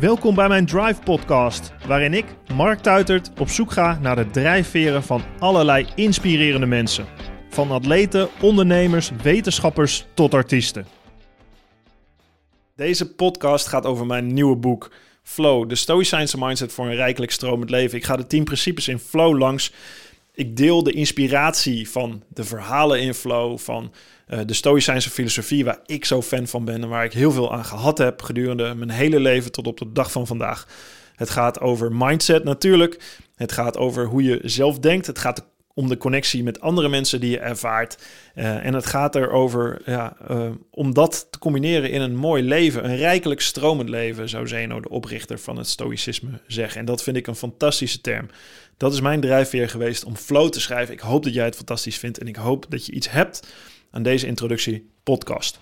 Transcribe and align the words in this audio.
Welkom 0.00 0.34
bij 0.34 0.48
mijn 0.48 0.66
Drive 0.66 1.00
Podcast, 1.04 1.72
waarin 1.86 2.14
ik, 2.14 2.24
Mark 2.54 2.80
Tuitert, 2.80 3.30
op 3.40 3.48
zoek 3.48 3.72
ga 3.72 3.98
naar 4.02 4.16
de 4.16 4.30
drijfveren 4.30 5.02
van 5.02 5.22
allerlei 5.38 5.86
inspirerende 5.94 6.66
mensen. 6.66 7.06
Van 7.48 7.70
atleten, 7.70 8.28
ondernemers, 8.42 9.10
wetenschappers 9.22 10.06
tot 10.14 10.34
artiesten. 10.34 10.86
Deze 12.76 13.14
podcast 13.14 13.66
gaat 13.66 13.86
over 13.86 14.06
mijn 14.06 14.32
nieuwe 14.34 14.56
boek 14.56 14.92
Flow, 15.22 15.68
de 15.68 15.74
Stoïcijnse 15.74 16.38
mindset 16.38 16.72
voor 16.72 16.86
een 16.86 16.94
rijkelijk 16.94 17.32
stromend 17.32 17.70
leven. 17.70 17.98
Ik 17.98 18.04
ga 18.04 18.16
de 18.16 18.26
10 18.26 18.44
principes 18.44 18.88
in 18.88 18.98
Flow 18.98 19.38
langs. 19.38 19.72
Ik 20.34 20.56
deel 20.56 20.82
de 20.82 20.92
inspiratie 20.92 21.90
van 21.90 22.22
de 22.28 22.44
verhalen 22.44 23.00
in 23.00 23.14
Flow, 23.14 23.58
van 23.58 23.92
de 24.46 24.54
Stoïcijnse 24.54 25.10
filosofie, 25.10 25.64
waar 25.64 25.80
ik 25.86 26.04
zo 26.04 26.22
fan 26.22 26.46
van 26.46 26.64
ben 26.64 26.82
en 26.82 26.88
waar 26.88 27.04
ik 27.04 27.12
heel 27.12 27.32
veel 27.32 27.52
aan 27.52 27.64
gehad 27.64 27.98
heb 27.98 28.22
gedurende 28.22 28.74
mijn 28.74 28.90
hele 28.90 29.20
leven 29.20 29.52
tot 29.52 29.66
op 29.66 29.78
de 29.78 29.92
dag 29.92 30.12
van 30.12 30.26
vandaag. 30.26 30.66
Het 31.14 31.30
gaat 31.30 31.60
over 31.60 31.92
mindset 31.92 32.44
natuurlijk. 32.44 33.00
Het 33.36 33.52
gaat 33.52 33.76
over 33.76 34.06
hoe 34.06 34.22
je 34.22 34.40
zelf 34.42 34.78
denkt. 34.78 35.06
Het 35.06 35.18
gaat 35.18 35.48
om 35.74 35.88
de 35.88 35.96
connectie 35.96 36.42
met 36.42 36.60
andere 36.60 36.88
mensen 36.88 37.20
die 37.20 37.30
je 37.30 37.38
ervaart. 37.38 37.98
Uh, 38.34 38.66
en 38.66 38.74
het 38.74 38.86
gaat 38.86 39.14
erover 39.14 39.82
ja, 39.84 40.16
uh, 40.30 40.50
om 40.70 40.94
dat 40.94 41.26
te 41.30 41.38
combineren 41.38 41.90
in 41.90 42.00
een 42.00 42.16
mooi 42.16 42.42
leven, 42.42 42.84
een 42.84 42.96
rijkelijk 42.96 43.40
stromend 43.40 43.88
leven, 43.88 44.28
zou 44.28 44.48
Zeno, 44.48 44.80
de 44.80 44.88
oprichter 44.88 45.38
van 45.38 45.56
het 45.56 45.68
Stoïcisme, 45.68 46.40
zeggen. 46.46 46.80
En 46.80 46.86
dat 46.86 47.02
vind 47.02 47.16
ik 47.16 47.26
een 47.26 47.34
fantastische 47.36 48.00
term. 48.00 48.28
Dat 48.76 48.92
is 48.92 49.00
mijn 49.00 49.20
drijfveer 49.20 49.68
geweest 49.68 50.04
om 50.04 50.16
flow 50.16 50.48
te 50.48 50.60
schrijven. 50.60 50.94
Ik 50.94 51.00
hoop 51.00 51.24
dat 51.24 51.34
jij 51.34 51.44
het 51.44 51.56
fantastisch 51.56 51.98
vindt 51.98 52.18
en 52.18 52.26
ik 52.26 52.36
hoop 52.36 52.66
dat 52.68 52.86
je 52.86 52.92
iets 52.92 53.10
hebt 53.10 53.40
aan 53.90 54.02
deze 54.02 54.26
introductie 54.26 54.90
podcast. 55.02 55.60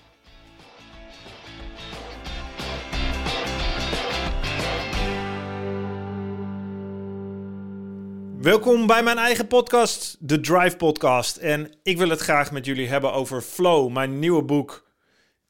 Welkom 8.41 8.87
bij 8.87 9.03
mijn 9.03 9.17
eigen 9.17 9.47
podcast, 9.47 10.17
de 10.19 10.39
Drive 10.39 10.77
Podcast. 10.77 11.37
En 11.37 11.71
ik 11.83 11.97
wil 11.97 12.09
het 12.09 12.19
graag 12.19 12.51
met 12.51 12.65
jullie 12.65 12.87
hebben 12.87 13.13
over 13.13 13.41
Flow, 13.41 13.91
mijn 13.91 14.19
nieuwe 14.19 14.43
boek. 14.43 14.87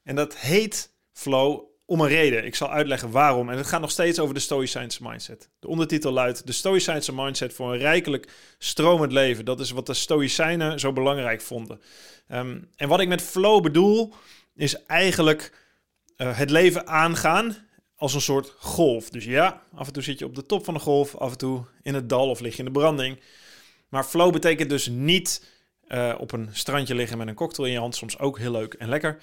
En 0.04 0.16
dat 0.16 0.38
heet 0.38 0.94
Flow 1.12 1.69
om 1.90 2.02
een 2.02 2.08
reden. 2.08 2.46
Ik 2.46 2.56
zal 2.56 2.72
uitleggen 2.72 3.12
waarom. 3.12 3.50
En 3.50 3.58
het 3.58 3.68
gaat 3.68 3.82
nog 3.82 3.92
steeds 3.92 4.20
over 4.20 4.34
de 4.34 4.40
Stoïcijnse 4.40 5.04
mindset. 5.04 5.50
De 5.60 5.68
ondertitel 5.68 6.12
luidt: 6.12 6.46
De 6.46 6.52
Stoïcijnse 6.52 7.14
mindset 7.14 7.54
voor 7.54 7.74
een 7.74 7.80
rijkelijk 7.80 8.32
stromend 8.58 9.12
leven. 9.12 9.46
Dat 9.46 9.60
is 9.60 9.72
wat 9.72 9.86
de 9.86 9.94
Stoïcijnen 9.94 10.80
zo 10.80 10.94
belangrijk 10.94 11.42
vonden. 11.42 11.82
Um, 12.32 12.70
en 12.76 12.88
wat 12.88 13.00
ik 13.00 13.08
met 13.08 13.22
flow 13.22 13.62
bedoel, 13.62 14.14
is 14.56 14.86
eigenlijk 14.86 15.54
uh, 16.18 16.38
het 16.38 16.50
leven 16.50 16.88
aangaan 16.88 17.56
als 17.96 18.14
een 18.14 18.22
soort 18.22 18.54
golf. 18.58 19.10
Dus 19.10 19.26
ja, 19.26 19.62
af 19.76 19.88
en 19.88 19.94
toe 19.94 20.04
zit 20.04 20.20
je 20.20 20.26
op 20.26 20.36
de 20.36 20.46
top 20.46 20.66
van 20.66 20.74
de 20.74 20.80
golf, 20.80 21.16
af 21.16 21.32
en 21.32 21.38
toe 21.38 21.64
in 21.82 21.94
het 21.94 22.10
dal 22.10 22.30
of 22.30 22.40
lig 22.40 22.52
je 22.52 22.60
in 22.60 22.66
de 22.66 22.80
branding. 22.80 23.20
Maar 23.90 24.04
flow 24.04 24.32
betekent 24.32 24.70
dus 24.70 24.88
niet 24.88 25.46
uh, 25.88 26.16
op 26.18 26.32
een 26.32 26.50
strandje 26.52 26.96
liggen 26.96 27.18
met 27.18 27.28
een 27.28 27.36
cocktail 27.36 27.68
in 27.68 27.74
je 27.74 27.80
hand, 27.80 27.96
soms 27.96 28.20
ook 28.20 28.38
heel 28.38 28.52
leuk 28.52 28.74
en 28.74 28.90
lekker. 28.90 29.18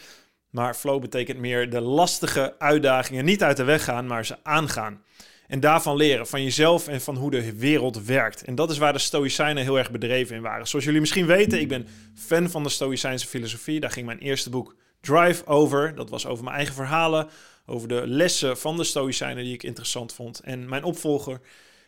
Maar 0.57 0.75
flow 0.75 1.01
betekent 1.01 1.39
meer 1.39 1.71
de 1.71 1.81
lastige 1.81 2.55
uitdagingen 2.59 3.25
niet 3.25 3.43
uit 3.43 3.57
de 3.57 3.65
weg 3.65 3.85
gaan, 3.85 4.07
maar 4.07 4.27
ze 4.27 4.37
aangaan. 4.43 5.03
En 5.47 5.61
daarvan 5.61 5.97
leren, 5.97 6.27
van 6.27 6.43
jezelf 6.43 6.89
en 6.89 7.01
van 7.01 7.17
hoe 7.17 7.31
de 7.31 7.57
wereld 7.57 8.05
werkt. 8.05 8.45
En 8.45 8.55
dat 8.55 8.71
is 8.71 8.79
waar 8.79 8.93
de 8.93 8.99
Stoïcijnen 8.99 9.63
heel 9.63 9.79
erg 9.79 9.91
bedreven 9.91 10.37
in 10.37 10.43
waren. 10.43 10.67
Zoals 10.67 10.85
jullie 10.85 11.01
misschien 11.01 11.27
weten, 11.27 11.61
ik 11.61 11.69
ben 11.69 11.87
fan 12.15 12.51
van 12.51 12.63
de 12.63 12.69
Stoïcijnse 12.69 13.27
filosofie. 13.27 13.81
Daar 13.81 13.91
ging 13.91 14.07
mijn 14.07 14.19
eerste 14.19 14.51
boek 14.51 14.77
Drive 15.01 15.47
over. 15.47 15.95
Dat 15.95 16.11
was 16.11 16.27
over 16.27 16.45
mijn 16.45 16.57
eigen 16.57 16.75
verhalen, 16.75 17.29
over 17.67 17.89
de 17.89 18.03
lessen 18.07 18.59
van 18.59 18.77
de 18.77 18.85
Stoïcijnen 18.85 19.45
die 19.45 19.55
ik 19.55 19.63
interessant 19.63 20.13
vond. 20.13 20.41
En 20.41 20.69
mijn 20.69 20.85
opvolger 20.85 21.41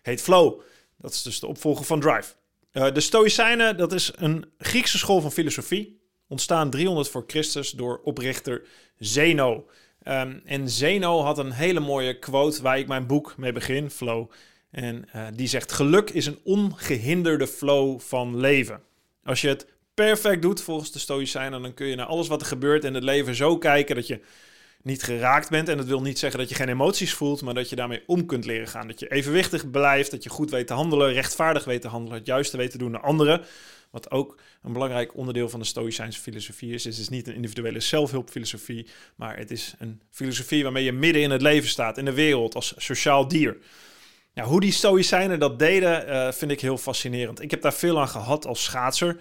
heet 0.02 0.22
Flow. 0.22 0.60
Dat 0.98 1.12
is 1.12 1.22
dus 1.22 1.40
de 1.40 1.46
opvolger 1.46 1.84
van 1.84 2.00
Drive. 2.00 2.34
Uh, 2.72 2.92
de 2.92 3.00
Stoïcijnen, 3.00 3.76
dat 3.76 3.92
is 3.92 4.12
een 4.14 4.50
Griekse 4.58 4.98
school 4.98 5.20
van 5.20 5.32
filosofie 5.32 5.97
ontstaan 6.28 6.70
300 6.70 7.08
voor 7.08 7.24
Christus 7.26 7.70
door 7.70 8.00
oprichter 8.04 8.62
Zeno. 8.98 9.66
Um, 10.08 10.42
en 10.44 10.68
Zeno 10.68 11.20
had 11.20 11.38
een 11.38 11.52
hele 11.52 11.80
mooie 11.80 12.18
quote 12.18 12.62
waar 12.62 12.78
ik 12.78 12.88
mijn 12.88 13.06
boek 13.06 13.34
mee 13.36 13.52
begin, 13.52 13.90
Flow. 13.90 14.30
En 14.70 15.08
uh, 15.16 15.26
die 15.34 15.46
zegt: 15.46 15.72
Geluk 15.72 16.10
is 16.10 16.26
een 16.26 16.38
ongehinderde 16.44 17.46
flow 17.46 18.00
van 18.00 18.40
leven. 18.40 18.80
Als 19.24 19.40
je 19.40 19.48
het 19.48 19.66
perfect 19.94 20.42
doet 20.42 20.62
volgens 20.62 20.92
de 20.92 20.98
Stoïcijnen, 20.98 21.62
dan 21.62 21.74
kun 21.74 21.86
je 21.86 21.96
naar 21.96 22.06
alles 22.06 22.28
wat 22.28 22.40
er 22.40 22.46
gebeurt 22.46 22.84
in 22.84 22.94
het 22.94 23.02
leven 23.02 23.34
zo 23.34 23.58
kijken 23.58 23.94
dat 23.94 24.06
je 24.06 24.20
niet 24.82 25.02
geraakt 25.02 25.50
bent. 25.50 25.68
En 25.68 25.76
dat 25.76 25.86
wil 25.86 26.02
niet 26.02 26.18
zeggen 26.18 26.40
dat 26.40 26.48
je 26.48 26.54
geen 26.54 26.68
emoties 26.68 27.14
voelt, 27.14 27.42
maar 27.42 27.54
dat 27.54 27.68
je 27.68 27.76
daarmee 27.76 28.02
om 28.06 28.26
kunt 28.26 28.44
leren 28.44 28.68
gaan. 28.68 28.86
Dat 28.86 29.00
je 29.00 29.10
evenwichtig 29.10 29.70
blijft, 29.70 30.10
dat 30.10 30.22
je 30.22 30.30
goed 30.30 30.50
weet 30.50 30.66
te 30.66 30.72
handelen, 30.72 31.12
rechtvaardig 31.12 31.64
weet 31.64 31.80
te 31.80 31.88
handelen, 31.88 32.18
het 32.18 32.26
juiste 32.26 32.56
weet 32.56 32.70
te 32.70 32.78
doen 32.78 32.90
naar 32.90 33.00
anderen. 33.00 33.44
Wat 33.90 34.10
ook 34.10 34.40
een 34.62 34.72
belangrijk 34.72 35.16
onderdeel 35.16 35.48
van 35.48 35.60
de 35.60 35.66
Stoïcijnse 35.66 36.20
filosofie 36.20 36.72
is. 36.74 36.84
Het 36.84 36.98
is 36.98 37.08
niet 37.08 37.28
een 37.28 37.34
individuele 37.34 37.80
zelfhulpfilosofie, 37.80 38.86
maar 39.16 39.36
het 39.36 39.50
is 39.50 39.74
een 39.78 40.00
filosofie 40.10 40.62
waarmee 40.62 40.84
je 40.84 40.92
midden 40.92 41.22
in 41.22 41.30
het 41.30 41.42
leven 41.42 41.68
staat, 41.68 41.98
in 41.98 42.04
de 42.04 42.12
wereld, 42.14 42.54
als 42.54 42.74
sociaal 42.76 43.28
dier. 43.28 43.56
Hoe 44.42 44.60
die 44.60 44.72
Stoïcijnen 44.72 45.38
dat 45.38 45.58
deden, 45.58 46.08
uh, 46.08 46.32
vind 46.32 46.50
ik 46.50 46.60
heel 46.60 46.78
fascinerend. 46.78 47.42
Ik 47.42 47.50
heb 47.50 47.62
daar 47.62 47.74
veel 47.74 48.00
aan 48.00 48.08
gehad 48.08 48.46
als 48.46 48.64
schaatser. 48.64 49.20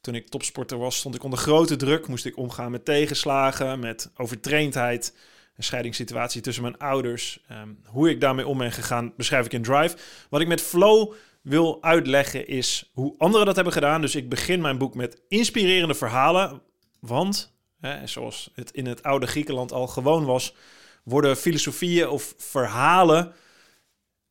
Toen 0.00 0.14
ik 0.14 0.28
topsporter 0.28 0.78
was, 0.78 0.96
stond 0.96 1.14
ik 1.14 1.22
onder 1.22 1.38
grote 1.38 1.76
druk. 1.76 2.06
Moest 2.06 2.24
ik 2.24 2.36
omgaan 2.36 2.70
met 2.70 2.84
tegenslagen, 2.84 3.78
met 3.78 4.10
overtraindheid, 4.16 5.16
een 5.56 5.64
scheidingssituatie 5.64 6.40
tussen 6.40 6.62
mijn 6.62 6.78
ouders. 6.78 7.40
Um, 7.52 7.78
hoe 7.84 8.10
ik 8.10 8.20
daarmee 8.20 8.46
om 8.46 8.58
ben 8.58 8.72
gegaan, 8.72 9.12
beschrijf 9.16 9.46
ik 9.46 9.52
in 9.52 9.62
Drive. 9.62 9.96
Wat 10.28 10.40
ik 10.40 10.48
met 10.48 10.60
flow 10.62 11.12
wil 11.46 11.82
uitleggen 11.82 12.46
is 12.46 12.90
hoe 12.92 13.14
anderen 13.18 13.46
dat 13.46 13.54
hebben 13.54 13.72
gedaan. 13.72 14.00
Dus 14.00 14.14
ik 14.14 14.28
begin 14.28 14.60
mijn 14.60 14.78
boek 14.78 14.94
met 14.94 15.22
inspirerende 15.28 15.94
verhalen. 15.94 16.62
Want, 17.00 17.56
hè, 17.80 18.06
zoals 18.06 18.50
het 18.54 18.70
in 18.70 18.86
het 18.86 19.02
oude 19.02 19.26
Griekenland 19.26 19.72
al 19.72 19.86
gewoon 19.86 20.24
was, 20.24 20.54
worden 21.02 21.36
filosofieën 21.36 22.08
of 22.08 22.34
verhalen 22.36 23.32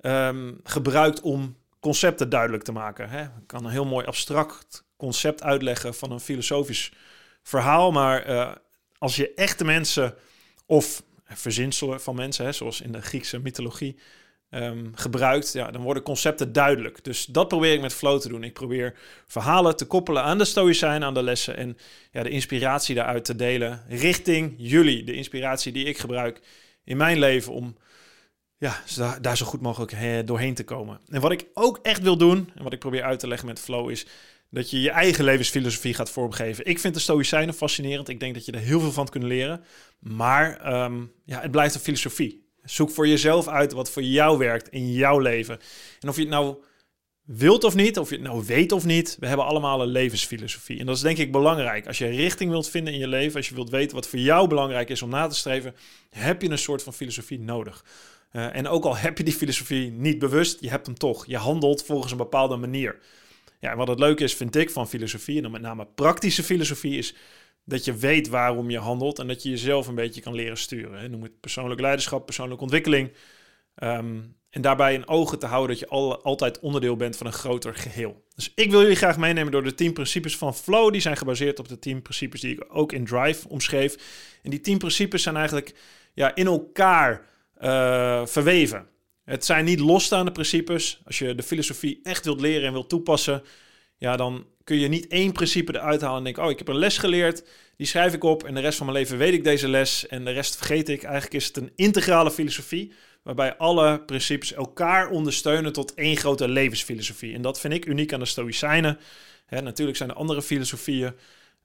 um, 0.02 0.60
gebruikt 0.64 1.22
om 1.22 1.58
concepten 1.80 2.30
duidelijk 2.30 2.64
te 2.64 2.72
maken. 2.72 3.10
Hè. 3.10 3.22
Ik 3.22 3.48
kan 3.48 3.66
een 3.66 3.72
heel 3.72 3.86
mooi 3.86 4.06
abstract 4.06 4.84
concept 4.98 5.44
uitleggen 5.44 5.94
van 5.94 6.12
een 6.12 6.20
filosofisch 6.20 6.92
verhaal. 7.44 7.92
Maar 7.92 8.30
uh, 8.30 8.52
als 8.98 9.16
je 9.16 9.34
echte 9.34 9.66
mensen 9.66 10.16
of 10.66 11.04
verzinselen 11.26 12.02
van 12.02 12.16
mensen, 12.16 12.46
hè, 12.46 12.52
zoals 12.52 12.82
in 12.82 12.92
de 12.92 13.02
Griekse 13.02 13.40
mythologie, 13.40 14.00
um, 14.50 14.92
gebruikt, 14.96 15.54
ja, 15.54 15.72
dan 15.72 15.82
worden 15.82 16.04
concepten 16.04 16.54
duidelijk. 16.54 17.04
Dus 17.04 17.26
dat 17.26 17.48
probeer 17.48 17.74
ik 17.74 17.82
met 17.82 17.94
flow 17.94 18.20
te 18.20 18.28
doen. 18.28 18.44
Ik 18.44 18.54
probeer 18.54 18.94
verhalen 19.28 19.76
te 19.76 19.86
koppelen 19.86 20.24
aan 20.24 20.38
de 20.38 20.46
stoïcijn, 20.46 21.04
aan 21.04 21.14
de 21.14 21.24
lessen 21.24 21.58
en 21.58 21.78
ja, 22.12 22.24
de 22.24 22.30
inspiratie 22.30 22.96
daaruit 22.96 23.26
te 23.26 23.36
delen 23.36 23.84
richting 23.88 24.54
jullie. 24.58 25.04
De 25.04 25.14
inspiratie 25.14 25.72
die 25.72 25.86
ik 25.86 25.98
gebruik 25.98 26.42
in 26.84 26.98
mijn 26.98 27.20
leven 27.20 27.54
om 27.54 27.78
ja, 28.58 28.84
daar 29.22 29.38
zo 29.38 29.46
goed 29.46 29.62
mogelijk 29.62 30.28
doorheen 30.28 30.54
te 30.54 30.64
komen. 30.64 31.00
En 31.08 31.22
wat 31.22 31.32
ik 31.32 31.46
ook 31.54 31.80
echt 31.82 32.02
wil 32.02 32.18
doen, 32.18 32.50
en 32.56 32.64
wat 32.64 32.74
ik 32.74 32.80
probeer 32.80 33.04
uit 33.04 33.20
te 33.20 33.28
leggen 33.28 33.48
met 33.48 33.60
flow, 33.60 33.90
is 33.90 34.06
dat 34.50 34.70
je 34.70 34.82
je 34.82 34.90
eigen 34.90 35.24
levensfilosofie 35.24 35.94
gaat 35.94 36.10
vormgeven. 36.10 36.66
Ik 36.66 36.80
vind 36.80 36.94
de 36.94 37.00
Stoïcijnen 37.00 37.54
fascinerend. 37.54 38.10
Ik 38.10 38.20
denk 38.20 38.34
dat 38.34 38.46
je 38.46 38.52
er 38.52 38.60
heel 38.60 38.80
veel 38.80 38.92
van 38.92 39.10
kunt 39.10 39.24
leren. 39.24 39.64
Maar 40.00 40.74
um, 40.84 41.12
ja, 41.26 41.42
het 41.42 41.52
blijft 41.52 41.76
een 41.76 41.82
filosofie. 41.82 42.45
Zoek 42.66 42.90
voor 42.90 43.08
jezelf 43.08 43.48
uit 43.48 43.72
wat 43.72 43.92
voor 43.92 44.04
jou 44.04 44.38
werkt 44.38 44.70
in 44.70 44.92
jouw 44.92 45.20
leven. 45.20 45.60
En 46.00 46.10
of 46.10 46.16
je 46.16 46.22
het 46.22 46.32
nou 46.32 46.56
wilt 47.26 47.64
of 47.64 47.76
niet, 47.76 48.00
of 48.00 48.10
je 48.10 48.16
het 48.16 48.24
nou 48.24 48.44
weet 48.46 48.72
of 48.72 48.86
niet, 48.86 49.18
we 49.20 49.28
hebben 49.28 49.46
allemaal 49.46 49.82
een 49.82 49.88
levensfilosofie. 49.88 50.80
En 50.80 50.86
dat 50.86 50.96
is 50.96 51.02
denk 51.02 51.18
ik 51.18 51.32
belangrijk. 51.32 51.88
Als 51.88 51.98
je 51.98 52.08
richting 52.08 52.50
wilt 52.52 52.70
vinden 52.70 52.94
in 52.94 53.00
je 53.00 53.08
leven, 53.08 53.36
als 53.36 53.50
je 53.50 53.56
wilt 53.56 53.70
weten 53.70 53.96
wat 53.96 54.08
voor 54.08 54.20
jou 54.20 54.48
belangrijk 54.48 54.90
is 54.90 55.02
om 55.02 55.10
na 55.10 55.28
te 55.28 55.36
streven, 55.36 55.76
heb 56.10 56.42
je 56.42 56.50
een 56.50 56.58
soort 56.58 56.84
van 56.84 56.94
filosofie 56.94 57.40
nodig. 57.40 57.86
Uh, 58.34 58.56
en 58.56 58.68
ook 58.68 58.86
al 58.86 58.98
heb 58.98 59.18
je 59.18 59.24
die 59.24 59.34
filosofie 59.34 59.92
niet 59.92 60.20
bewust, 60.20 60.62
je 60.62 60.70
hebt 60.70 60.86
hem 60.86 60.96
toch. 60.96 61.26
Je 61.26 61.38
handelt 61.38 61.84
volgens 61.84 62.12
een 62.12 62.18
bepaalde 62.18 62.56
manier. 62.56 63.00
Ja, 63.60 63.72
en 63.72 63.78
wat 63.78 63.88
het 63.88 64.00
leuke 64.00 64.24
is, 64.24 64.36
vind 64.36 64.56
ik, 64.56 64.70
van 64.70 64.90
filosofie, 64.90 65.36
en 65.36 65.42
dan 65.42 65.52
met 65.52 65.62
name 65.62 65.88
praktische 65.96 66.44
filosofie, 66.44 66.98
is 66.98 67.16
dat 67.66 67.86
je 67.86 67.96
weet 67.96 68.28
waarom 68.28 68.70
je 68.70 68.78
handelt 68.78 69.20
en 69.20 69.28
dat 69.28 69.44
je 69.44 69.50
jezelf 69.50 69.88
een 69.88 69.96
beetje 69.96 70.22
kan 70.22 70.36
leren 70.36 70.58
sturen. 70.58 71.12
Noem 71.12 71.24
het 71.24 71.40
persoonlijk 71.40 71.82
leiderschap, 71.82 72.26
persoonlijke 72.26 72.64
ontwikkeling. 72.64 73.12
Um, 73.84 74.36
en 74.56 74.62
daarbij 74.62 74.94
in 74.94 75.08
ogen 75.08 75.40
te 75.40 75.46
houden 75.46 75.70
dat 75.70 75.80
je 75.80 75.88
al, 75.88 76.24
altijd 76.24 76.60
onderdeel 76.60 76.96
bent 76.96 77.18
van 77.18 77.28
een 77.28 77.34
groter 77.34 77.76
geheel. 77.76 78.24
Dus 78.36 78.52
ik 78.56 78.72
wil 78.72 78.82
jullie 78.82 78.96
graag 78.96 79.18
meenemen 79.18 79.52
door 79.52 79.64
de 79.64 79.74
10 79.74 79.94
principes 79.94 80.38
van 80.38 80.56
Flow. 80.56 80.92
Die 80.92 81.02
zijn 81.02 81.18
gebaseerd 81.18 81.60
op 81.60 81.68
de 81.68 81.80
10 81.80 82.02
principes 82.02 82.42
die 82.42 82.54
ik 82.54 82.66
ook 82.68 82.92
in 82.92 83.06
Drive 83.06 83.50
omschreef. 83.50 83.96
En 84.44 84.50
die 84.50 84.62
10 84.62 84.78
principes 84.78 85.24
zijn 85.24 85.36
eigenlijk 85.36 85.76
ja, 86.14 86.36
in 86.36 86.46
elkaar 86.46 87.26
uh, 87.62 88.26
verweven. 88.26 88.88
Het 89.24 89.46
zijn 89.46 89.66
niet 89.66 89.80
losstaande 89.80 90.32
principes. 90.32 91.02
Als 91.06 91.20
je 91.20 91.36
de 91.36 91.44
filosofie 91.44 92.00
echt 92.04 92.26
wilt 92.26 92.42
leren 92.42 92.68
en 92.68 92.74
wilt 92.74 92.90
toepassen, 92.90 93.44
ja, 93.98 94.18
dan 94.18 94.46
kun 94.66 94.80
je 94.80 94.88
niet 94.88 95.08
één 95.08 95.32
principe 95.32 95.76
eruit 95.76 96.02
halen 96.02 96.18
en 96.18 96.24
denken: 96.24 96.44
Oh, 96.44 96.50
ik 96.50 96.58
heb 96.58 96.68
een 96.68 96.78
les 96.78 96.98
geleerd, 96.98 97.44
die 97.78 97.88
schrijf 97.88 98.14
ik 98.14 98.24
op 98.24 98.44
en 98.44 98.54
de 98.54 98.62
rest 98.62 98.78
van 98.78 98.86
mijn 98.86 98.98
leven 98.98 99.18
weet 99.18 99.34
ik 99.34 99.44
deze 99.44 99.68
les 99.68 100.08
en 100.08 100.26
de 100.26 100.32
rest 100.32 100.56
vergeet 100.56 100.90
ik. 100.90 101.04
Eigenlijk 101.04 101.34
is 101.34 101.48
het 101.48 101.58
een 101.58 101.72
integrale 101.76 102.32
filosofie 102.32 102.94
waarbij 103.24 103.56
alle 103.58 104.02
principes 104.02 104.54
elkaar 104.54 105.10
ondersteunen 105.10 105.74
tot 105.74 105.94
één 105.94 106.18
grote 106.18 106.48
levensfilosofie. 106.48 107.34
En 107.34 107.42
dat 107.42 107.60
vind 107.60 107.74
ik 107.74 107.86
uniek 107.86 108.14
aan 108.14 108.20
de 108.20 108.26
Stoïcijnen. 108.26 109.00
Hè, 109.46 109.62
natuurlijk 109.62 109.98
zijn 109.98 110.10
er 110.10 110.16
andere 110.16 110.42
filosofieën 110.42 111.14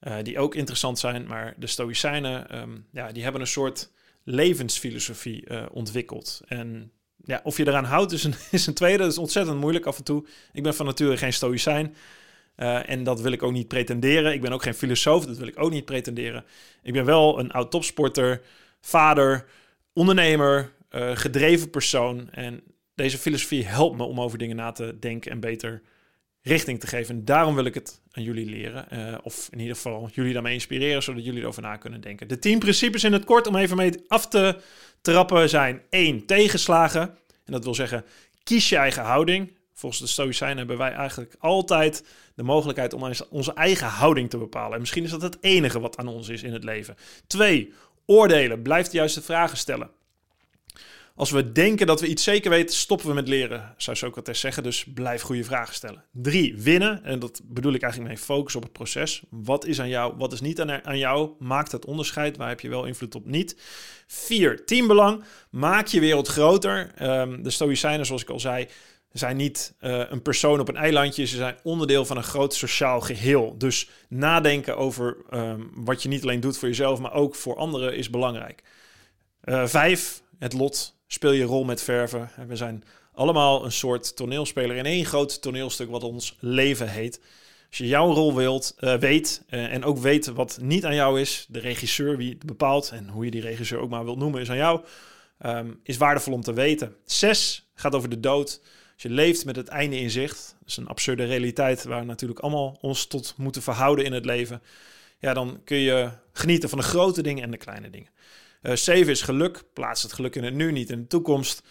uh, 0.00 0.14
die 0.22 0.38
ook 0.38 0.54
interessant 0.54 0.98
zijn, 0.98 1.26
maar 1.26 1.54
de 1.56 1.66
Stoïcijnen, 1.66 2.60
um, 2.60 2.86
ja, 2.92 3.12
die 3.12 3.22
hebben 3.22 3.40
een 3.40 3.46
soort 3.46 3.90
levensfilosofie 4.24 5.50
uh, 5.50 5.62
ontwikkeld. 5.72 6.40
En 6.46 6.92
ja, 7.24 7.40
of 7.44 7.56
je 7.56 7.66
eraan 7.66 7.84
houdt 7.84 8.12
is 8.12 8.24
een, 8.24 8.34
is 8.50 8.66
een 8.66 8.74
tweede. 8.74 9.02
Dat 9.02 9.12
is 9.12 9.18
ontzettend 9.18 9.60
moeilijk 9.60 9.86
af 9.86 9.98
en 9.98 10.04
toe. 10.04 10.26
Ik 10.52 10.62
ben 10.62 10.74
van 10.74 10.86
nature 10.86 11.16
geen 11.16 11.32
stoïcijn. 11.32 11.94
Uh, 12.60 12.90
en 12.90 13.04
dat 13.04 13.20
wil 13.20 13.32
ik 13.32 13.42
ook 13.42 13.52
niet 13.52 13.68
pretenderen. 13.68 14.32
Ik 14.32 14.40
ben 14.40 14.52
ook 14.52 14.62
geen 14.62 14.74
filosoof, 14.74 15.26
dat 15.26 15.36
wil 15.38 15.46
ik 15.46 15.62
ook 15.62 15.70
niet 15.70 15.84
pretenderen. 15.84 16.44
Ik 16.82 16.92
ben 16.92 17.04
wel 17.04 17.38
een 17.38 17.50
oud 17.50 17.70
topsporter, 17.70 18.42
vader, 18.80 19.46
ondernemer, 19.92 20.72
uh, 20.90 21.16
gedreven 21.16 21.70
persoon. 21.70 22.30
En 22.30 22.62
deze 22.94 23.18
filosofie 23.18 23.66
helpt 23.66 23.96
me 23.96 24.04
om 24.04 24.20
over 24.20 24.38
dingen 24.38 24.56
na 24.56 24.72
te 24.72 24.96
denken 24.98 25.30
en 25.30 25.40
beter 25.40 25.82
richting 26.42 26.80
te 26.80 26.86
geven. 26.86 27.14
En 27.14 27.24
daarom 27.24 27.54
wil 27.54 27.64
ik 27.64 27.74
het 27.74 28.00
aan 28.10 28.22
jullie 28.22 28.46
leren. 28.46 28.86
Uh, 28.92 29.18
of 29.22 29.48
in 29.50 29.58
ieder 29.58 29.74
geval 29.74 30.08
jullie 30.12 30.32
daarmee 30.32 30.54
inspireren, 30.54 31.02
zodat 31.02 31.24
jullie 31.24 31.40
erover 31.40 31.62
na 31.62 31.76
kunnen 31.76 32.00
denken. 32.00 32.28
De 32.28 32.38
tien 32.38 32.58
principes 32.58 33.04
in 33.04 33.12
het 33.12 33.24
kort 33.24 33.46
om 33.46 33.56
even 33.56 33.76
mee 33.76 34.04
af 34.08 34.28
te 34.28 34.60
trappen 35.00 35.48
zijn 35.48 35.82
1. 35.90 36.26
Tegenslagen. 36.26 37.00
En 37.44 37.52
dat 37.52 37.64
wil 37.64 37.74
zeggen, 37.74 38.04
kies 38.42 38.68
je 38.68 38.76
eigen 38.76 39.02
houding. 39.02 39.58
Volgens 39.80 40.00
de 40.00 40.06
Stoïcijnen 40.06 40.58
hebben 40.58 40.78
wij 40.78 40.92
eigenlijk 40.92 41.34
altijd 41.38 42.04
de 42.34 42.42
mogelijkheid 42.42 42.92
om 42.92 43.12
onze 43.30 43.54
eigen 43.54 43.86
houding 43.86 44.30
te 44.30 44.38
bepalen. 44.38 44.72
En 44.72 44.80
misschien 44.80 45.04
is 45.04 45.10
dat 45.10 45.22
het 45.22 45.36
enige 45.40 45.80
wat 45.80 45.96
aan 45.96 46.08
ons 46.08 46.28
is 46.28 46.42
in 46.42 46.52
het 46.52 46.64
leven. 46.64 46.96
2. 47.26 47.72
Oordelen. 48.06 48.62
Blijf 48.62 48.88
de 48.88 48.96
juiste 48.96 49.22
vragen 49.22 49.56
stellen. 49.56 49.90
Als 51.14 51.30
we 51.30 51.52
denken 51.52 51.86
dat 51.86 52.00
we 52.00 52.06
iets 52.06 52.22
zeker 52.22 52.50
weten, 52.50 52.76
stoppen 52.76 53.08
we 53.08 53.14
met 53.14 53.28
leren, 53.28 53.74
zou 53.76 53.96
Socrates 53.96 54.40
zeggen. 54.40 54.62
Dus 54.62 54.84
blijf 54.94 55.22
goede 55.22 55.44
vragen 55.44 55.74
stellen. 55.74 56.04
Drie, 56.12 56.56
winnen. 56.56 57.04
En 57.04 57.18
dat 57.18 57.40
bedoel 57.44 57.72
ik 57.72 57.82
eigenlijk 57.82 58.12
mee 58.14 58.22
focus 58.22 58.54
op 58.54 58.62
het 58.62 58.72
proces. 58.72 59.22
Wat 59.30 59.66
is 59.66 59.80
aan 59.80 59.88
jou, 59.88 60.14
wat 60.16 60.32
is 60.32 60.40
niet 60.40 60.60
aan, 60.60 60.98
jou? 60.98 61.30
Maakt 61.38 61.72
het 61.72 61.84
onderscheid. 61.84 62.36
Waar 62.36 62.48
heb 62.48 62.60
je 62.60 62.68
wel 62.68 62.84
invloed 62.84 63.14
op 63.14 63.26
niet? 63.26 63.56
Vier, 64.06 64.64
teambelang. 64.64 65.24
Maak 65.50 65.86
je 65.86 66.00
wereld 66.00 66.28
groter. 66.28 66.90
Um, 67.02 67.42
de 67.42 67.50
Stoïcijnen, 67.50 68.06
zoals 68.06 68.22
ik 68.22 68.30
al 68.30 68.40
zei, 68.40 68.68
zijn 69.12 69.36
niet 69.36 69.74
uh, 69.80 70.02
een 70.08 70.22
persoon 70.22 70.60
op 70.60 70.68
een 70.68 70.76
eilandje. 70.76 71.26
Ze 71.26 71.36
zijn 71.36 71.56
onderdeel 71.62 72.04
van 72.04 72.16
een 72.16 72.22
groot 72.22 72.54
sociaal 72.54 73.00
geheel. 73.00 73.54
Dus 73.58 73.88
nadenken 74.08 74.76
over 74.76 75.16
um, 75.30 75.70
wat 75.74 76.02
je 76.02 76.08
niet 76.08 76.22
alleen 76.22 76.40
doet 76.40 76.58
voor 76.58 76.68
jezelf, 76.68 76.98
maar 76.98 77.12
ook 77.12 77.34
voor 77.34 77.56
anderen 77.56 77.96
is 77.96 78.10
belangrijk. 78.10 78.62
Uh, 79.44 79.66
vijf, 79.66 80.22
het 80.38 80.52
lot 80.52 80.96
speel 81.06 81.32
je 81.32 81.44
rol 81.44 81.64
met 81.64 81.82
verven. 81.82 82.30
We 82.46 82.56
zijn 82.56 82.84
allemaal 83.12 83.64
een 83.64 83.72
soort 83.72 84.16
toneelspeler 84.16 84.76
in 84.76 84.86
één 84.86 85.04
groot 85.04 85.42
toneelstuk 85.42 85.90
wat 85.90 86.02
ons 86.02 86.36
leven 86.40 86.88
heet. 86.88 87.20
Als 87.68 87.78
je 87.78 87.86
jouw 87.86 88.12
rol 88.12 88.34
wilt, 88.34 88.74
uh, 88.78 88.94
weet 88.94 89.42
en 89.48 89.84
ook 89.84 89.98
weet 89.98 90.26
wat 90.26 90.58
niet 90.60 90.84
aan 90.84 90.94
jou 90.94 91.20
is, 91.20 91.46
de 91.48 91.58
regisseur 91.58 92.16
wie 92.16 92.30
het 92.30 92.46
bepaalt 92.46 92.90
en 92.90 93.08
hoe 93.08 93.24
je 93.24 93.30
die 93.30 93.40
regisseur 93.40 93.78
ook 93.78 93.90
maar 93.90 94.04
wilt 94.04 94.18
noemen 94.18 94.40
is 94.40 94.50
aan 94.50 94.56
jou, 94.56 94.80
um, 95.46 95.80
is 95.82 95.96
waardevol 95.96 96.32
om 96.32 96.42
te 96.42 96.52
weten. 96.52 96.96
Zes 97.04 97.68
gaat 97.74 97.94
over 97.94 98.08
de 98.08 98.20
dood. 98.20 98.60
Als 99.00 99.10
je 99.10 99.16
leeft 99.16 99.44
met 99.44 99.56
het 99.56 99.68
einde 99.68 99.98
in 99.98 100.10
zicht, 100.10 100.56
dat 100.58 100.68
is 100.68 100.76
een 100.76 100.86
absurde 100.86 101.24
realiteit 101.24 101.84
waar 101.84 102.00
we 102.00 102.06
natuurlijk 102.06 102.40
allemaal 102.40 102.78
ons 102.80 103.06
tot 103.06 103.34
moeten 103.36 103.62
verhouden 103.62 104.04
in 104.04 104.12
het 104.12 104.24
leven, 104.24 104.62
ja, 105.18 105.34
dan 105.34 105.60
kun 105.64 105.76
je 105.76 106.10
genieten 106.32 106.68
van 106.68 106.78
de 106.78 106.84
grote 106.84 107.22
dingen 107.22 107.42
en 107.42 107.50
de 107.50 107.56
kleine 107.56 107.90
dingen. 107.90 108.10
Uh, 108.62 108.74
save 108.74 109.10
is 109.10 109.22
geluk. 109.22 109.62
Plaats 109.72 110.02
het 110.02 110.12
geluk 110.12 110.36
in 110.36 110.44
het 110.44 110.54
nu, 110.54 110.72
niet 110.72 110.90
in 110.90 110.98
de 110.98 111.06
toekomst. 111.06 111.62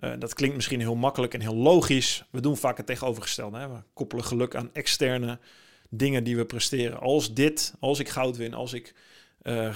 Uh, 0.00 0.12
dat 0.18 0.34
klinkt 0.34 0.56
misschien 0.56 0.80
heel 0.80 0.94
makkelijk 0.94 1.34
en 1.34 1.40
heel 1.40 1.54
logisch. 1.54 2.24
We 2.30 2.40
doen 2.40 2.56
vaak 2.56 2.76
het 2.76 2.86
tegenovergestelde. 2.86 3.58
Hè? 3.58 3.68
We 3.68 3.82
koppelen 3.94 4.24
geluk 4.24 4.54
aan 4.54 4.70
externe 4.72 5.38
dingen 5.88 6.24
die 6.24 6.36
we 6.36 6.44
presteren. 6.44 7.00
Als 7.00 7.34
dit, 7.34 7.74
als 7.80 7.98
ik 7.98 8.08
goud 8.08 8.36
win, 8.36 8.54
als 8.54 8.72
ik 8.72 8.94
uh, 9.42 9.74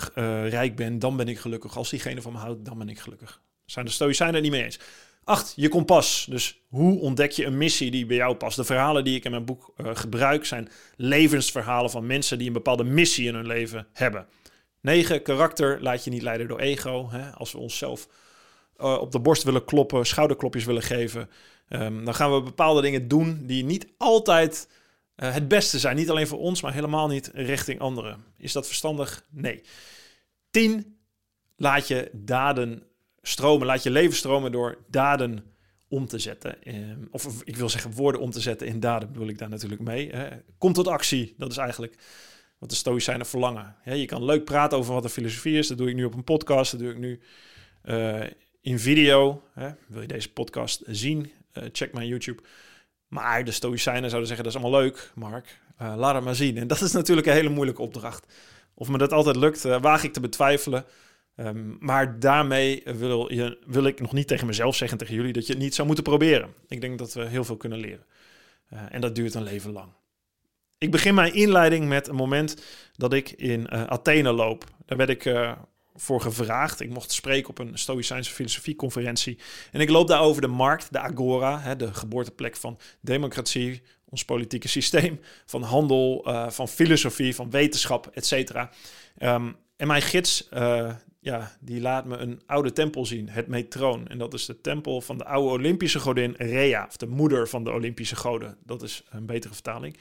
rijk 0.49 0.77
ben, 0.77 0.99
dan 0.99 1.17
ben 1.17 1.29
ik 1.29 1.39
gelukkig. 1.39 1.77
Als 1.77 1.91
diegene 1.91 2.23
van 2.23 2.33
me 2.33 2.39
houdt, 2.39 2.65
dan 2.65 2.79
ben 2.79 2.89
ik 2.89 2.99
gelukkig. 2.99 3.41
Zijn 3.65 3.85
de 3.85 3.91
stoïcijnen 3.91 4.35
het 4.35 4.43
niet 4.43 4.53
mee 4.53 4.65
eens. 4.65 4.79
Acht, 5.25 5.53
je 5.57 5.69
kompas. 5.69 6.27
Dus 6.31 6.61
hoe 6.69 7.01
ontdek 7.01 7.31
je 7.31 7.45
een 7.45 7.59
missie 7.59 7.91
die 7.91 8.07
bij 8.07 8.17
jou 8.17 8.35
past? 8.35 8.57
De 8.57 8.65
verhalen 8.65 9.05
die 9.05 9.17
ik 9.17 9.25
in 9.25 9.31
mijn 9.31 9.45
boek 9.45 9.73
gebruik 9.77 10.45
zijn 10.45 10.69
levensverhalen 10.97 11.91
van 11.91 12.07
mensen 12.07 12.39
die 12.39 12.47
een 12.47 12.53
bepaalde 12.53 12.85
missie 12.85 13.29
in 13.29 13.35
hun 13.35 13.47
leven 13.47 13.87
hebben. 13.93 14.27
9. 14.83 15.23
Karakter 15.23 15.83
laat 15.83 16.05
je 16.05 16.11
niet 16.11 16.23
leiden 16.23 16.49
door 16.49 16.61
ego. 16.61 17.11
Hè? 17.11 17.31
Als 17.31 17.53
we 17.53 17.59
onszelf 17.59 18.09
uh, 18.79 18.99
op 19.01 19.13
de 19.13 19.21
borst 19.21 19.43
willen 19.43 19.65
kloppen, 19.65 20.07
schouderklopjes 20.07 20.65
willen 20.65 20.83
geven, 20.83 21.31
um, 21.69 22.05
dan 22.05 22.15
gaan 22.15 22.35
we 22.35 22.43
bepaalde 22.43 22.81
dingen 22.81 23.09
doen 23.09 23.47
die 23.47 23.65
niet 23.65 23.87
altijd 23.97 24.69
uh, 25.17 25.35
het 25.35 25.49
beste 25.49 25.79
zijn. 25.79 25.97
Niet 25.97 26.11
alleen 26.11 26.27
voor 26.27 26.39
ons, 26.39 26.63
maar 26.63 26.73
helemaal 26.73 27.09
niet 27.09 27.31
richting 27.35 27.81
anderen. 27.81 28.25
Is 28.37 28.53
dat 28.53 28.67
verstandig? 28.67 29.25
Nee. 29.31 29.63
10. 30.51 30.97
Laat 31.57 31.89
je 31.89 32.11
daden 32.13 32.83
stromen. 33.23 33.67
Laat 33.67 33.83
je 33.83 33.91
leven 33.91 34.17
stromen 34.17 34.53
door 34.53 34.79
daden 34.91 35.45
om 35.89 36.07
te 36.07 36.19
zetten. 36.19 36.57
Um, 36.67 37.09
of 37.11 37.43
ik 37.45 37.57
wil 37.57 37.69
zeggen 37.69 37.93
woorden 37.93 38.21
om 38.21 38.31
te 38.31 38.41
zetten 38.41 38.67
in 38.67 38.81
daden 38.81 39.13
bedoel 39.13 39.29
ik 39.29 39.39
daar 39.39 39.49
natuurlijk 39.49 39.83
mee. 39.83 40.13
Kom 40.59 40.73
tot 40.73 40.89
actie. 40.89 41.35
Dat 41.39 41.51
is 41.51 41.57
eigenlijk 41.57 41.97
wat 42.59 42.71
de 42.71 42.77
stoïcijnen 42.77 43.27
verlangen. 43.27 43.77
Je 43.85 44.07
kan 44.07 44.25
leuk 44.25 44.45
praten 44.45 44.79
over 44.79 44.95
wat 44.95 45.03
de 45.03 45.09
filosofie 45.09 45.59
is. 45.59 45.69
Dat 45.69 45.79
doe 45.79 45.89
ik 45.89 45.95
nu 45.95 46.05
op 46.05 46.15
een 46.15 46.25
podcast. 46.25 46.71
Dat 46.71 46.81
doe 46.81 46.91
ik 46.91 46.99
nu 46.99 47.21
uh, 47.85 48.21
in 48.61 48.79
video. 48.79 49.43
Wil 49.87 50.01
je 50.01 50.07
deze 50.07 50.33
podcast 50.33 50.83
zien? 50.87 51.31
Uh, 51.55 51.65
check 51.73 51.93
mijn 51.93 52.07
YouTube. 52.07 52.43
Maar 53.09 53.45
de 53.45 53.51
stoïcijnen 53.51 54.09
zouden 54.09 54.29
zeggen, 54.29 54.45
dat 54.47 54.55
is 54.55 54.63
allemaal 54.63 54.81
leuk, 54.81 55.13
Mark. 55.15 55.61
Laat 55.79 56.15
het 56.15 56.25
maar 56.25 56.35
zien. 56.35 56.57
En 56.57 56.67
dat 56.67 56.81
is 56.81 56.93
natuurlijk 56.93 57.27
een 57.27 57.33
hele 57.33 57.49
moeilijke 57.49 57.83
opdracht. 57.83 58.27
Of 58.75 58.89
me 58.89 58.99
dat 58.99 59.13
altijd 59.13 59.37
lukt, 59.37 59.63
waag 59.63 60.05
ik 60.05 60.13
te 60.13 60.21
betwijfelen. 60.21 60.85
Um, 61.37 61.77
maar 61.81 62.21
daarmee 62.21 62.83
wil, 62.85 63.33
je, 63.33 63.59
wil 63.67 63.85
ik 63.85 64.01
nog 64.01 64.13
niet 64.13 64.29
tegen 64.29 64.47
mezelf 64.47 64.77
zeggen, 64.77 64.99
tegen 64.99 65.15
jullie, 65.15 65.33
dat 65.33 65.47
je 65.47 65.53
het 65.53 65.63
niet 65.63 65.75
zou 65.75 65.87
moeten 65.87 66.05
proberen. 66.05 66.55
Ik 66.69 66.81
denk 66.81 66.99
dat 66.99 67.13
we 67.15 67.27
heel 67.27 67.45
veel 67.45 67.57
kunnen 67.57 67.79
leren. 67.79 68.05
en 68.89 69.01
dat 69.01 69.15
duurt 69.15 69.35
een 69.35 69.43
leven 69.43 69.73
lang. 69.73 69.93
Ik 70.79 70.91
begin 70.91 71.15
mijn 71.15 71.35
inleiding 71.35 71.89
met 71.89 72.09
een 72.09 72.15
moment 72.15 72.63
dat 72.97 73.13
ik 73.13 73.31
in 73.31 73.67
uh, 73.73 73.85
Athene 73.85 74.33
loop. 74.33 74.65
Daar 74.87 74.99
werd 74.99 75.11
ik 75.11 75.25
uh, 75.25 75.53
voor 75.95 76.21
gevraagd. 76.21 76.81
Ik 76.81 76.91
mocht 76.91 77.13
spreken 77.13 77.51
op 77.51 77.59
een 77.59 77.79
Stoïcijnse 77.79 78.33
filosofieconferentie. 78.33 79.39
En 79.71 79.81
ik 79.81 79.89
loop 79.89 80.09
daar 80.09 80.21
over 80.21 80.43
de 80.43 80.49
markt, 80.49 80.93
de 80.93 80.99
agora, 80.99 81.61
hè, 81.61 81.77
de 81.77 81.95
geboorteplek 81.95 82.57
van 82.57 82.79
democratie, 83.01 83.83
ons 84.09 84.25
politieke 84.25 84.69
systeem, 84.69 85.21
van 85.47 85.63
handel, 85.63 86.27
van 86.49 86.69
filosofie, 86.69 87.35
van 87.35 87.51
wetenschap, 87.51 88.07
et. 88.07 88.55
Um, 89.19 89.57
en 89.77 89.87
mijn 89.87 90.03
gids, 90.03 90.49
ja, 91.23 91.57
die 91.61 91.81
laat 91.81 92.05
me 92.05 92.17
een 92.17 92.43
oude 92.47 92.73
tempel 92.73 93.07
zien, 93.07 93.29
het 93.29 93.47
Metroon. 93.47 94.09
En 94.09 94.19
dat 94.19 94.35
is 94.35 94.47
de 94.47 94.61
tempel 94.61 95.01
van 95.01 95.19
de 95.19 95.25
oude 95.25 95.49
Olympische 95.49 95.99
godin 95.99 96.35
Rhea, 96.39 96.87
of 96.89 96.97
de 96.97 97.07
moeder 97.07 97.49
van 97.49 97.65
de 97.65 97.71
Olympische 97.71 98.17
goden. 98.17 98.57
Dat 98.65 98.83
is 98.83 99.03
een 99.11 99.27
betere 99.27 99.53
vertaling. 99.53 99.97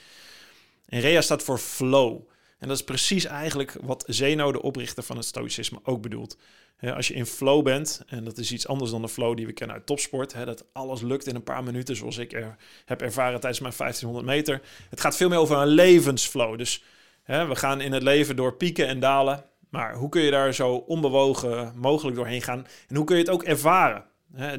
En 0.86 1.00
Rea 1.00 1.22
staat 1.22 1.44
voor 1.44 1.58
flow. 1.58 2.22
En 2.58 2.68
dat 2.68 2.78
is 2.78 2.84
precies 2.84 3.25
eigenlijk 3.25 3.78
wat 3.82 4.04
Zeno, 4.08 4.51
de 4.51 4.62
oprichter 4.62 5.04
van 5.04 5.18
het 5.18 5.25
stoïcisme, 5.25 5.80
ook 5.84 6.01
bedoelt. 6.01 6.38
als 6.80 7.08
je 7.08 7.13
in 7.13 7.25
flow 7.25 7.63
bent, 7.63 8.04
en 8.08 8.24
dat 8.24 8.38
is 8.38 8.51
iets 8.51 8.68
anders 8.68 8.92
dan 8.92 9.01
de 9.01 9.10
flow 9.10 9.38
die 9.38 9.46
we 9.46 9.54
kennen 9.54 9.75
uit 9.75 9.86
topsport, 9.86 10.46
dat 10.46 10.66
alles 10.74 11.01
lukt 11.01 11.28
in 11.28 11.36
een 11.36 11.44
paar 11.44 11.63
minuten, 11.63 11.96
zoals 11.96 12.18
ik 12.18 12.34
er, 12.34 12.56
heb 12.86 13.01
ervaren 13.01 13.40
tijdens 13.40 13.62
mijn 13.62 13.74
1500 13.78 14.25
meter. 14.36 14.62
Het 14.90 15.01
gaat 15.01 15.18
veel 15.18 15.30
meer 15.30 15.38
over 15.38 15.58
een 15.58 15.68
levensflow. 15.68 16.58
Dus 16.58 16.84
we 17.25 17.56
gaan 17.56 17.82
in 17.82 17.92
het 17.92 18.04
leven 18.04 18.36
door 18.36 18.56
pieken 18.56 18.88
en 18.88 19.00
dalen. 19.00 19.50
Maar 19.72 19.96
hoe 19.96 20.10
kun 20.10 20.22
je 20.22 20.32
daar 20.32 20.54
zo 20.54 20.74
onbewogen 20.74 21.74
mogelijk 21.75 22.16
doorheen 22.16 22.42
gaan? 22.42 22.68
En 22.88 22.96
hoe 22.96 23.06
kun 23.06 23.16
je 23.16 23.22
het 23.22 23.32
ook 23.32 23.44
ervaren? 23.44 24.10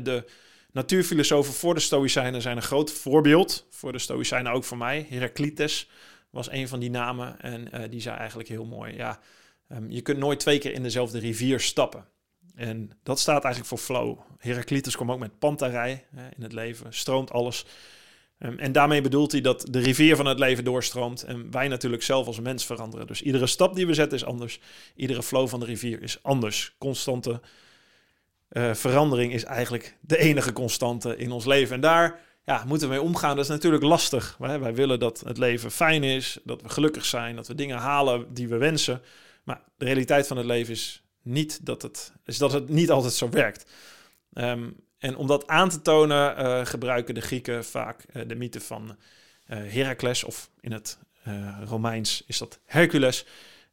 de 0.03 0.25
natuurfilosofen 0.73 1.55
voor 1.55 1.75
de 1.75 1.81
Stoïcijnen 1.81 2.43
zijn 2.43 2.57
een 2.57 2.63
groot 2.63 2.93
voorbeeld. 2.93 3.67
Voor 3.71 3.93
de 3.93 3.99
Stoïcijnen 3.99 4.53
ook 4.53 4.65
voor 4.65 4.77
mij. 4.77 5.07
Heraclitus 5.09 5.91
was 6.31 6.51
een 6.51 6.69
van 6.69 6.81
die 6.81 6.91
namen. 6.91 7.41
En 7.41 7.69
uh, 7.75 7.81
die 7.91 8.01
zei 8.01 8.17
eigenlijk 8.17 8.49
heel 8.49 8.65
mooi: 8.65 8.95
ja, 8.95 9.21
um, 9.69 9.91
je 9.91 10.01
kunt 10.01 10.19
nooit 10.19 10.41
twee 10.41 10.59
keer 10.59 10.73
in 10.73 10.83
dezelfde 10.83 11.19
rivier 11.19 11.61
stappen. 11.61 12.05
En 12.55 12.91
dat 13.03 13.21
staat 13.21 13.45
eigenlijk 13.45 13.67
voor 13.67 13.97
flow. 13.97 14.19
Heraclitus 14.39 14.97
kwam 14.97 15.13
ook 15.13 15.19
met 15.19 15.39
pantarij 15.39 16.05
in 16.37 16.43
het 16.43 16.53
leven, 16.53 16.93
stroomt 16.93 17.31
alles. 17.31 17.67
Um, 18.45 18.59
en 18.59 18.73
daarmee 18.73 19.01
bedoelt 19.01 19.33
hij 19.33 19.41
dat 19.41 19.67
de 19.71 19.79
rivier 19.79 20.17
van 20.17 20.27
het 20.27 20.39
leven 20.39 20.65
doorstroomt. 20.65 21.23
En 21.23 21.51
wij 21.51 21.69
natuurlijk 21.69 22.03
zelf 22.03 22.27
als 22.27 22.41
mens 22.41 22.67
veranderen. 22.67 23.07
Dus 23.07 23.23
iedere 23.23 23.47
stap 23.47 23.75
die 23.75 23.87
we 23.87 23.95
zetten 23.95 24.19
is 24.19 24.25
anders. 24.25 24.61
Iedere 24.95 25.23
flow 25.23 25.49
van 25.49 25.61
de 25.61 25.67
rivier 25.67 26.03
is 26.03 26.19
anders. 26.23 26.75
Constante 26.79 27.41
uh, 28.51 28.75
verandering 28.75 29.33
is 29.33 29.45
eigenlijk 29.45 29.97
de 30.01 30.19
enige 30.19 30.53
constante 30.53 31.17
in 31.17 31.31
ons 31.31 31.45
leven. 31.45 31.75
En 31.75 31.81
daar 31.81 32.21
ja, 32.45 32.65
moeten 32.67 32.89
we 32.89 32.95
mee 32.95 33.03
omgaan. 33.03 33.37
Dat 33.37 33.45
is 33.45 33.51
natuurlijk 33.51 33.83
lastig. 33.83 34.37
Wij, 34.39 34.61
wij 34.61 34.75
willen 34.75 34.99
dat 34.99 35.23
het 35.27 35.39
leven 35.39 35.71
fijn 35.71 36.05
is, 36.05 36.39
dat 36.45 36.63
we 36.63 36.69
gelukkig 36.69 37.05
zijn, 37.05 37.37
dat 37.37 37.49
we 37.49 37.55
dingen 37.55 37.77
halen 37.77 38.35
die 38.35 38.49
we 38.49 38.57
wensen. 38.57 39.03
Maar 39.45 39.63
de 39.77 39.85
realiteit 39.85 40.27
van 40.27 40.37
het 40.37 40.47
leven 40.47 40.73
is 40.73 41.03
niet 41.23 41.67
dat 41.67 41.83
het, 41.83 42.13
is 42.25 42.39
dat 42.39 42.53
het 42.53 42.69
niet 42.69 42.91
altijd 42.91 43.13
zo 43.13 43.29
werkt. 43.29 43.71
Um, 44.35 44.77
en 45.03 45.17
om 45.17 45.27
dat 45.27 45.47
aan 45.47 45.69
te 45.69 45.83
tonen 45.83 46.39
uh, 46.39 46.67
gebruiken 46.67 47.15
de 47.15 47.21
Grieken 47.21 47.65
vaak 47.65 48.05
uh, 48.13 48.23
de 48.27 48.35
mythe 48.35 48.61
van 48.61 48.97
uh, 49.49 49.59
Heracles, 49.73 50.25
of 50.25 50.51
in 50.61 50.73
het 50.73 50.99
Romeins 51.65 52.23
is 52.27 52.39
dat 52.39 52.59
Hercules, 52.65 53.27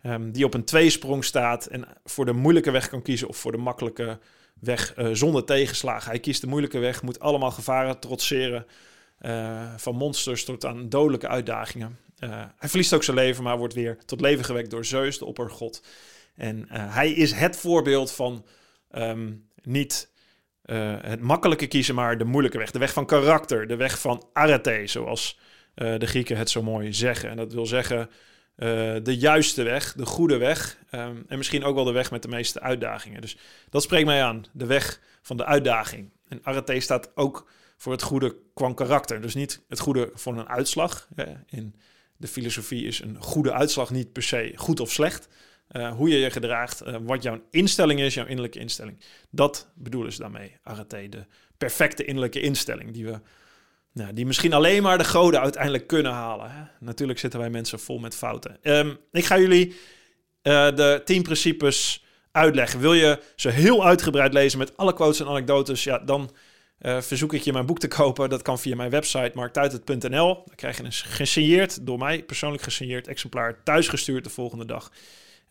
um, 0.03 0.31
die 0.31 0.45
op 0.45 0.53
een 0.53 0.63
tweesprong 0.63 1.25
staat 1.25 1.65
en 1.65 1.87
voor 2.03 2.25
de 2.25 2.33
moeilijke 2.33 2.71
weg 2.71 2.89
kan 2.89 3.01
kiezen 3.01 3.27
of 3.27 3.37
voor 3.37 3.51
de 3.51 3.57
makkelijke 3.57 4.19
weg 4.59 4.93
zonder 5.11 5.45
tegenslagen. 5.45 6.09
Hij 6.09 6.19
kiest 6.19 6.41
de 6.41 6.47
moeilijke 6.47 6.79
weg, 6.79 7.01
moet 7.01 7.19
allemaal 7.19 7.51
gevaren 7.51 7.99
trotseren, 7.99 8.65
van 9.77 9.95
monsters 9.95 10.45
tot 10.45 10.65
aan 10.65 10.89
dodelijke 10.89 11.27
uitdagingen. 11.27 11.97
hij 12.55 12.69
verliest 12.69 12.93
ook 12.93 13.03
zijn 13.03 13.17
leven, 13.17 13.43
maar 13.43 13.57
wordt 13.57 13.73
weer 13.73 13.97
tot 14.05 14.21
leven 14.21 14.45
gewekt 14.45 14.69
door 14.69 14.85
Zeus, 14.85 15.17
de 15.17 15.25
oppergod. 15.25 15.83
En 16.35 16.65
hij 16.69 17.11
is 17.11 17.31
het 17.31 17.57
voorbeeld 17.57 18.11
van 18.11 18.45
um, 18.91 19.47
niet 19.63 20.08
uh, 20.71 20.95
het 21.01 21.21
makkelijke 21.21 21.67
kiezen, 21.67 21.95
maar 21.95 22.17
de 22.17 22.23
moeilijke 22.23 22.57
weg. 22.57 22.71
De 22.71 22.79
weg 22.79 22.93
van 22.93 23.05
karakter, 23.05 23.67
de 23.67 23.75
weg 23.75 23.99
van 23.99 24.27
arete, 24.33 24.81
zoals 24.85 25.39
uh, 25.75 25.99
de 25.99 26.07
Grieken 26.07 26.37
het 26.37 26.49
zo 26.49 26.63
mooi 26.63 26.93
zeggen. 26.93 27.29
En 27.29 27.37
dat 27.37 27.53
wil 27.53 27.65
zeggen 27.65 27.99
uh, 27.99 28.95
de 29.03 29.17
juiste 29.17 29.63
weg, 29.63 29.93
de 29.93 30.05
goede 30.05 30.37
weg. 30.37 30.77
Um, 30.91 31.25
en 31.27 31.37
misschien 31.37 31.63
ook 31.63 31.75
wel 31.75 31.83
de 31.83 31.91
weg 31.91 32.11
met 32.11 32.21
de 32.21 32.27
meeste 32.27 32.59
uitdagingen. 32.59 33.21
Dus 33.21 33.37
dat 33.69 33.83
spreekt 33.83 34.05
mij 34.05 34.23
aan, 34.23 34.45
de 34.51 34.65
weg 34.65 34.99
van 35.21 35.37
de 35.37 35.45
uitdaging. 35.45 36.11
En 36.27 36.39
arete 36.43 36.79
staat 36.79 37.11
ook 37.15 37.49
voor 37.77 37.91
het 37.91 38.01
goede 38.01 38.35
qua 38.53 38.73
karakter. 38.73 39.21
Dus 39.21 39.35
niet 39.35 39.61
het 39.67 39.79
goede 39.79 40.11
voor 40.13 40.37
een 40.37 40.49
uitslag. 40.49 41.07
In 41.45 41.75
de 42.17 42.27
filosofie 42.27 42.85
is 42.85 43.01
een 43.01 43.17
goede 43.19 43.53
uitslag 43.53 43.89
niet 43.89 44.11
per 44.11 44.23
se 44.23 44.51
goed 44.55 44.79
of 44.79 44.91
slecht. 44.91 45.27
Uh, 45.71 45.91
hoe 45.91 46.09
je 46.09 46.17
je 46.17 46.31
gedraagt, 46.31 46.87
uh, 46.87 46.95
wat 47.01 47.23
jouw 47.23 47.41
instelling 47.51 47.99
is, 47.99 48.13
jouw 48.13 48.25
innerlijke 48.25 48.59
instelling. 48.59 48.99
Dat 49.29 49.71
bedoelen 49.75 50.13
ze 50.13 50.19
daarmee, 50.19 50.57
Arete, 50.63 51.09
de 51.09 51.25
perfecte 51.57 52.05
innerlijke 52.05 52.41
instelling 52.41 52.91
die 52.91 53.05
we, 53.05 53.19
nou, 53.93 54.13
die 54.13 54.25
misschien 54.25 54.53
alleen 54.53 54.83
maar 54.83 54.97
de 54.97 55.03
goden 55.03 55.41
uiteindelijk 55.41 55.87
kunnen 55.87 56.11
halen. 56.11 56.71
Natuurlijk 56.79 57.19
zitten 57.19 57.39
wij 57.39 57.49
mensen 57.49 57.79
vol 57.79 57.99
met 57.99 58.15
fouten. 58.15 58.57
Um, 58.61 58.97
ik 59.11 59.25
ga 59.25 59.39
jullie 59.39 59.67
uh, 59.67 59.73
de 60.75 61.01
tien 61.05 61.21
principes 61.21 62.05
uitleggen. 62.31 62.79
Wil 62.79 62.93
je 62.93 63.19
ze 63.35 63.49
heel 63.49 63.85
uitgebreid 63.85 64.33
lezen 64.33 64.59
met 64.59 64.77
alle 64.77 64.93
quotes 64.93 65.19
en 65.19 65.27
anekdotes, 65.27 65.83
ja, 65.83 65.99
dan 65.99 66.31
verzoek 66.81 67.33
ik 67.33 67.41
je 67.41 67.53
mijn 67.53 67.65
boek 67.65 67.79
te 67.79 67.87
kopen. 67.87 68.29
Dat 68.29 68.41
kan 68.41 68.59
via 68.59 68.75
mijn 68.75 68.89
website 68.89 69.31
marktuitert.nl. 69.33 70.33
Dan 70.45 70.55
krijg 70.55 70.77
je 70.77 70.83
een 70.83 70.91
gesigneerd, 70.91 71.85
door 71.85 71.97
mij 71.97 72.23
persoonlijk 72.23 72.63
gesigneerd 72.63 73.07
exemplaar 73.07 73.63
thuisgestuurd 73.63 74.23
de 74.23 74.29
volgende 74.29 74.65
dag. 74.65 74.91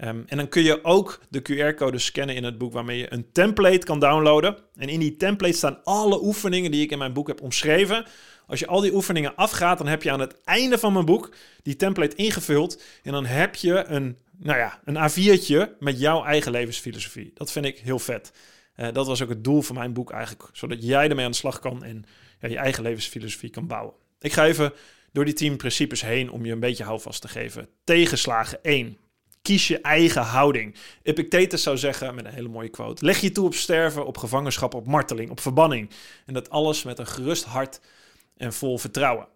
Um, 0.05 0.25
en 0.26 0.37
dan 0.37 0.49
kun 0.49 0.62
je 0.62 0.85
ook 0.85 1.21
de 1.28 1.43
QR-code 1.43 1.99
scannen 1.99 2.37
in 2.37 2.45
het 2.45 2.59
boek 2.59 2.73
waarmee 2.73 2.99
je 2.99 3.12
een 3.12 3.33
template 3.33 3.78
kan 3.78 4.00
downloaden. 4.00 4.57
En 4.76 4.88
in 4.88 5.00
die 5.00 5.17
template 5.17 5.57
staan 5.57 5.85
alle 5.85 6.23
oefeningen 6.23 6.71
die 6.71 6.83
ik 6.83 6.90
in 6.90 6.99
mijn 6.99 7.12
boek 7.12 7.26
heb 7.26 7.40
omschreven. 7.40 8.07
Als 8.47 8.59
je 8.59 8.67
al 8.67 8.81
die 8.81 8.95
oefeningen 8.95 9.35
afgaat, 9.35 9.78
dan 9.78 9.87
heb 9.87 10.02
je 10.02 10.11
aan 10.11 10.21
het 10.21 10.40
einde 10.45 10.78
van 10.78 10.93
mijn 10.93 11.05
boek 11.05 11.35
die 11.62 11.76
template 11.76 12.17
ingevuld. 12.17 12.83
En 13.02 13.12
dan 13.12 13.26
heb 13.26 13.55
je 13.55 13.85
een, 13.87 14.19
nou 14.37 14.59
ja, 14.59 14.81
een 14.85 15.11
A4'tje 15.11 15.78
met 15.78 16.00
jouw 16.00 16.25
eigen 16.25 16.52
levensfilosofie. 16.52 17.31
Dat 17.35 17.52
vind 17.52 17.64
ik 17.64 17.78
heel 17.78 17.99
vet. 17.99 18.33
Uh, 18.76 18.87
dat 18.93 19.07
was 19.07 19.23
ook 19.23 19.28
het 19.28 19.45
doel 19.45 19.62
van 19.62 19.75
mijn 19.75 19.93
boek 19.93 20.11
eigenlijk. 20.11 20.49
Zodat 20.52 20.85
jij 20.85 21.09
ermee 21.09 21.25
aan 21.25 21.31
de 21.31 21.37
slag 21.37 21.59
kan 21.59 21.85
en 21.85 22.05
ja, 22.40 22.49
je 22.49 22.57
eigen 22.57 22.83
levensfilosofie 22.83 23.50
kan 23.50 23.67
bouwen. 23.67 23.95
Ik 24.21 24.33
ga 24.33 24.47
even 24.47 24.73
door 25.12 25.25
die 25.25 25.35
tien 25.35 25.57
principes 25.57 26.02
heen 26.02 26.31
om 26.31 26.45
je 26.45 26.52
een 26.52 26.61
beetje 26.61 26.85
houvast 26.85 27.21
te 27.21 27.28
geven. 27.28 27.69
Tegenslagen 27.85 28.62
1. 28.62 28.97
Kies 29.42 29.68
je 29.68 29.80
eigen 29.80 30.23
houding. 30.23 30.75
Epictetus 31.02 31.62
zou 31.62 31.76
zeggen, 31.76 32.14
met 32.14 32.25
een 32.25 32.33
hele 32.33 32.49
mooie 32.49 32.68
quote: 32.68 33.04
Leg 33.04 33.21
je 33.21 33.33
toe 33.33 33.47
op 33.47 33.54
sterven, 33.54 34.07
op 34.07 34.18
gevangenschap, 34.18 34.75
op 34.75 34.87
marteling, 34.87 35.30
op 35.30 35.40
verbanning. 35.40 35.90
En 36.26 36.35
dat 36.35 36.50
alles 36.50 36.83
met 36.83 36.99
een 36.99 37.07
gerust 37.07 37.45
hart 37.45 37.80
en 38.37 38.52
vol 38.52 38.78
vertrouwen. 38.78 39.28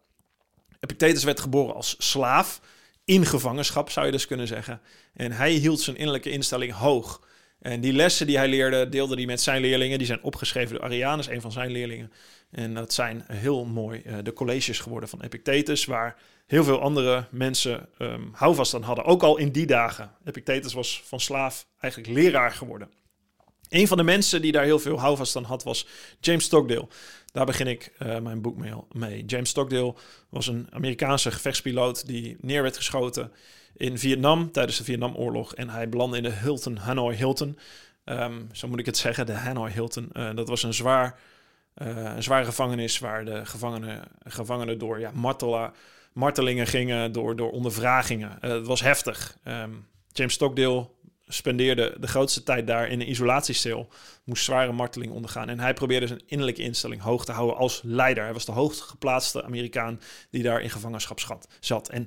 Epictetus 0.80 1.24
werd 1.24 1.40
geboren 1.40 1.74
als 1.74 1.94
slaaf, 1.98 2.60
in 3.04 3.26
gevangenschap 3.26 3.90
zou 3.90 4.06
je 4.06 4.12
dus 4.12 4.26
kunnen 4.26 4.46
zeggen. 4.46 4.80
En 5.14 5.32
hij 5.32 5.52
hield 5.52 5.80
zijn 5.80 5.96
innerlijke 5.96 6.30
instelling 6.30 6.72
hoog. 6.72 7.20
En 7.62 7.80
die 7.80 7.92
lessen 7.92 8.26
die 8.26 8.36
hij 8.36 8.48
leerde, 8.48 8.88
deelde 8.88 9.14
hij 9.14 9.26
met 9.26 9.40
zijn 9.40 9.60
leerlingen. 9.60 9.98
Die 9.98 10.06
zijn 10.06 10.22
opgeschreven 10.22 10.74
door 10.74 10.84
Arianus, 10.84 11.28
een 11.28 11.40
van 11.40 11.52
zijn 11.52 11.70
leerlingen. 11.70 12.12
En 12.50 12.74
dat 12.74 12.92
zijn 12.92 13.24
heel 13.26 13.64
mooi 13.64 14.02
uh, 14.06 14.14
de 14.22 14.32
colleges 14.32 14.78
geworden 14.78 15.08
van 15.08 15.20
Epictetus, 15.22 15.84
waar 15.84 16.16
heel 16.46 16.64
veel 16.64 16.80
andere 16.80 17.24
mensen 17.30 17.88
um, 17.98 18.30
houvast 18.32 18.74
aan 18.74 18.82
hadden. 18.82 19.04
Ook 19.04 19.22
al 19.22 19.36
in 19.36 19.52
die 19.52 19.66
dagen. 19.66 20.10
Epictetus 20.24 20.72
was 20.72 21.02
van 21.04 21.20
slaaf 21.20 21.66
eigenlijk 21.80 22.12
leraar 22.12 22.50
geworden. 22.50 22.90
Een 23.72 23.88
van 23.88 23.96
de 23.96 24.02
mensen 24.02 24.42
die 24.42 24.52
daar 24.52 24.64
heel 24.64 24.78
veel 24.78 25.00
houvast 25.00 25.36
aan 25.36 25.44
had 25.44 25.62
was 25.62 25.86
James 26.20 26.44
Stockdale. 26.44 26.88
Daar 27.32 27.46
begin 27.46 27.66
ik 27.66 27.92
uh, 28.02 28.18
mijn 28.18 28.40
boek 28.40 28.56
mee. 28.92 29.24
James 29.24 29.48
Stockdale 29.48 29.94
was 30.28 30.46
een 30.46 30.66
Amerikaanse 30.70 31.30
gevechtspiloot 31.30 32.06
die 32.06 32.36
neer 32.40 32.62
werd 32.62 32.76
geschoten 32.76 33.32
in 33.76 33.98
Vietnam 33.98 34.52
tijdens 34.52 34.76
de 34.76 34.84
Vietnamoorlog. 34.84 35.54
En 35.54 35.68
hij 35.68 35.88
belandde 35.88 36.16
in 36.16 36.22
de 36.22 36.32
Hilton, 36.32 36.76
Hanoi 36.76 37.16
Hilton. 37.16 37.58
Um, 38.04 38.48
zo 38.52 38.68
moet 38.68 38.78
ik 38.78 38.86
het 38.86 38.96
zeggen, 38.96 39.26
de 39.26 39.32
Hanoi 39.32 39.72
Hilton. 39.72 40.10
Uh, 40.12 40.34
dat 40.34 40.48
was 40.48 40.62
een, 40.62 40.74
zwaar, 40.74 41.18
uh, 41.82 42.12
een 42.14 42.22
zware 42.22 42.44
gevangenis 42.44 42.98
waar 42.98 43.24
de 43.24 43.46
gevangenen, 43.46 44.02
gevangenen 44.24 44.78
door 44.78 45.00
ja, 45.00 45.10
martela, 45.14 45.72
martelingen 46.12 46.66
gingen, 46.66 47.12
door, 47.12 47.36
door 47.36 47.50
ondervragingen. 47.50 48.36
Het 48.40 48.66
was 48.66 48.80
heftig. 48.80 49.36
Um, 49.44 49.86
James 50.12 50.34
Stockdale 50.34 50.88
spendeerde 51.34 51.96
de 52.00 52.06
grootste 52.06 52.42
tijd 52.42 52.66
daar 52.66 52.88
in 52.88 53.00
een 53.00 53.10
isolatiecel. 53.10 53.88
Moest 54.24 54.44
zware 54.44 54.72
marteling 54.72 55.12
ondergaan. 55.12 55.48
En 55.48 55.60
hij 55.60 55.74
probeerde 55.74 56.06
zijn 56.06 56.22
innerlijke 56.26 56.62
instelling 56.62 57.02
hoog 57.02 57.24
te 57.24 57.32
houden 57.32 57.56
als 57.56 57.80
leider. 57.84 58.24
Hij 58.24 58.32
was 58.32 58.44
de 58.44 58.52
hoogst 58.52 58.80
geplaatste 58.80 59.44
Amerikaan 59.44 60.00
die 60.30 60.42
daar 60.42 60.60
in 60.60 60.70
gevangenschap 60.70 61.20
zat. 61.60 61.88
En 61.88 62.06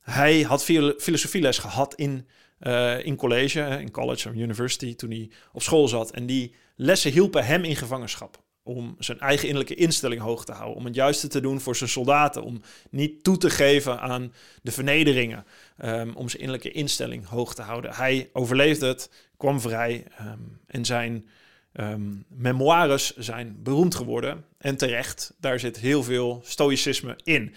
hij 0.00 0.42
had 0.42 0.64
filosofieles 0.98 1.58
gehad 1.58 1.94
in, 1.94 2.26
uh, 2.60 3.04
in 3.04 3.16
college, 3.16 3.60
in 3.60 3.90
college 3.90 4.28
of 4.28 4.34
university, 4.34 4.94
toen 4.94 5.10
hij 5.10 5.30
op 5.52 5.62
school 5.62 5.88
zat. 5.88 6.10
En 6.10 6.26
die 6.26 6.54
lessen 6.76 7.12
hielpen 7.12 7.44
hem 7.44 7.64
in 7.64 7.76
gevangenschap. 7.76 8.44
Om 8.66 8.96
zijn 8.98 9.20
eigen 9.20 9.48
innerlijke 9.48 9.82
instelling 9.82 10.20
hoog 10.20 10.44
te 10.44 10.52
houden. 10.52 10.76
Om 10.76 10.84
het 10.84 10.94
juiste 10.94 11.28
te 11.28 11.40
doen 11.40 11.60
voor 11.60 11.76
zijn 11.76 11.90
soldaten. 11.90 12.42
Om 12.42 12.60
niet 12.90 13.24
toe 13.24 13.36
te 13.36 13.50
geven 13.50 14.00
aan 14.00 14.32
de 14.62 14.72
vernederingen. 14.72 15.44
Um, 15.84 16.12
om 16.14 16.28
zijn 16.28 16.42
innerlijke 16.42 16.72
instelling 16.72 17.26
hoog 17.26 17.54
te 17.54 17.62
houden. 17.62 17.94
Hij 17.94 18.30
overleefde 18.32 18.86
het, 18.86 19.10
kwam 19.36 19.60
vrij. 19.60 20.04
Um, 20.20 20.60
en 20.66 20.84
zijn 20.84 21.28
um, 21.72 22.24
memoires 22.28 23.16
zijn 23.16 23.56
beroemd 23.62 23.94
geworden. 23.94 24.44
En 24.58 24.76
terecht, 24.76 25.34
daar 25.40 25.60
zit 25.60 25.78
heel 25.78 26.02
veel 26.02 26.40
stoïcisme 26.44 27.18
in. 27.24 27.54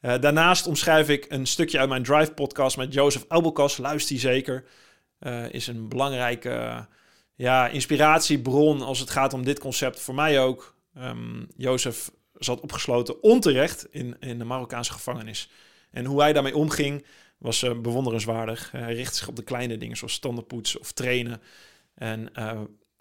Uh, 0.00 0.20
daarnaast 0.20 0.66
omschrijf 0.66 1.08
ik 1.08 1.26
een 1.28 1.46
stukje 1.46 1.78
uit 1.78 1.88
mijn 1.88 2.02
Drive 2.02 2.32
podcast 2.32 2.76
met 2.76 2.94
Joseph 2.94 3.24
Abelkas. 3.28 3.76
Luister 3.76 4.10
die 4.10 4.20
zeker. 4.20 4.64
Uh, 5.20 5.52
is 5.52 5.66
een 5.66 5.88
belangrijke 5.88 6.86
ja, 7.38 7.68
inspiratiebron 7.68 8.82
als 8.82 8.98
het 8.98 9.10
gaat 9.10 9.32
om 9.32 9.44
dit 9.44 9.58
concept. 9.58 10.00
Voor 10.00 10.14
mij 10.14 10.40
ook. 10.40 10.76
Um, 10.98 11.46
Jozef 11.56 12.10
zat 12.34 12.60
opgesloten 12.60 13.22
onterecht 13.22 13.86
in, 13.90 14.16
in 14.20 14.38
de 14.38 14.44
Marokkaanse 14.44 14.92
gevangenis. 14.92 15.50
En 15.90 16.04
hoe 16.04 16.20
hij 16.20 16.32
daarmee 16.32 16.56
omging 16.56 17.06
was 17.38 17.60
bewonderenswaardig. 17.82 18.70
hij 18.70 18.94
richtte 18.94 19.16
zich 19.16 19.28
op 19.28 19.36
de 19.36 19.42
kleine 19.42 19.78
dingen 19.78 19.96
zoals 19.96 20.12
standaardpoetsen 20.12 20.80
of 20.80 20.92
trainen. 20.92 21.40
En 21.94 22.32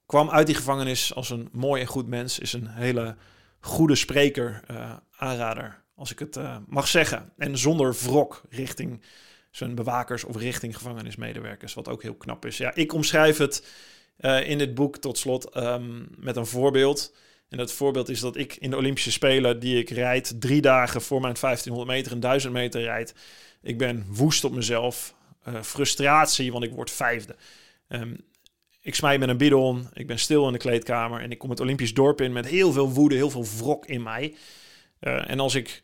kwam 0.06 0.29
uit 0.29 0.46
die 0.48 0.56
gevangenis 0.56 1.15
als 1.15 1.29
een 1.29 1.50
mooi 1.51 1.82
en 1.82 1.88
goed 1.88 2.08
mens. 2.08 2.39
Is 2.39 2.53
een 2.53 2.67
hele 2.67 3.15
goede 3.60 3.96
spreker, 3.96 4.63
aanrader 5.17 5.84
als 5.96 6.12
ik 6.12 6.20
het 6.20 6.39
mag 6.67 6.88
zeggen. 6.88 7.32
En 7.38 7.58
zonder 7.58 7.94
wrok 7.94 8.41
richting 8.50 9.01
zijn 9.51 9.75
bewakers 9.75 10.24
of 10.24 10.36
richting 10.36 10.75
gevangenismedewerkers, 10.75 11.74
wat 11.74 11.88
ook 11.88 12.01
heel 12.01 12.15
knap 12.15 12.46
is. 12.46 12.58
Ja, 12.58 12.75
ik 12.75 12.94
omschrijf 12.94 13.38
het 13.38 13.63
uh, 14.20 14.50
in 14.50 14.58
dit 14.58 14.74
boek 14.74 14.98
tot 14.98 15.18
slot 15.18 15.58
um, 15.58 16.08
met 16.18 16.36
een 16.36 16.46
voorbeeld. 16.46 17.14
En 17.50 17.58
dat 17.58 17.72
voorbeeld 17.72 18.10
is 18.10 18.20
dat 18.20 18.36
ik 18.36 18.56
in 18.56 18.70
de 18.70 18.78
Olympische 18.78 19.12
Spelen, 19.12 19.60
die 19.60 19.78
ik 19.78 19.90
rijd, 19.90 20.42
drie 20.42 20.62
dagen 20.62 21.02
voor 21.02 21.22
mijn 21.22 21.36
1500 21.40 21.98
meter 21.98 22.12
en 22.12 22.20
1000 22.20 22.54
meter 22.54 22.82
rijd. 22.82 23.16
Ik 23.62 23.78
ben 23.78 24.06
woest 24.08 24.44
op 24.44 24.52
mezelf. 24.52 25.16
Uh, 25.48 25.62
frustratie, 25.62 26.52
want 26.52 26.64
ik 26.64 26.72
word 26.72 26.92
vijfde. 26.92 27.36
Um, 27.90 28.18
ik 28.82 28.96
smijt 28.96 29.20
met 29.20 29.30
een 29.30 29.38
bidon. 29.38 29.88
Ik 29.94 30.08
ben 30.08 30.20
stil 30.20 30.48
in 30.48 30.54
de 30.54 30.60
kleedkamer. 30.60 31.22
En 31.22 31.32
ik 31.32 31.38
kom 31.38 31.50
het 31.50 31.60
Olympisch 31.60 31.94
dorp 31.94 32.22
in 32.22 32.34
met 32.34 32.48
heel 32.48 32.72
veel 32.72 32.90
woede, 32.90 33.16
heel 33.16 33.30
veel 33.30 33.46
wrok 33.58 33.86
in 33.86 34.04
mij. 34.04 34.36
Uh, 35.02 35.30
en 35.30 35.40
als 35.40 35.56
ik 35.56 35.84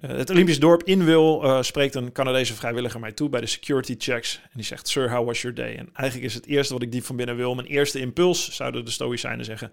uh, 0.00 0.10
het 0.10 0.30
Olympisch 0.30 0.60
dorp 0.60 0.82
in 0.82 1.04
wil, 1.04 1.44
uh, 1.44 1.62
spreekt 1.62 1.94
een 1.94 2.12
Canadese 2.12 2.54
vrijwilliger 2.54 3.00
mij 3.00 3.12
toe 3.12 3.28
bij 3.28 3.40
de 3.40 3.46
security 3.46 3.94
checks. 3.98 4.40
En 4.42 4.50
die 4.54 4.64
zegt, 4.64 4.88
sir, 4.88 5.10
how 5.10 5.26
was 5.26 5.42
your 5.42 5.56
day? 5.56 5.76
En 5.76 5.88
eigenlijk 5.92 6.28
is 6.28 6.34
het 6.34 6.46
eerste 6.46 6.72
wat 6.72 6.82
ik 6.82 6.92
diep 6.92 7.04
van 7.04 7.16
binnen 7.16 7.36
wil, 7.36 7.54
mijn 7.54 7.66
eerste 7.66 8.00
impuls, 8.00 8.54
zouden 8.54 8.84
de 8.84 8.90
Stoïcijnen 8.90 9.44
zeggen, 9.44 9.72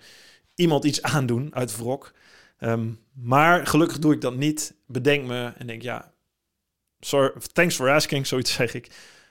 iemand 0.55 0.86
iets 0.86 1.01
aandoen 1.01 1.55
uit 1.55 1.77
wrok. 1.77 2.13
Um, 2.60 3.00
maar 3.13 3.67
gelukkig 3.67 4.00
doe 4.00 4.13
ik 4.13 4.22
dat 4.22 4.36
niet. 4.36 4.75
Bedenk 4.88 5.27
me 5.27 5.51
en 5.57 5.67
denk, 5.67 5.81
ja, 5.81 6.13
sorry, 7.00 7.31
thanks 7.53 7.75
for 7.75 7.89
asking, 7.89 8.27
zoiets 8.27 8.53
zeg 8.62 8.74
ik. 8.74 8.89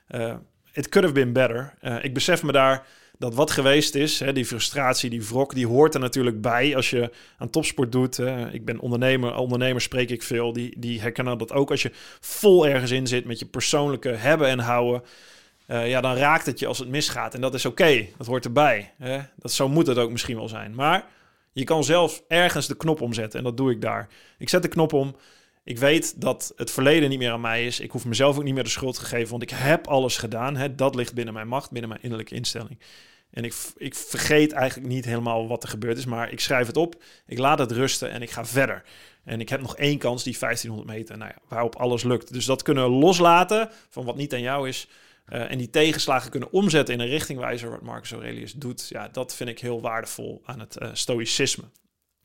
Uh, 0.08 0.34
it 0.72 0.88
could 0.88 1.08
have 1.08 1.24
been 1.24 1.32
better. 1.32 1.74
ik 2.02 2.14
besef 2.14 2.42
me 2.42 2.52
daar 2.52 2.86
dat 3.18 3.34
wat 3.34 3.50
geweest 3.50 3.94
is, 3.94 4.20
hè, 4.20 4.32
die 4.32 4.46
frustratie, 4.46 5.10
die 5.10 5.24
wrok, 5.24 5.54
die 5.54 5.66
hoort 5.66 5.94
er 5.94 6.00
natuurlijk 6.00 6.40
bij 6.40 6.76
als 6.76 6.90
je 6.90 7.10
aan 7.38 7.50
topsport 7.50 7.92
doet. 7.92 8.16
Hè. 8.16 8.50
Ik 8.50 8.64
ben 8.64 8.80
ondernemer, 8.80 9.36
ondernemers 9.36 9.84
spreek 9.84 10.10
ik 10.10 10.22
veel, 10.22 10.52
die, 10.52 10.74
die 10.78 11.00
herkennen 11.00 11.38
dat 11.38 11.52
ook. 11.52 11.70
Als 11.70 11.82
je 11.82 11.90
vol 12.20 12.66
ergens 12.66 12.90
in 12.90 13.06
zit 13.06 13.24
met 13.24 13.38
je 13.38 13.46
persoonlijke 13.46 14.08
hebben 14.08 14.48
en 14.48 14.58
houden, 14.58 15.02
uh, 15.68 15.88
ja, 15.88 16.00
dan 16.00 16.16
raakt 16.16 16.46
het 16.46 16.58
je 16.58 16.66
als 16.66 16.78
het 16.78 16.88
misgaat. 16.88 17.34
En 17.34 17.40
dat 17.40 17.54
is 17.54 17.64
oké, 17.64 18.06
dat 18.16 18.26
hoort 18.26 18.44
erbij. 18.44 18.92
Hè. 18.98 19.18
Dat, 19.36 19.52
zo 19.52 19.68
moet 19.68 19.86
het 19.86 19.98
ook 19.98 20.10
misschien 20.10 20.36
wel 20.36 20.48
zijn. 20.48 20.74
Maar 20.74 21.04
je 21.52 21.64
kan 21.64 21.84
zelf 21.84 22.22
ergens 22.28 22.66
de 22.66 22.76
knop 22.76 23.00
omzetten 23.00 23.38
en 23.38 23.44
dat 23.44 23.56
doe 23.56 23.70
ik 23.70 23.80
daar. 23.80 24.08
Ik 24.38 24.48
zet 24.48 24.62
de 24.62 24.68
knop 24.68 24.92
om. 24.92 25.16
Ik 25.66 25.78
weet 25.78 26.20
dat 26.20 26.52
het 26.56 26.70
verleden 26.70 27.08
niet 27.08 27.18
meer 27.18 27.30
aan 27.30 27.40
mij 27.40 27.66
is. 27.66 27.80
Ik 27.80 27.90
hoef 27.90 28.04
mezelf 28.04 28.36
ook 28.36 28.44
niet 28.44 28.54
meer 28.54 28.64
de 28.64 28.70
schuld 28.70 28.94
te 28.94 29.04
geven, 29.04 29.30
want 29.30 29.42
ik 29.42 29.50
heb 29.50 29.86
alles 29.86 30.16
gedaan. 30.16 30.56
Hè. 30.56 30.74
Dat 30.74 30.94
ligt 30.94 31.14
binnen 31.14 31.34
mijn 31.34 31.48
macht, 31.48 31.70
binnen 31.70 31.88
mijn 31.88 32.02
innerlijke 32.02 32.34
instelling. 32.34 32.78
En 33.30 33.44
ik, 33.44 33.54
ik 33.76 33.94
vergeet 33.94 34.52
eigenlijk 34.52 34.88
niet 34.88 35.04
helemaal 35.04 35.48
wat 35.48 35.62
er 35.62 35.68
gebeurd 35.68 35.98
is, 35.98 36.04
maar 36.04 36.32
ik 36.32 36.40
schrijf 36.40 36.66
het 36.66 36.76
op, 36.76 37.02
ik 37.26 37.38
laat 37.38 37.58
het 37.58 37.72
rusten 37.72 38.10
en 38.10 38.22
ik 38.22 38.30
ga 38.30 38.44
verder. 38.44 38.82
En 39.24 39.40
ik 39.40 39.48
heb 39.48 39.60
nog 39.60 39.76
één 39.76 39.98
kans, 39.98 40.22
die 40.22 40.38
1500 40.38 40.98
meter, 40.98 41.18
nou 41.18 41.30
ja, 41.34 41.42
waarop 41.48 41.76
alles 41.76 42.02
lukt. 42.02 42.32
Dus 42.32 42.44
dat 42.44 42.62
kunnen 42.62 42.88
loslaten 42.88 43.70
van 43.90 44.04
wat 44.04 44.16
niet 44.16 44.34
aan 44.34 44.40
jou 44.40 44.68
is. 44.68 44.88
Uh, 45.28 45.50
en 45.50 45.58
die 45.58 45.70
tegenslagen 45.70 46.30
kunnen 46.30 46.52
omzetten 46.52 46.94
in 46.94 47.00
een 47.00 47.08
richtingwijzer, 47.08 47.70
wat 47.70 47.82
Marcus 47.82 48.12
Aurelius 48.12 48.52
doet. 48.52 48.88
Ja, 48.88 49.08
dat 49.08 49.34
vind 49.34 49.50
ik 49.50 49.60
heel 49.60 49.80
waardevol 49.80 50.42
aan 50.44 50.60
het 50.60 50.76
uh, 50.82 50.88
stoïcisme. 50.92 51.64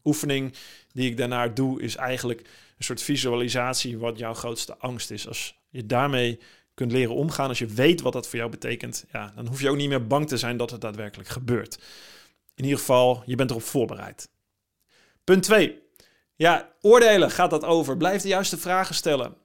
Oefening 0.03 0.53
die 0.93 1.09
ik 1.09 1.17
daarnaar 1.17 1.53
doe, 1.53 1.81
is 1.81 1.95
eigenlijk 1.95 2.47
een 2.81 2.87
soort 2.87 3.01
visualisatie 3.01 3.97
wat 3.97 4.17
jouw 4.17 4.33
grootste 4.33 4.77
angst 4.77 5.11
is. 5.11 5.27
Als 5.27 5.59
je 5.69 5.85
daarmee 5.85 6.39
kunt 6.73 6.91
leren 6.91 7.15
omgaan, 7.15 7.47
als 7.47 7.59
je 7.59 7.65
weet 7.65 8.01
wat 8.01 8.13
dat 8.13 8.27
voor 8.27 8.39
jou 8.39 8.51
betekent, 8.51 9.05
ja, 9.11 9.31
dan 9.35 9.47
hoef 9.47 9.61
je 9.61 9.69
ook 9.69 9.75
niet 9.75 9.89
meer 9.89 10.07
bang 10.07 10.27
te 10.27 10.37
zijn 10.37 10.57
dat 10.57 10.71
het 10.71 10.81
daadwerkelijk 10.81 11.29
gebeurt. 11.29 11.79
In 12.55 12.63
ieder 12.63 12.79
geval, 12.79 13.23
je 13.25 13.35
bent 13.35 13.49
erop 13.49 13.63
voorbereid. 13.63 14.29
Punt 15.23 15.43
2. 15.43 15.81
Ja, 16.35 16.71
oordelen 16.81 17.31
gaat 17.31 17.49
dat 17.49 17.63
over. 17.63 17.97
Blijf 17.97 18.21
de 18.21 18.27
juiste 18.27 18.57
vragen 18.57 18.95
stellen. 18.95 19.35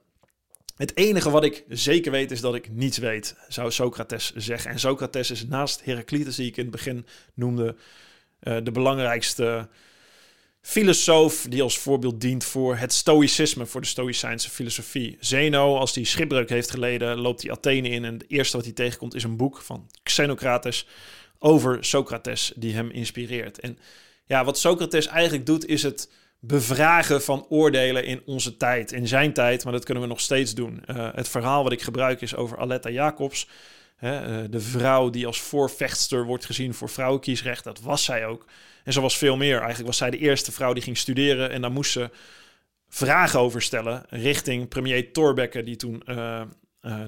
Het 0.75 0.97
enige 0.97 1.29
wat 1.29 1.43
ik 1.43 1.63
zeker 1.67 2.11
weet 2.11 2.31
is 2.31 2.41
dat 2.41 2.55
ik 2.55 2.71
niets 2.71 2.97
weet, 2.97 3.35
zou 3.47 3.71
Socrates 3.71 4.33
zeggen. 4.35 4.71
En 4.71 4.79
Socrates 4.79 5.31
is 5.31 5.45
naast 5.45 5.85
Heraclitus, 5.85 6.35
die 6.35 6.47
ik 6.47 6.57
in 6.57 6.63
het 6.63 6.71
begin 6.71 7.05
noemde, 7.33 7.75
uh, 8.43 8.57
de 8.63 8.71
belangrijkste 8.71 9.69
filosoof 10.67 11.45
die 11.49 11.61
als 11.61 11.77
voorbeeld 11.77 12.21
dient 12.21 12.45
voor 12.45 12.77
het 12.77 12.93
stoïcisme, 12.93 13.65
voor 13.65 13.81
de 13.81 13.87
stoïcijnse 13.87 14.49
filosofie. 14.49 15.17
Zeno, 15.19 15.77
als 15.77 15.95
hij 15.95 16.03
schipbreuk 16.03 16.49
heeft 16.49 16.71
geleden, 16.71 17.17
loopt 17.17 17.41
hij 17.41 17.51
Athene 17.51 17.89
in 17.89 18.05
en 18.05 18.13
het 18.13 18.25
eerste 18.27 18.55
wat 18.55 18.65
hij 18.65 18.73
tegenkomt 18.73 19.15
is 19.15 19.23
een 19.23 19.37
boek 19.37 19.61
van 19.61 19.89
Xenocrates 20.03 20.87
over 21.39 21.83
Socrates 21.85 22.53
die 22.55 22.73
hem 22.73 22.89
inspireert. 22.89 23.59
En 23.59 23.77
ja, 24.25 24.45
wat 24.45 24.59
Socrates 24.59 25.07
eigenlijk 25.07 25.45
doet 25.45 25.65
is 25.65 25.83
het 25.83 26.11
bevragen 26.39 27.21
van 27.21 27.45
oordelen 27.49 28.05
in 28.05 28.21
onze 28.25 28.57
tijd, 28.57 28.91
in 28.91 29.07
zijn 29.07 29.33
tijd, 29.33 29.63
maar 29.63 29.73
dat 29.73 29.85
kunnen 29.85 30.03
we 30.03 30.09
nog 30.09 30.21
steeds 30.21 30.53
doen. 30.53 30.83
Uh, 30.85 31.09
het 31.13 31.29
verhaal 31.29 31.63
wat 31.63 31.71
ik 31.71 31.81
gebruik 31.81 32.21
is 32.21 32.35
over 32.35 32.57
Aletta 32.57 32.89
Jacobs, 32.89 33.47
hè, 33.97 34.41
uh, 34.43 34.49
de 34.49 34.59
vrouw 34.59 35.09
die 35.09 35.25
als 35.25 35.41
voorvechtster 35.41 36.25
wordt 36.25 36.45
gezien 36.45 36.73
voor 36.73 36.89
vrouwenkiesrecht. 36.89 37.63
Dat 37.63 37.81
was 37.81 38.03
zij 38.03 38.25
ook. 38.25 38.45
En 38.83 38.93
zo 38.93 39.01
was 39.01 39.17
veel 39.17 39.37
meer. 39.37 39.57
Eigenlijk 39.57 39.87
was 39.87 39.97
zij 39.97 40.09
de 40.09 40.17
eerste 40.17 40.51
vrouw 40.51 40.73
die 40.73 40.83
ging 40.83 40.97
studeren 40.97 41.51
en 41.51 41.61
daar 41.61 41.71
moest 41.71 41.91
ze 41.91 42.09
vragen 42.89 43.39
over 43.39 43.61
stellen 43.61 44.05
richting 44.09 44.67
premier 44.67 45.11
Thorbecke, 45.11 45.63
die 45.63 45.75
toen 45.75 46.03
uh, 46.05 46.41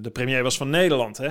de 0.02 0.10
premier 0.10 0.44
was 0.44 0.58
van 0.58 0.70
Nederland. 0.70 1.18
Hè. 1.18 1.30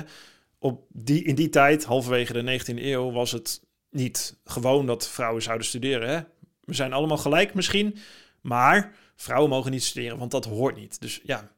Op 0.59 0.87
die, 0.89 1.25
in 1.25 1.35
die 1.35 1.49
tijd, 1.49 1.85
halverwege 1.85 2.33
de 2.33 2.61
19e 2.61 2.83
eeuw, 2.83 3.11
was 3.11 3.33
het 3.33 3.61
niet 3.91 4.37
gewoon 4.45 4.87
dat 4.87 5.09
vrouwen 5.09 5.43
zouden 5.43 5.67
studeren. 5.67 6.09
Hè? 6.09 6.21
We 6.61 6.75
zijn 6.75 6.93
allemaal 6.93 7.17
gelijk 7.17 7.55
misschien, 7.55 7.97
maar 8.41 8.95
vrouwen 9.17 9.51
mogen 9.51 9.71
niet 9.71 9.85
studeren, 9.85 10.19
want 10.19 10.31
dat 10.31 10.45
hoort 10.45 10.77
niet. 10.77 11.01
Dus 11.01 11.21
ja, 11.23 11.51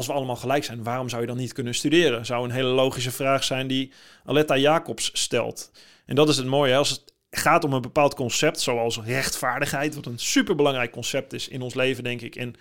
als 0.00 0.08
we 0.08 0.14
allemaal 0.14 0.36
gelijk 0.36 0.64
zijn, 0.64 0.82
waarom 0.82 1.08
zou 1.08 1.20
je 1.20 1.26
dan 1.26 1.36
niet 1.36 1.52
kunnen 1.52 1.74
studeren? 1.74 2.26
Zou 2.26 2.44
een 2.44 2.50
hele 2.50 2.68
logische 2.68 3.10
vraag 3.10 3.44
zijn 3.44 3.66
die 3.66 3.92
Aletta 4.24 4.56
Jacobs 4.56 5.10
stelt. 5.12 5.70
En 6.06 6.14
dat 6.14 6.28
is 6.28 6.36
het 6.36 6.46
mooie, 6.46 6.76
als 6.76 6.90
het 6.90 7.02
gaat 7.30 7.64
om 7.64 7.72
een 7.72 7.82
bepaald 7.82 8.14
concept, 8.14 8.60
zoals 8.60 9.00
rechtvaardigheid, 9.00 9.94
wat 9.94 10.06
een 10.06 10.18
superbelangrijk 10.18 10.90
concept 10.90 11.32
is 11.32 11.48
in 11.48 11.62
ons 11.62 11.74
leven, 11.74 12.04
denk 12.04 12.20
ik, 12.20 12.36
en 12.36 12.54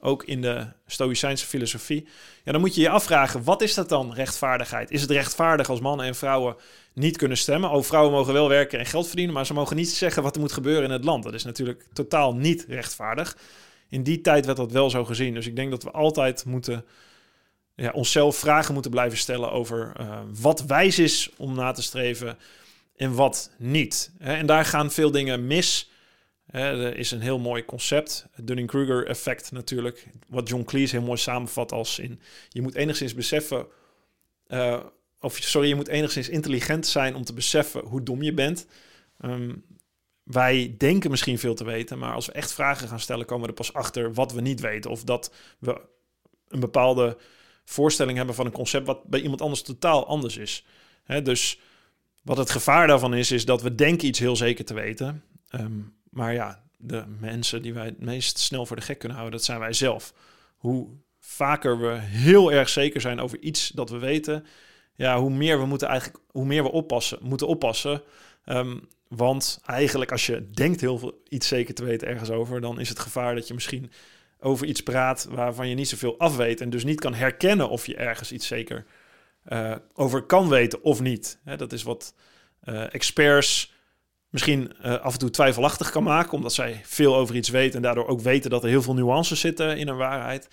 ook 0.00 0.24
in 0.24 0.40
de 0.40 0.66
Stoïcijnse 0.86 1.46
filosofie. 1.46 2.08
Ja, 2.44 2.52
dan 2.52 2.60
moet 2.60 2.74
je 2.74 2.80
je 2.80 2.88
afvragen, 2.88 3.44
wat 3.44 3.62
is 3.62 3.74
dat 3.74 3.88
dan, 3.88 4.14
rechtvaardigheid? 4.14 4.90
Is 4.90 5.00
het 5.00 5.10
rechtvaardig 5.10 5.68
als 5.70 5.80
mannen 5.80 6.06
en 6.06 6.14
vrouwen 6.14 6.56
niet 6.92 7.16
kunnen 7.16 7.36
stemmen? 7.36 7.70
Oh, 7.70 7.82
vrouwen 7.82 8.12
mogen 8.12 8.32
wel 8.32 8.48
werken 8.48 8.78
en 8.78 8.86
geld 8.86 9.06
verdienen, 9.06 9.34
maar 9.34 9.46
ze 9.46 9.54
mogen 9.54 9.76
niet 9.76 9.90
zeggen 9.90 10.22
wat 10.22 10.34
er 10.34 10.40
moet 10.40 10.52
gebeuren 10.52 10.84
in 10.84 10.90
het 10.90 11.04
land. 11.04 11.24
Dat 11.24 11.34
is 11.34 11.44
natuurlijk 11.44 11.86
totaal 11.92 12.34
niet 12.34 12.64
rechtvaardig. 12.68 13.36
In 13.88 14.02
die 14.02 14.20
tijd 14.20 14.44
werd 14.44 14.56
dat 14.56 14.72
wel 14.72 14.90
zo 14.90 15.04
gezien. 15.04 15.34
Dus 15.34 15.46
ik 15.46 15.56
denk 15.56 15.70
dat 15.70 15.82
we 15.82 15.90
altijd 15.90 16.44
moeten 16.44 16.84
ja, 17.74 17.90
onszelf 17.90 18.36
vragen 18.36 18.72
moeten 18.74 18.90
blijven 18.90 19.18
stellen 19.18 19.52
over 19.52 19.92
uh, 20.00 20.20
wat 20.40 20.64
wijs 20.64 20.98
is 20.98 21.30
om 21.36 21.54
na 21.54 21.72
te 21.72 21.82
streven 21.82 22.38
en 22.96 23.14
wat 23.14 23.50
niet. 23.58 24.10
En 24.18 24.46
daar 24.46 24.64
gaan 24.64 24.90
veel 24.90 25.10
dingen 25.10 25.46
mis 25.46 25.90
er 26.46 26.96
is 26.96 27.10
een 27.10 27.20
heel 27.20 27.38
mooi 27.38 27.64
concept, 27.64 28.26
het 28.32 28.46
Dunning-Kruger 28.46 29.06
effect 29.06 29.52
natuurlijk, 29.52 30.06
wat 30.28 30.48
John 30.48 30.64
Cleese 30.64 30.96
heel 30.96 31.04
mooi 31.04 31.18
samenvat 31.18 31.72
als 31.72 31.98
in, 31.98 32.20
je 32.48 32.62
moet 32.62 32.74
enigszins 32.74 33.14
beseffen, 33.14 33.66
uh, 34.48 34.80
of 35.20 35.36
sorry, 35.36 35.68
je 35.68 35.74
moet 35.74 35.88
enigszins 35.88 36.28
intelligent 36.28 36.86
zijn 36.86 37.14
om 37.14 37.24
te 37.24 37.32
beseffen 37.32 37.80
hoe 37.80 38.02
dom 38.02 38.22
je 38.22 38.32
bent. 38.32 38.66
Ehm, 39.20 39.52
wij 40.26 40.74
denken 40.78 41.10
misschien 41.10 41.38
veel 41.38 41.54
te 41.54 41.64
weten, 41.64 41.98
maar 41.98 42.12
als 42.12 42.26
we 42.26 42.32
echt 42.32 42.52
vragen 42.52 42.88
gaan 42.88 43.00
stellen, 43.00 43.26
komen 43.26 43.42
we 43.42 43.48
er 43.48 43.54
pas 43.54 43.72
achter 43.72 44.14
wat 44.14 44.32
we 44.32 44.40
niet 44.40 44.60
weten. 44.60 44.90
Of 44.90 45.04
dat 45.04 45.34
we 45.58 45.80
een 46.48 46.60
bepaalde 46.60 47.16
voorstelling 47.64 48.16
hebben 48.16 48.34
van 48.34 48.46
een 48.46 48.52
concept 48.52 48.86
wat 48.86 49.04
bij 49.04 49.20
iemand 49.20 49.40
anders 49.40 49.62
totaal 49.62 50.06
anders 50.06 50.36
is. 50.36 50.64
dus 51.22 51.60
wat 52.22 52.36
het 52.36 52.50
gevaar 52.50 52.86
daarvan 52.86 53.14
is, 53.14 53.30
is 53.30 53.44
dat 53.44 53.62
we 53.62 53.74
denken 53.74 54.08
iets 54.08 54.18
heel 54.18 54.36
zeker 54.36 54.64
te 54.64 54.74
weten. 54.74 55.22
Um, 55.50 55.94
maar 56.10 56.32
ja, 56.32 56.62
de 56.76 57.04
mensen 57.20 57.62
die 57.62 57.74
wij 57.74 57.84
het 57.84 58.00
meest 58.00 58.38
snel 58.38 58.66
voor 58.66 58.76
de 58.76 58.82
gek 58.82 58.98
kunnen 58.98 59.16
houden, 59.16 59.38
dat 59.38 59.46
zijn 59.46 59.60
wij 59.60 59.72
zelf. 59.72 60.14
Hoe 60.56 60.88
vaker 61.20 61.80
we 61.80 61.98
heel 61.98 62.52
erg 62.52 62.68
zeker 62.68 63.00
zijn 63.00 63.20
over 63.20 63.38
iets 63.38 63.68
dat 63.68 63.90
we 63.90 63.98
weten, 63.98 64.46
ja, 64.94 65.18
hoe 65.20 65.30
meer 65.30 65.58
we 65.58 65.66
moeten 65.66 65.88
eigenlijk, 65.88 66.18
hoe 66.30 66.44
meer 66.44 66.62
we 66.62 66.72
oppassen, 66.72 67.18
moeten 67.22 67.46
oppassen. 67.46 68.02
Ehm, 68.44 68.76
want 69.08 69.60
eigenlijk 69.64 70.12
als 70.12 70.26
je 70.26 70.50
denkt 70.50 70.80
heel 70.80 70.98
veel 70.98 71.22
iets 71.28 71.48
zeker 71.48 71.74
te 71.74 71.84
weten 71.84 72.08
ergens 72.08 72.30
over, 72.30 72.60
dan 72.60 72.80
is 72.80 72.88
het 72.88 72.98
gevaar 72.98 73.34
dat 73.34 73.48
je 73.48 73.54
misschien 73.54 73.90
over 74.40 74.66
iets 74.66 74.82
praat 74.82 75.26
waarvan 75.30 75.68
je 75.68 75.74
niet 75.74 75.88
zoveel 75.88 76.18
afweet 76.18 76.60
en 76.60 76.70
dus 76.70 76.84
niet 76.84 77.00
kan 77.00 77.14
herkennen 77.14 77.68
of 77.68 77.86
je 77.86 77.96
ergens 77.96 78.32
iets 78.32 78.46
zeker 78.46 78.84
uh, 79.48 79.74
over 79.94 80.22
kan 80.22 80.48
weten 80.48 80.82
of 80.82 81.00
niet. 81.00 81.38
dat 81.56 81.72
is 81.72 81.82
wat 81.82 82.14
uh, 82.64 82.94
experts 82.94 83.74
misschien 84.30 84.72
uh, 84.84 84.98
af 84.98 85.12
en 85.12 85.18
toe 85.18 85.30
twijfelachtig 85.30 85.90
kan 85.90 86.02
maken, 86.02 86.32
omdat 86.32 86.52
zij 86.52 86.80
veel 86.84 87.16
over 87.16 87.34
iets 87.34 87.48
weten 87.48 87.76
en 87.76 87.82
daardoor 87.82 88.06
ook 88.06 88.20
weten 88.20 88.50
dat 88.50 88.62
er 88.62 88.68
heel 88.68 88.82
veel 88.82 88.94
nuances 88.94 89.40
zitten 89.40 89.78
in 89.78 89.88
een 89.88 89.96
waarheid. 89.96 90.48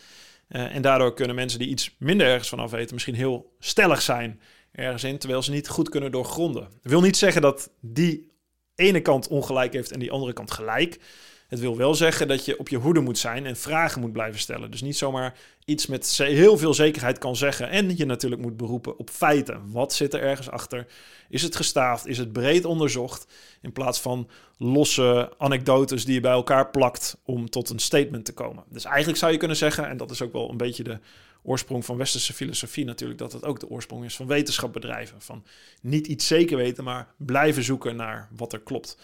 En 0.47 0.81
daardoor 0.81 1.13
kunnen 1.13 1.35
mensen 1.35 1.59
die 1.59 1.67
iets 1.67 1.95
minder 1.97 2.27
ergens 2.27 2.49
van 2.49 2.59
af 2.59 2.71
weten, 2.71 2.93
misschien 2.93 3.15
heel 3.15 3.55
stellig 3.59 4.01
zijn 4.01 4.41
ergens 4.71 5.03
in, 5.03 5.17
terwijl 5.17 5.43
ze 5.43 5.51
niet 5.51 5.67
goed 5.67 5.89
kunnen 5.89 6.11
doorgronden. 6.11 6.61
Dat 6.61 6.91
wil 6.91 7.01
niet 7.01 7.17
zeggen 7.17 7.41
dat 7.41 7.69
die 7.79 8.32
ene 8.75 9.01
kant 9.01 9.27
ongelijk 9.27 9.73
heeft 9.73 9.91
en 9.91 9.99
die 9.99 10.11
andere 10.11 10.33
kant 10.33 10.51
gelijk. 10.51 10.99
Het 11.47 11.61
wil 11.61 11.77
wel 11.77 11.95
zeggen 11.95 12.27
dat 12.27 12.45
je 12.45 12.59
op 12.59 12.69
je 12.69 12.77
hoede 12.77 12.99
moet 12.99 13.17
zijn 13.17 13.45
en 13.45 13.57
vragen 13.57 14.01
moet 14.01 14.11
blijven 14.11 14.39
stellen. 14.39 14.71
Dus 14.71 14.81
niet 14.81 14.97
zomaar 14.97 15.37
iets 15.65 15.87
met 15.87 16.17
heel 16.17 16.57
veel 16.57 16.73
zekerheid 16.73 17.17
kan 17.17 17.35
zeggen. 17.35 17.69
En 17.69 17.97
je 17.97 18.05
natuurlijk 18.05 18.41
moet 18.41 18.57
beroepen 18.57 18.97
op 18.97 19.09
feiten. 19.09 19.71
Wat 19.71 19.93
zit 19.93 20.13
er 20.13 20.21
ergens 20.21 20.49
achter? 20.49 20.87
Is 21.29 21.41
het 21.41 21.55
gestaafd? 21.55 22.07
Is 22.07 22.17
het 22.17 22.31
breed 22.31 22.65
onderzocht? 22.65 23.27
In 23.61 23.71
plaats 23.71 24.01
van 24.01 24.29
losse 24.57 25.33
anekdotes 25.37 26.05
die 26.05 26.13
je 26.13 26.19
bij 26.19 26.31
elkaar 26.31 26.69
plakt 26.69 27.17
om 27.25 27.49
tot 27.49 27.69
een 27.69 27.79
statement 27.79 28.25
te 28.25 28.33
komen. 28.33 28.63
Dus 28.69 28.85
eigenlijk 28.85 29.17
zou 29.17 29.31
je 29.31 29.37
kunnen 29.37 29.57
zeggen, 29.57 29.87
en 29.89 29.97
dat 29.97 30.11
is 30.11 30.21
ook 30.21 30.33
wel 30.33 30.49
een 30.49 30.57
beetje 30.57 30.83
de 30.83 30.99
oorsprong 31.43 31.85
van 31.85 31.97
westerse 31.97 32.33
filosofie 32.33 32.85
natuurlijk, 32.85 33.19
dat 33.19 33.31
het 33.31 33.43
ook 33.45 33.59
de 33.59 33.69
oorsprong 33.69 34.05
is 34.05 34.15
van 34.15 34.27
wetenschapbedrijven. 34.27 35.21
Van 35.21 35.45
niet 35.81 36.07
iets 36.07 36.27
zeker 36.27 36.57
weten, 36.57 36.83
maar 36.83 37.07
blijven 37.17 37.63
zoeken 37.63 37.95
naar 37.95 38.29
wat 38.35 38.53
er 38.53 38.61
klopt. 38.61 38.97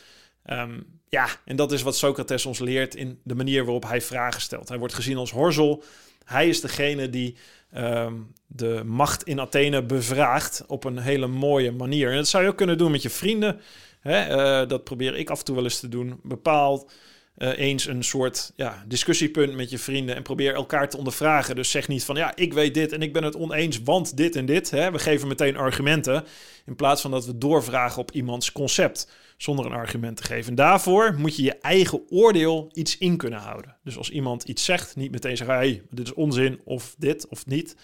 Um, 0.45 0.99
ja, 1.10 1.28
en 1.45 1.56
dat 1.56 1.71
is 1.71 1.82
wat 1.82 1.97
Socrates 1.97 2.45
ons 2.45 2.60
leert 2.60 2.95
in 2.95 3.19
de 3.23 3.36
manier 3.36 3.63
waarop 3.63 3.88
hij 3.88 4.02
vragen 4.02 4.41
stelt. 4.41 4.69
Hij 4.69 4.78
wordt 4.78 4.93
gezien 4.93 5.17
als 5.17 5.32
horzel. 5.32 5.84
Hij 6.23 6.49
is 6.49 6.62
degene 6.62 7.10
die 7.10 7.36
um, 7.75 8.32
de 8.47 8.84
macht 8.86 9.23
in 9.23 9.39
Athene 9.39 9.84
bevraagt 9.84 10.63
op 10.67 10.84
een 10.84 10.97
hele 10.97 11.28
mooie 11.28 11.71
manier. 11.71 12.10
En 12.10 12.15
dat 12.15 12.28
zou 12.28 12.43
je 12.43 12.49
ook 12.49 12.58
kunnen 12.58 12.78
doen 12.78 12.91
met 12.91 13.02
je 13.02 13.10
vrienden. 13.10 13.60
Hè? 13.99 14.30
Uh, 14.62 14.69
dat 14.69 14.84
probeer 14.84 15.15
ik 15.15 15.30
af 15.30 15.39
en 15.39 15.45
toe 15.45 15.56
wel 15.56 15.63
eens 15.63 15.80
te 15.80 15.89
doen. 15.89 16.19
Bepaald 16.23 16.91
eh, 17.39 17.58
eens 17.58 17.86
een 17.86 18.04
soort 18.04 18.52
ja, 18.56 18.84
discussiepunt 18.88 19.56
met 19.56 19.69
je 19.69 19.78
vrienden 19.78 20.15
en 20.15 20.23
probeer 20.23 20.54
elkaar 20.54 20.89
te 20.89 20.97
ondervragen. 20.97 21.56
Dus 21.56 21.71
zeg 21.71 21.88
niet 21.88 22.04
van 22.04 22.15
ja, 22.15 22.36
ik 22.36 22.54
weet 22.54 22.73
dit 22.73 22.91
en 22.91 23.02
ik 23.02 23.13
ben 23.13 23.23
het 23.23 23.36
oneens, 23.36 23.82
want 23.84 24.17
dit 24.17 24.36
en 24.36 24.45
dit. 24.45 24.69
Hè? 24.69 24.91
We 24.91 24.99
geven 24.99 25.28
meteen 25.28 25.58
argumenten 25.58 26.25
in 26.65 26.75
plaats 26.75 27.02
van 27.02 27.12
dat 27.12 27.25
we 27.25 27.38
doorvragen 27.38 28.02
op 28.02 28.12
iemands 28.12 28.52
concept 28.52 29.12
zonder 29.38 29.65
een 29.65 29.71
argument 29.71 30.17
te 30.17 30.23
geven. 30.23 30.49
En 30.49 30.56
daarvoor 30.56 31.15
moet 31.17 31.36
je 31.36 31.43
je 31.43 31.58
eigen 31.58 32.02
oordeel 32.10 32.69
iets 32.73 32.97
in 32.97 33.17
kunnen 33.17 33.39
houden. 33.39 33.75
Dus 33.84 33.97
als 33.97 34.10
iemand 34.10 34.43
iets 34.43 34.65
zegt, 34.65 34.95
niet 34.95 35.12
meteen 35.12 35.38
zeggen: 35.38 35.56
hey, 35.56 35.82
dit 35.89 36.06
is 36.06 36.13
onzin 36.13 36.62
of 36.63 36.95
dit 36.97 37.28
of 37.28 37.45
niet. 37.45 37.75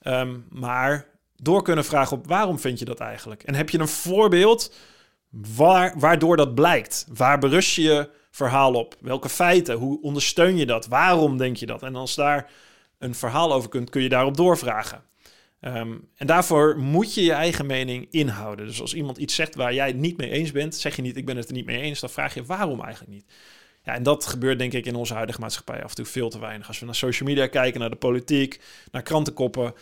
Ehm, 0.00 0.36
maar 0.50 1.06
door 1.36 1.62
kunnen 1.62 1.84
vragen 1.84 2.16
op 2.16 2.26
waarom 2.26 2.58
vind 2.58 2.78
je 2.78 2.84
dat 2.84 3.00
eigenlijk? 3.00 3.42
En 3.42 3.54
heb 3.54 3.70
je 3.70 3.78
een 3.78 3.88
voorbeeld 3.88 4.74
waar, 5.30 5.94
waardoor 5.98 6.36
dat 6.36 6.54
blijkt? 6.54 7.06
Waar 7.12 7.38
berust 7.38 7.74
je 7.74 7.82
je 7.82 8.16
verhaal 8.38 8.74
op? 8.74 8.96
Welke 9.00 9.28
feiten? 9.28 9.76
Hoe 9.76 10.02
ondersteun 10.02 10.56
je 10.56 10.66
dat? 10.66 10.86
Waarom 10.86 11.36
denk 11.36 11.56
je 11.56 11.66
dat? 11.66 11.82
En 11.82 11.94
als 11.94 12.14
daar 12.14 12.50
een 12.98 13.14
verhaal 13.14 13.52
over 13.52 13.68
kunt, 13.68 13.90
kun 13.90 14.02
je 14.02 14.08
daarop 14.08 14.36
doorvragen. 14.36 15.02
Ehm, 15.60 15.96
en 16.14 16.26
daarvoor 16.26 16.78
moet 16.78 17.14
je 17.14 17.22
je 17.22 17.32
eigen 17.32 17.66
mening 17.66 18.06
inhouden. 18.10 18.66
Dus 18.66 18.80
als 18.80 18.94
iemand 18.94 19.18
iets 19.18 19.34
zegt 19.34 19.54
waar 19.54 19.74
jij 19.74 19.86
het 19.86 19.96
niet 19.96 20.16
mee 20.16 20.30
eens 20.30 20.52
bent, 20.52 20.74
zeg 20.74 20.96
je 20.96 21.02
niet 21.02 21.16
ik 21.16 21.26
ben 21.26 21.36
het 21.36 21.48
er 21.48 21.54
niet 21.54 21.66
mee 21.66 21.80
eens, 21.80 22.00
dan 22.00 22.10
vraag 22.10 22.34
je 22.34 22.44
waarom 22.44 22.80
eigenlijk 22.80 23.12
niet. 23.12 23.24
Ja, 23.82 23.94
en 23.94 24.02
dat 24.02 24.26
gebeurt 24.26 24.58
denk 24.58 24.72
ik 24.72 24.86
in 24.86 24.94
onze 24.94 25.14
huidige 25.14 25.40
maatschappij 25.40 25.82
af 25.82 25.90
en 25.90 25.96
toe 25.96 26.04
veel 26.04 26.30
te 26.30 26.38
weinig. 26.38 26.68
Als 26.68 26.78
we 26.78 26.86
naar 26.86 26.94
social 26.94 27.28
media 27.28 27.46
kijken, 27.46 27.80
naar 27.80 27.90
de 27.90 27.96
politiek, 27.96 28.60
naar 28.90 29.02
krantenkoppen, 29.02 29.74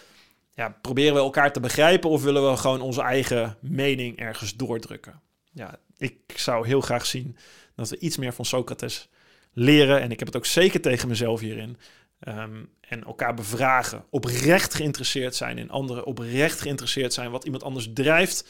ja, 0.54 0.78
proberen 0.82 1.14
we 1.14 1.20
elkaar 1.20 1.52
te 1.52 1.60
begrijpen 1.60 2.10
of 2.10 2.22
willen 2.22 2.50
we 2.50 2.56
gewoon 2.56 2.80
onze 2.80 3.02
eigen 3.02 3.56
mening 3.60 4.18
ergens 4.18 4.56
doordrukken? 4.56 5.20
Ja, 5.52 5.78
ik 5.96 6.18
zou 6.34 6.66
heel 6.66 6.80
graag 6.80 7.06
zien 7.06 7.36
dat 7.76 7.88
we 7.88 7.98
iets 7.98 8.16
meer 8.16 8.32
van 8.32 8.44
Socrates 8.44 9.08
leren. 9.52 10.00
En 10.00 10.10
ik 10.10 10.18
heb 10.18 10.28
het 10.28 10.36
ook 10.36 10.46
zeker 10.46 10.80
tegen 10.80 11.08
mezelf 11.08 11.40
hierin. 11.40 11.76
Ehm, 12.20 12.64
en 12.80 13.04
elkaar 13.04 13.34
bevragen. 13.34 14.04
Oprecht 14.10 14.74
geïnteresseerd 14.74 15.34
zijn 15.34 15.58
in 15.58 15.70
anderen. 15.70 16.04
Oprecht 16.04 16.60
geïnteresseerd 16.60 17.12
zijn 17.12 17.30
wat 17.30 17.44
iemand 17.44 17.62
anders 17.62 17.90
drijft. 17.94 18.48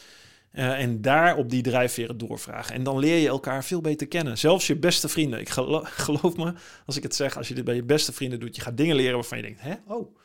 Uh, 0.53 0.79
en 0.79 1.01
daar 1.01 1.37
op 1.37 1.49
die 1.49 1.61
drijfveren 1.61 2.17
doorvragen. 2.17 2.75
En 2.75 2.83
dan 2.83 2.99
leer 2.99 3.17
je 3.17 3.27
elkaar 3.27 3.63
veel 3.63 3.81
beter 3.81 4.07
kennen. 4.07 4.37
Zelfs 4.37 4.67
je 4.67 4.75
beste 4.75 5.09
vrienden. 5.09 5.39
Ik 5.39 5.49
geloof 6.07 6.37
me, 6.37 6.53
als 6.85 6.97
ik 6.97 7.03
het 7.03 7.15
zeg, 7.15 7.37
als 7.37 7.47
je 7.47 7.53
dit 7.53 7.63
bij 7.63 7.75
je 7.75 7.83
beste 7.83 8.13
vrienden 8.13 8.39
doet, 8.39 8.55
je 8.55 8.61
gaat 8.61 8.77
dingen 8.77 8.95
leren 8.95 9.13
waarvan 9.13 9.37
je 9.37 9.43
denkt: 9.43 9.61
hè, 9.61 9.73
oh, 9.87 10.17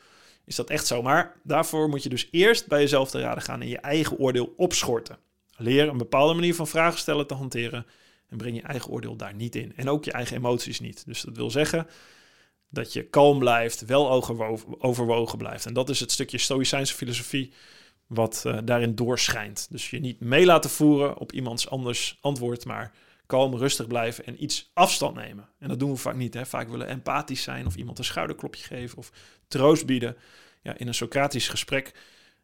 is 0.44 0.56
dat 0.56 0.70
echt 0.70 0.86
zo? 0.86 1.02
Maar 1.02 1.36
daarvoor 1.42 1.88
moet 1.88 2.02
je 2.02 2.08
dus 2.08 2.28
eerst 2.30 2.66
bij 2.66 2.80
jezelf 2.80 3.10
te 3.10 3.20
raden 3.20 3.42
gaan 3.42 3.60
en 3.60 3.68
je 3.68 3.78
eigen 3.78 4.18
oordeel 4.18 4.54
opschorten. 4.56 5.16
Leer 5.56 5.88
een 5.88 5.98
bepaalde 5.98 6.34
manier 6.34 6.54
van 6.54 6.68
vragen 6.68 6.98
stellen 6.98 7.26
te 7.26 7.34
hanteren 7.34 7.86
en 8.33 8.38
breng 8.38 8.57
je 8.57 8.62
eigen 8.62 8.90
oordeel 8.90 9.16
daar 9.16 9.35
niet 9.35 9.57
in. 9.57 9.73
En 9.77 9.88
ook 9.88 10.05
je 10.05 10.12
eigen 10.12 10.37
emoties 10.37 10.81
niet. 10.81 11.07
Dus 11.07 11.21
dat 11.21 11.37
wil 11.37 11.51
zeggen 11.51 11.87
dat 12.68 12.92
je 12.92 13.03
kalm 13.03 13.38
blijft, 13.38 13.85
wel 13.85 14.11
overwogen 14.79 15.38
blijft. 15.38 15.66
En 15.66 15.75
dat 15.75 15.88
is 15.88 16.01
het 16.01 16.12
stukje 16.12 16.38
Stoïcijnse 16.38 16.95
filosofie 16.95 17.53
wat 18.07 18.45
uh, 18.47 18.59
daarin 18.64 18.95
doorschijnt. 18.95 19.66
Dus 19.71 19.90
je 19.90 20.01
niet 20.01 20.21
mee 20.21 20.45
laten 20.45 20.71
voeren 20.71 21.18
op 21.18 21.33
iemands 21.33 21.68
anders 21.68 22.18
antwoord, 22.21 22.64
maar 22.64 22.92
kalm, 23.27 23.57
rustig 23.57 23.87
blijven 23.87 24.27
en 24.27 24.42
iets 24.42 24.71
afstand 24.73 25.14
nemen. 25.14 25.49
En 25.59 25.68
dat 25.68 25.79
doen 25.79 25.90
we 25.90 25.97
vaak 25.97 26.16
niet. 26.16 26.35
Hè? 26.35 26.47
Vaak 26.47 26.68
willen 26.68 26.88
empathisch 26.88 27.42
zijn 27.42 27.66
of 27.66 27.77
iemand 27.77 27.99
een 27.99 28.05
schouderklopje 28.05 28.64
geven 28.64 28.99
of 28.99 29.12
troost 29.49 29.87
bieden. 29.87 30.16
Ja, 30.62 30.79
in 30.79 30.87
een 30.87 30.95
Socratisch 30.95 31.49
gesprek 31.49 31.95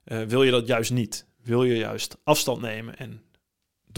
uh, 0.04 0.22
wil 0.22 0.42
je 0.42 0.50
dat 0.50 0.66
juist 0.66 0.90
niet. 0.90 1.26
Wil 1.42 1.64
je 1.64 1.76
juist 1.76 2.16
afstand 2.24 2.60
nemen 2.60 2.96
en 2.96 3.22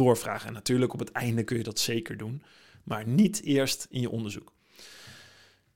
doorvragen. 0.00 0.46
En 0.46 0.52
natuurlijk 0.52 0.92
op 0.92 0.98
het 0.98 1.12
einde 1.12 1.44
kun 1.44 1.56
je 1.56 1.62
dat 1.62 1.78
zeker 1.78 2.16
doen, 2.16 2.42
maar 2.84 3.06
niet 3.06 3.42
eerst 3.42 3.86
in 3.90 4.00
je 4.00 4.10
onderzoek. 4.10 4.52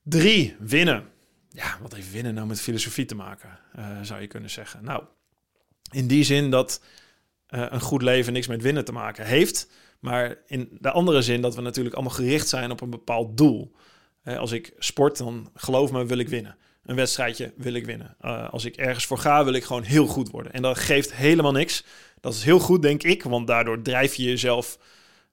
Drie, 0.02 0.56
winnen. 0.58 1.08
Ja, 1.48 1.78
wat 1.82 1.94
heeft 1.94 2.12
winnen 2.12 2.34
nou 2.34 2.46
met 2.46 2.60
filosofie 2.60 3.04
te 3.04 3.14
maken, 3.14 3.58
uh, 3.78 4.00
zou 4.02 4.20
je 4.20 4.26
kunnen 4.26 4.50
zeggen. 4.50 4.84
Nou, 4.84 5.04
in 5.90 6.06
die 6.06 6.24
zin 6.24 6.50
dat 6.50 6.82
uh, 7.50 7.66
een 7.68 7.80
goed 7.80 8.02
leven 8.02 8.32
niks 8.32 8.46
met 8.46 8.62
winnen 8.62 8.84
te 8.84 8.92
maken 8.92 9.26
heeft, 9.26 9.70
maar 10.00 10.36
in 10.46 10.68
de 10.80 10.90
andere 10.90 11.22
zin 11.22 11.40
dat 11.40 11.54
we 11.54 11.60
natuurlijk 11.60 11.94
allemaal 11.94 12.14
gericht 12.14 12.48
zijn 12.48 12.70
op 12.70 12.80
een 12.80 12.90
bepaald 12.90 13.36
doel. 13.36 13.74
Uh, 14.24 14.38
als 14.38 14.52
ik 14.52 14.72
sport, 14.78 15.18
dan 15.18 15.50
geloof 15.54 15.92
me, 15.92 16.06
wil 16.06 16.18
ik 16.18 16.28
winnen. 16.28 16.56
Een 16.84 16.96
wedstrijdje 16.96 17.52
wil 17.56 17.74
ik 17.74 17.84
winnen. 17.84 18.16
als 18.50 18.64
ik 18.64 18.76
ergens 18.76 19.06
voor 19.06 19.18
ga, 19.18 19.44
wil 19.44 19.52
ik 19.52 19.64
gewoon 19.64 19.82
heel 19.82 20.06
goed 20.06 20.30
worden. 20.30 20.52
En 20.52 20.62
dat 20.62 20.78
geeft 20.78 21.14
helemaal 21.14 21.52
niks. 21.52 21.84
Dat 22.24 22.34
is 22.34 22.44
heel 22.44 22.58
goed, 22.58 22.82
denk 22.82 23.02
ik, 23.02 23.22
want 23.22 23.46
daardoor 23.46 23.82
drijf 23.82 24.14
je 24.14 24.22
jezelf 24.22 24.78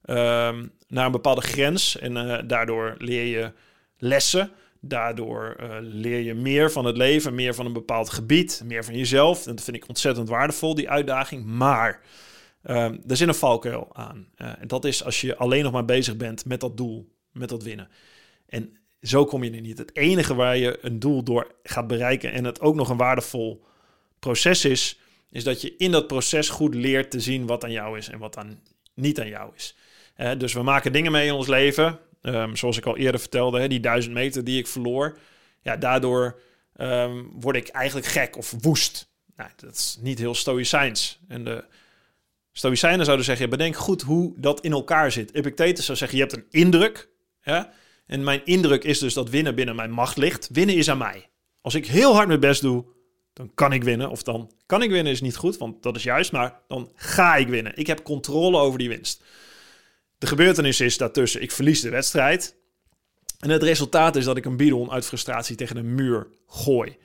ehm, 0.05 0.67
naar 0.87 1.05
een 1.05 1.11
bepaalde 1.11 1.41
grens 1.41 1.97
en 1.97 2.47
daardoor 2.47 2.95
leer 2.97 3.25
je 3.25 3.51
lessen. 3.97 4.51
Daardoor 4.79 5.57
uh, 5.59 5.75
leer 5.79 6.19
je 6.19 6.33
meer 6.33 6.71
van 6.71 6.85
het 6.85 6.97
leven, 6.97 7.35
meer 7.35 7.53
van 7.53 7.65
een 7.65 7.73
bepaald 7.73 8.09
gebied, 8.09 8.61
meer 8.65 8.85
van 8.85 8.97
jezelf. 8.97 9.47
En 9.47 9.55
dat 9.55 9.63
vind 9.63 9.77
ik 9.77 9.87
ontzettend 9.87 10.29
waardevol, 10.29 10.75
die 10.75 10.89
uitdaging. 10.89 11.45
Maar 11.45 12.01
uh, 12.65 12.83
er 12.83 13.17
zit 13.17 13.27
een 13.27 13.35
valkuil 13.35 13.89
aan. 13.93 14.27
Uh, 14.37 14.47
en 14.59 14.67
dat 14.67 14.85
is 14.85 15.03
als 15.03 15.21
je 15.21 15.37
alleen 15.37 15.63
nog 15.63 15.71
maar 15.71 15.85
bezig 15.85 16.17
bent 16.17 16.45
met 16.45 16.59
dat 16.59 16.77
doel, 16.77 17.11
met 17.31 17.49
dat 17.49 17.63
winnen. 17.63 17.89
En 18.47 18.77
zo 19.01 19.25
kom 19.25 19.43
je 19.43 19.51
er 19.51 19.61
niet. 19.61 19.77
Het 19.77 19.95
enige 19.95 20.35
waar 20.35 20.57
je 20.57 20.77
een 20.81 20.99
doel 20.99 21.23
door 21.23 21.51
gaat 21.63 21.87
bereiken 21.87 22.31
en 22.31 22.43
het 22.43 22.61
ook 22.61 22.75
nog 22.75 22.89
een 22.89 22.97
waardevol 22.97 23.63
proces 24.19 24.65
is, 24.65 25.00
is 25.31 25.43
dat 25.43 25.61
je 25.61 25.75
in 25.77 25.91
dat 25.91 26.07
proces 26.07 26.49
goed 26.49 26.75
leert 26.75 27.11
te 27.11 27.19
zien 27.19 27.45
wat 27.45 27.63
aan 27.63 27.71
jou 27.71 27.97
is 27.97 28.09
en 28.09 28.19
wat 28.19 28.37
aan, 28.37 28.61
niet 28.93 29.19
aan 29.19 29.27
jou 29.27 29.51
is. 29.55 29.75
dus 30.37 30.53
we 30.53 30.61
maken 30.61 30.93
dingen 30.93 31.11
mee 31.11 31.27
in 31.27 31.33
ons 31.33 31.47
leven. 31.47 31.99
Um, 32.21 32.55
zoals 32.55 32.77
ik 32.77 32.85
al 32.85 32.97
eerder 32.97 33.19
vertelde, 33.19 33.59
hè, 33.59 33.67
die 33.67 33.79
duizend 33.79 34.13
meter 34.13 34.43
die 34.43 34.59
ik 34.59 34.67
verloor. 34.67 35.17
Ja, 35.61 35.77
daardoor 35.77 36.39
um, 36.77 37.31
word 37.39 37.55
ik 37.55 37.67
eigenlijk 37.67 38.07
gek 38.07 38.37
of 38.37 38.53
woest. 38.61 39.09
Nou, 39.35 39.49
dat 39.55 39.73
is 39.73 39.97
niet 40.01 40.19
heel 40.19 40.35
stoïcijns. 40.35 41.19
En 41.27 41.43
de 41.43 41.63
stoïcijnen 42.51 43.05
zouden 43.05 43.25
zeggen, 43.25 43.49
bedenk 43.49 43.75
goed 43.75 44.01
hoe 44.01 44.33
dat 44.37 44.61
in 44.61 44.71
elkaar 44.71 45.11
zit. 45.11 45.33
Epictetus 45.33 45.85
zou 45.85 45.97
zeggen, 45.97 46.17
je 46.17 46.23
hebt 46.23 46.35
een 46.35 46.47
indruk. 46.49 47.09
En 48.05 48.23
mijn 48.23 48.41
indruk 48.45 48.83
is 48.83 48.99
dus 48.99 49.13
dat 49.13 49.29
winnen 49.29 49.55
binnen 49.55 49.75
mijn 49.75 49.91
macht 49.91 50.17
ligt. 50.17 50.49
Winnen 50.51 50.75
is 50.75 50.89
aan 50.89 50.97
mij. 50.97 51.29
Als 51.61 51.75
ik 51.75 51.87
heel 51.87 52.13
hard 52.13 52.27
mijn 52.27 52.39
best 52.39 52.61
doe, 52.61 52.85
dan 53.33 53.51
kan 53.53 53.73
ik 53.73 53.83
winnen. 53.83 54.09
Of 54.09 54.23
dan 54.23 54.51
kan 54.65 54.81
ik 54.81 54.89
winnen 54.89 55.13
is 55.13 55.21
niet 55.21 55.35
goed, 55.35 55.57
want 55.57 55.83
dat 55.83 55.95
is 55.95 56.03
juist. 56.03 56.31
Maar 56.31 56.59
dan 56.67 56.91
ga 56.95 57.35
ik 57.35 57.47
winnen. 57.47 57.77
Ik 57.77 57.87
heb 57.87 58.03
controle 58.03 58.57
over 58.57 58.79
die 58.79 58.89
winst. 58.89 59.23
De 60.17 60.27
gebeurtenis 60.27 60.79
is 60.79 60.97
daartussen, 60.97 61.41
ik 61.41 61.51
verlies 61.51 61.81
de 61.81 61.89
wedstrijd. 61.89 62.55
En 63.39 63.49
het 63.49 63.63
resultaat 63.63 64.15
is 64.15 64.25
dat 64.25 64.37
ik 64.37 64.45
een 64.45 64.57
bidon 64.57 64.91
uit 64.91 65.05
frustratie 65.05 65.55
tegen 65.55 65.77
een 65.77 65.95
muur 65.95 66.27
gooi. 66.47 66.97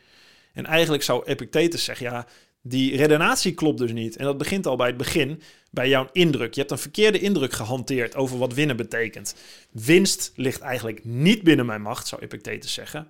En 0.52 0.66
eigenlijk 0.66 1.02
zou 1.02 1.24
Epictetus 1.24 1.84
zeggen, 1.84 2.06
ja, 2.06 2.26
die 2.62 2.96
redenatie 2.96 3.54
klopt 3.54 3.78
dus 3.78 3.92
niet. 3.92 4.16
En 4.16 4.24
dat 4.24 4.38
begint 4.38 4.66
al 4.66 4.76
bij 4.76 4.86
het 4.86 4.96
begin, 4.96 5.42
bij 5.70 5.88
jouw 5.88 6.08
indruk. 6.12 6.54
Je 6.54 6.60
hebt 6.60 6.72
een 6.72 6.78
verkeerde 6.78 7.18
indruk 7.18 7.52
gehanteerd 7.52 8.16
over 8.16 8.38
wat 8.38 8.54
winnen 8.54 8.76
betekent. 8.76 9.34
Winst 9.70 10.32
ligt 10.34 10.60
eigenlijk 10.60 11.04
niet 11.04 11.42
binnen 11.42 11.66
mijn 11.66 11.82
macht, 11.82 12.06
zou 12.06 12.22
Epictetus 12.22 12.72
zeggen. 12.72 13.08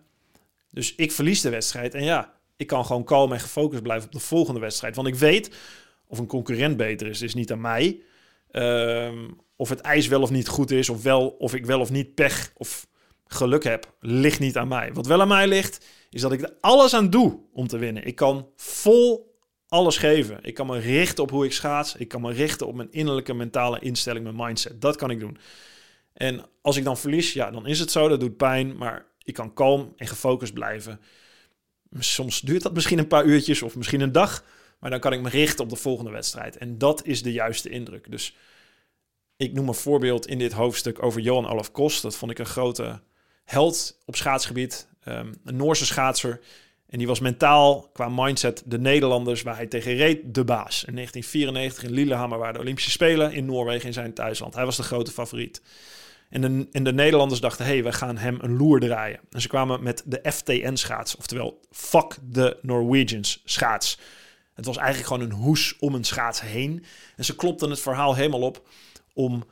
Dus 0.70 0.94
ik 0.94 1.12
verlies 1.12 1.40
de 1.40 1.50
wedstrijd 1.50 1.94
en 1.94 2.04
ja, 2.04 2.35
ik 2.56 2.66
kan 2.66 2.84
gewoon 2.84 3.04
kalm 3.04 3.32
en 3.32 3.40
gefocust 3.40 3.82
blijven 3.82 4.06
op 4.06 4.12
de 4.12 4.20
volgende 4.20 4.60
wedstrijd. 4.60 4.96
Want 4.96 5.08
ik 5.08 5.14
weet 5.14 5.56
of 6.06 6.18
een 6.18 6.26
concurrent 6.26 6.76
beter 6.76 7.06
is, 7.06 7.22
is 7.22 7.34
niet 7.34 7.52
aan 7.52 7.60
mij. 7.60 8.00
Ehm, 8.50 9.28
of 9.56 9.68
het 9.68 9.80
ijs 9.80 10.06
wel 10.06 10.22
of 10.22 10.30
niet 10.30 10.48
goed 10.48 10.70
is, 10.70 10.88
of, 10.88 11.02
wel, 11.02 11.28
of 11.28 11.54
ik 11.54 11.66
wel 11.66 11.80
of 11.80 11.90
niet 11.90 12.14
pech 12.14 12.52
of 12.56 12.86
geluk 13.26 13.64
heb, 13.64 13.92
ligt 14.00 14.40
niet 14.40 14.56
aan 14.56 14.68
mij. 14.68 14.92
Wat 14.92 15.06
wel 15.06 15.20
aan 15.20 15.28
mij 15.28 15.46
ligt, 15.46 15.86
is 16.10 16.20
dat 16.20 16.32
ik 16.32 16.42
er 16.42 16.56
alles 16.60 16.94
aan 16.94 17.10
doe 17.10 17.40
om 17.52 17.66
te 17.66 17.78
winnen. 17.78 18.06
Ik 18.06 18.14
kan 18.14 18.48
vol 18.56 19.34
alles 19.68 19.96
geven. 19.96 20.38
Ik 20.42 20.54
kan 20.54 20.66
me 20.66 20.78
richten 20.78 21.24
op 21.24 21.30
hoe 21.30 21.44
ik 21.44 21.52
schaats. 21.52 21.96
Ik 21.96 22.08
kan 22.08 22.20
me 22.20 22.32
richten 22.32 22.66
op 22.66 22.74
mijn 22.74 22.92
innerlijke 22.92 23.34
mentale 23.34 23.78
instelling, 23.80 24.24
mijn 24.24 24.36
mindset. 24.36 24.80
Dat 24.80 24.96
kan 24.96 25.10
ik 25.10 25.20
doen. 25.20 25.38
En 26.12 26.44
als 26.62 26.76
ik 26.76 26.84
dan 26.84 26.96
verlies, 26.96 27.32
ja, 27.32 27.50
dan 27.50 27.66
is 27.66 27.78
het 27.78 27.90
zo. 27.90 28.08
Dat 28.08 28.20
doet 28.20 28.36
pijn, 28.36 28.76
maar 28.76 29.06
ik 29.22 29.34
kan 29.34 29.54
kalm 29.54 29.92
en 29.96 30.06
gefocust 30.06 30.52
blijven. 30.52 31.00
Soms 31.98 32.40
duurt 32.40 32.62
dat 32.62 32.74
misschien 32.74 32.98
een 32.98 33.06
paar 33.06 33.24
uurtjes 33.24 33.62
of 33.62 33.76
misschien 33.76 34.00
een 34.00 34.12
dag. 34.12 34.44
Maar 34.78 34.90
dan 34.90 35.00
kan 35.00 35.12
ik 35.12 35.20
me 35.20 35.28
richten 35.28 35.64
op 35.64 35.70
de 35.70 35.76
volgende 35.76 36.10
wedstrijd. 36.10 36.56
En 36.56 36.78
dat 36.78 37.06
is 37.06 37.22
de 37.22 37.32
juiste 37.32 37.68
indruk. 37.68 38.10
Dus 38.10 38.36
ik 39.36 39.52
noem 39.52 39.68
een 39.68 39.74
voorbeeld 39.74 40.26
in 40.26 40.38
dit 40.38 40.52
hoofdstuk 40.52 41.02
over 41.02 41.20
Johan 41.20 41.48
Olaf 41.48 41.72
Kos. 41.72 42.00
Dat 42.00 42.16
vond 42.16 42.30
ik 42.30 42.38
een 42.38 42.46
grote 42.46 43.00
held 43.44 43.98
op 44.04 44.16
schaatsgebied. 44.16 44.88
Um, 45.08 45.34
een 45.44 45.56
Noorse 45.56 45.86
schaatser. 45.86 46.40
En 46.86 46.98
die 46.98 47.06
was 47.06 47.20
mentaal 47.20 47.90
qua 47.92 48.08
mindset 48.08 48.62
de 48.66 48.78
Nederlanders 48.78 49.42
waar 49.42 49.56
hij 49.56 49.66
tegen 49.66 49.94
reed 49.94 50.34
de 50.34 50.44
baas. 50.44 50.84
In 50.84 50.94
1994 50.94 51.82
in 51.82 51.90
Lillehammer 51.90 52.38
waren 52.38 52.54
de 52.54 52.60
Olympische 52.60 52.90
Spelen 52.90 53.32
in 53.32 53.44
Noorwegen 53.44 53.86
in 53.86 53.92
zijn 53.92 54.14
thuisland. 54.14 54.54
Hij 54.54 54.64
was 54.64 54.76
de 54.76 54.82
grote 54.82 55.10
favoriet. 55.10 55.62
En 56.30 56.68
de, 56.70 56.82
de 56.82 56.92
Nederlanders 56.92 57.40
dachten, 57.40 57.64
hé, 57.64 57.72
hey, 57.72 57.84
we 57.84 57.92
gaan 57.92 58.16
hem 58.16 58.38
een 58.40 58.56
loer 58.56 58.80
draaien. 58.80 59.20
En 59.30 59.40
ze 59.40 59.48
kwamen 59.48 59.82
met 59.82 60.02
de 60.06 60.32
FTN-schaats, 60.32 61.16
oftewel 61.16 61.60
Fuck 61.70 62.18
the 62.32 62.58
Norwegians 62.62 63.42
schaats. 63.44 63.98
Het 64.54 64.66
was 64.66 64.76
eigenlijk 64.76 65.06
gewoon 65.06 65.22
een 65.22 65.44
hoes 65.44 65.76
om 65.78 65.94
een 65.94 66.04
schaats 66.04 66.40
heen. 66.40 66.84
En 67.16 67.24
ze 67.24 67.36
klopten 67.36 67.70
het 67.70 67.80
verhaal 67.80 68.14
helemaal 68.14 68.42
op 68.42 68.68
om 69.12 69.44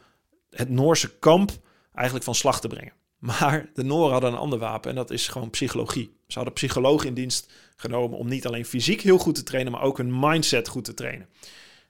het 0.51 0.69
Noorse 0.69 1.19
kamp 1.19 1.51
eigenlijk 1.95 2.25
van 2.25 2.35
slag 2.35 2.61
te 2.61 2.69
brengen. 2.69 2.93
Maar 3.19 3.71
de 3.75 3.85
Noren 3.85 4.13
hadden 4.13 4.33
een 4.33 4.39
ander 4.39 4.59
wapen 4.59 4.91
en 4.91 4.97
dat 4.97 5.11
is 5.11 5.29
gewoon 5.29 5.51
psychologie. 5.51 6.17
Ze 6.27 6.35
hadden 6.35 6.55
psychologen 6.55 7.09
in 7.09 7.15
dienst 7.15 7.53
genomen 7.77 8.19
om 8.19 8.29
niet 8.29 8.47
alleen 8.47 8.65
fysiek 8.65 9.01
heel 9.01 9.19
goed 9.19 9.35
te 9.35 9.43
trainen, 9.43 9.73
maar 9.73 9.83
ook 9.83 9.97
hun 9.97 10.19
mindset 10.19 10.69
goed 10.69 10.85
te 10.85 10.95
trainen. 10.95 11.29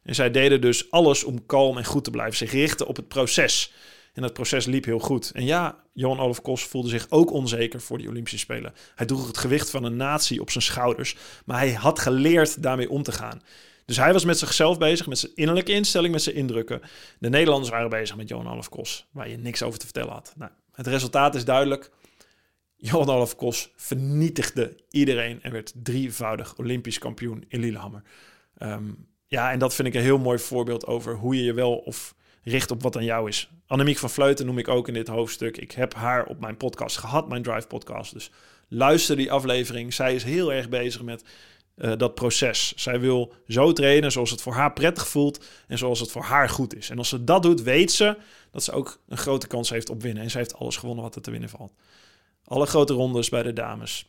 En 0.02 0.14
zij 0.14 0.30
deden 0.30 0.60
dus 0.60 0.90
alles 0.90 1.24
om 1.24 1.46
kalm 1.46 1.78
en 1.78 1.84
goed 1.84 2.04
te 2.04 2.10
blijven. 2.10 2.36
Zich 2.36 2.52
richten 2.52 2.86
op 2.86 2.96
het 2.96 3.08
proces. 3.08 3.72
En 4.14 4.22
dat 4.22 4.32
proces 4.32 4.66
liep 4.66 4.84
heel 4.84 4.98
goed. 4.98 5.30
En 5.30 5.44
ja, 5.44 5.84
Johan 5.92 6.20
Olaf 6.20 6.42
Kos 6.42 6.64
voelde 6.64 6.88
zich 6.88 7.06
ook 7.08 7.32
onzeker 7.32 7.80
voor 7.80 7.98
die 7.98 8.08
Olympische 8.08 8.38
Spelen. 8.38 8.74
Hij 8.94 9.06
droeg 9.06 9.26
het 9.26 9.38
gewicht 9.38 9.70
van 9.70 9.84
een 9.84 9.96
natie 9.96 10.40
op 10.40 10.50
zijn 10.50 10.64
schouders. 10.64 11.16
Maar 11.44 11.58
hij 11.58 11.72
had 11.72 11.98
geleerd 11.98 12.62
daarmee 12.62 12.90
om 12.90 13.02
te 13.02 13.12
gaan. 13.12 13.42
Dus 13.84 13.96
hij 13.96 14.12
was 14.12 14.24
met 14.24 14.38
zichzelf 14.38 14.78
bezig, 14.78 15.06
met 15.06 15.18
zijn 15.18 15.32
innerlijke 15.34 15.72
instelling, 15.72 16.12
met 16.12 16.22
zijn 16.22 16.36
indrukken. 16.36 16.80
De 17.18 17.28
Nederlanders 17.28 17.70
waren 17.70 17.90
bezig 17.90 18.16
met 18.16 18.28
Johan 18.28 18.52
Olaf 18.52 18.68
Kos, 18.68 19.06
waar 19.10 19.28
je 19.28 19.36
niks 19.36 19.62
over 19.62 19.78
te 19.78 19.84
vertellen 19.84 20.12
had. 20.12 20.32
Nou, 20.36 20.50
het 20.72 20.86
resultaat 20.86 21.34
is 21.34 21.44
duidelijk. 21.44 21.90
Johan 22.76 23.08
Olaf 23.08 23.36
Kos 23.36 23.72
vernietigde 23.76 24.76
iedereen 24.90 25.42
en 25.42 25.52
werd 25.52 25.72
drievoudig 25.76 26.58
Olympisch 26.58 26.98
kampioen 26.98 27.44
in 27.48 27.60
Lillehammer. 27.60 28.02
Ehm, 28.58 28.90
ja, 29.26 29.52
en 29.52 29.58
dat 29.58 29.74
vind 29.74 29.88
ik 29.88 29.94
een 29.94 30.00
heel 30.00 30.18
mooi 30.18 30.38
voorbeeld 30.38 30.86
over 30.86 31.14
hoe 31.14 31.36
je 31.36 31.42
je 31.42 31.52
wel 31.52 31.76
of 31.76 32.14
richt 32.44 32.70
op 32.70 32.82
wat 32.82 32.96
aan 32.96 33.04
jou 33.04 33.28
is. 33.28 33.50
Annemiek 33.66 33.98
van 33.98 34.10
Vleuten 34.10 34.46
noem 34.46 34.58
ik 34.58 34.68
ook 34.68 34.88
in 34.88 34.94
dit 34.94 35.08
hoofdstuk. 35.08 35.56
Ik 35.56 35.72
heb 35.72 35.94
haar 35.94 36.26
op 36.26 36.40
mijn 36.40 36.56
podcast 36.56 36.96
gehad, 36.96 37.28
mijn 37.28 37.42
Drive 37.42 37.66
podcast. 37.66 38.12
Dus 38.12 38.30
luister 38.68 39.16
die 39.16 39.32
aflevering. 39.32 39.94
Zij 39.94 40.14
is 40.14 40.24
heel 40.24 40.52
erg 40.52 40.68
bezig 40.68 41.02
met 41.02 41.24
uh, 41.76 41.92
dat 41.96 42.14
proces. 42.14 42.72
Zij 42.76 43.00
wil 43.00 43.34
zo 43.48 43.72
trainen 43.72 44.12
zoals 44.12 44.30
het 44.30 44.42
voor 44.42 44.52
haar 44.52 44.72
prettig 44.72 45.08
voelt 45.08 45.44
en 45.68 45.78
zoals 45.78 46.00
het 46.00 46.10
voor 46.10 46.22
haar 46.22 46.48
goed 46.48 46.76
is. 46.76 46.90
En 46.90 46.98
als 46.98 47.08
ze 47.08 47.24
dat 47.24 47.42
doet, 47.42 47.62
weet 47.62 47.92
ze 47.92 48.16
dat 48.50 48.64
ze 48.64 48.72
ook 48.72 48.98
een 49.08 49.16
grote 49.16 49.46
kans 49.46 49.70
heeft 49.70 49.90
op 49.90 50.02
winnen. 50.02 50.22
En 50.22 50.30
ze 50.30 50.38
heeft 50.38 50.54
alles 50.54 50.76
gewonnen 50.76 51.04
wat 51.04 51.14
er 51.14 51.22
te 51.22 51.30
winnen 51.30 51.48
valt. 51.48 51.72
Alle 52.44 52.66
grote 52.66 52.92
rondes 52.92 53.28
bij 53.28 53.42
de 53.42 53.52
dames. 53.52 54.08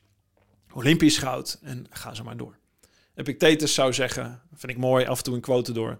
Olympisch 0.73 1.17
goud 1.17 1.59
en 1.61 1.85
ga 1.89 2.13
ze 2.13 2.23
maar 2.23 2.37
door. 2.37 2.57
Epictetus 3.15 3.73
zou 3.73 3.93
zeggen, 3.93 4.41
vind 4.53 4.71
ik 4.71 4.77
mooi, 4.77 5.05
af 5.05 5.17
en 5.17 5.23
toe 5.23 5.35
een 5.35 5.41
quote 5.41 5.71
door. 5.71 5.97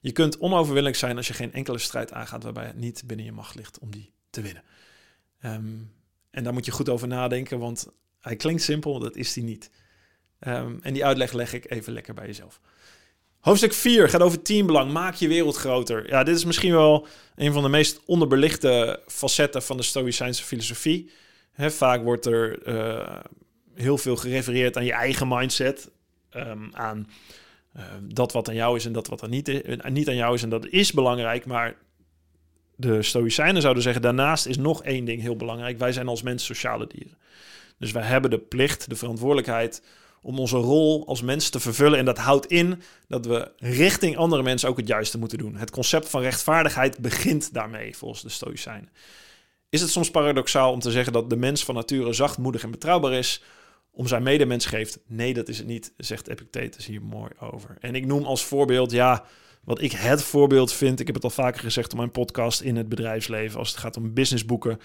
Je 0.00 0.12
kunt 0.12 0.38
onoverwinnelijk 0.38 0.96
zijn 0.96 1.16
als 1.16 1.26
je 1.26 1.34
geen 1.34 1.52
enkele 1.52 1.78
strijd 1.78 2.12
aangaat 2.12 2.42
waarbij 2.42 2.66
het 2.66 2.76
niet 2.76 3.02
binnen 3.06 3.26
je 3.26 3.32
macht 3.32 3.54
ligt 3.54 3.78
om 3.78 3.90
die 3.90 4.12
te 4.30 4.40
winnen. 4.40 4.62
Ehm, 5.40 5.76
en 6.30 6.44
daar 6.44 6.52
moet 6.52 6.64
je 6.64 6.70
goed 6.70 6.88
over 6.88 7.08
nadenken, 7.08 7.58
want 7.58 7.88
hij 8.20 8.36
klinkt 8.36 8.62
simpel, 8.62 8.98
dat 8.98 9.16
is 9.16 9.34
hij 9.34 9.44
niet. 9.44 9.70
Ehm, 10.38 10.76
en 10.80 10.92
die 10.92 11.04
uitleg 11.04 11.32
leg 11.32 11.52
ik 11.52 11.70
even 11.70 11.92
lekker 11.92 12.14
bij 12.14 12.26
jezelf. 12.26 12.60
Hoofdstuk 13.40 13.72
4 13.72 14.08
gaat 14.08 14.20
over 14.20 14.42
teambelang. 14.42 14.92
Maak 14.92 15.14
je 15.14 15.28
wereld 15.28 15.56
groter. 15.56 16.08
Ja, 16.08 16.22
dit 16.22 16.36
is 16.36 16.44
misschien 16.44 16.72
wel 16.72 17.06
een 17.36 17.52
van 17.52 17.62
de 17.62 17.68
meest 17.68 18.00
onderbelichte 18.04 19.02
facetten 19.06 19.62
van 19.62 19.76
de 19.76 19.82
Stoïcijnse 19.82 20.44
filosofie. 20.44 21.10
vaak 21.56 22.02
wordt 22.02 22.26
er 22.26 22.68
uh, 22.68 23.20
heel 23.74 23.98
veel 23.98 24.16
gerefereerd 24.16 24.76
aan 24.76 24.84
je 24.84 24.92
eigen 24.92 25.28
mindset. 25.28 25.90
Um, 26.36 26.70
aan 26.72 27.08
uh, 27.76 27.82
dat 28.02 28.32
wat 28.32 28.48
aan 28.48 28.54
jou 28.54 28.76
is 28.76 28.86
en 28.86 28.92
dat 28.92 29.06
wat 29.06 29.22
er 29.22 29.28
niet, 29.28 29.48
uh, 29.48 29.84
niet 29.84 30.08
aan 30.08 30.16
jou 30.16 30.34
is. 30.34 30.42
En 30.42 30.48
dat 30.48 30.66
is 30.66 30.92
belangrijk. 30.92 31.46
Maar 31.46 31.76
de 32.76 33.02
Stoïcijnen 33.02 33.62
zouden 33.62 33.82
zeggen: 33.82 34.02
daarnaast 34.02 34.46
is 34.46 34.56
nog 34.56 34.82
één 34.82 35.04
ding 35.04 35.20
heel 35.20 35.36
belangrijk. 35.36 35.78
Wij 35.78 35.92
zijn 35.92 36.08
als 36.08 36.22
mens 36.22 36.44
sociale 36.44 36.86
dieren. 36.86 37.18
Dus 37.78 37.92
wij 37.92 38.02
hebben 38.02 38.30
de 38.30 38.38
plicht, 38.38 38.88
de 38.88 38.96
verantwoordelijkheid 38.96 39.82
om 40.22 40.38
onze 40.38 40.56
rol 40.56 41.06
als 41.06 41.22
mens 41.22 41.50
te 41.50 41.60
vervullen. 41.60 41.98
En 41.98 42.04
dat 42.04 42.18
houdt 42.18 42.46
in 42.46 42.82
dat 43.08 43.26
we 43.26 43.50
richting 43.56 44.16
andere 44.16 44.42
mensen 44.42 44.68
ook 44.68 44.76
het 44.76 44.88
juiste 44.88 45.18
moeten 45.18 45.38
doen. 45.38 45.56
Het 45.56 45.70
concept 45.70 46.08
van 46.08 46.20
rechtvaardigheid 46.20 46.98
begint 46.98 47.54
daarmee, 47.54 47.96
volgens 47.96 48.22
de 48.22 48.28
Stoïcijnen. 48.28 48.90
Is 49.68 49.80
het 49.80 49.90
soms 49.90 50.10
paradoxaal 50.10 50.72
om 50.72 50.80
te 50.80 50.90
zeggen 50.90 51.12
dat 51.12 51.30
de 51.30 51.36
mens 51.36 51.64
van 51.64 51.74
nature 51.74 52.12
zachtmoedig 52.12 52.62
en 52.62 52.70
betrouwbaar 52.70 53.12
is, 53.12 53.42
om 53.98 54.06
zijn 54.06 54.22
medemens 54.22 54.66
geeft? 54.66 54.98
Nee, 55.06 55.34
dat 55.34 55.48
is 55.48 55.58
het 55.58 55.66
niet, 55.66 55.92
zegt 55.96 56.28
Epictetus 56.28 56.86
hier 56.86 57.02
mooi 57.02 57.30
over. 57.40 57.76
En 57.80 57.94
ik 57.94 58.06
noem 58.06 58.24
als 58.24 58.44
voorbeeld, 58.44 58.90
ja, 58.90 59.24
wat 59.64 59.82
ik 59.82 59.92
het 59.92 60.22
voorbeeld 60.22 60.72
vind, 60.72 61.00
ik 61.00 61.06
heb 61.06 61.14
het 61.14 61.24
al 61.24 61.30
vaker 61.30 61.60
gezegd 61.60 61.92
op 61.92 61.98
mijn 61.98 62.10
podcast 62.10 62.60
in 62.60 62.76
het 62.76 62.88
bedrijfsleven, 62.88 63.58
als 63.58 63.68
het 63.68 63.78
gaat 63.78 63.96
om 63.96 64.14
businessboeken. 64.14 64.78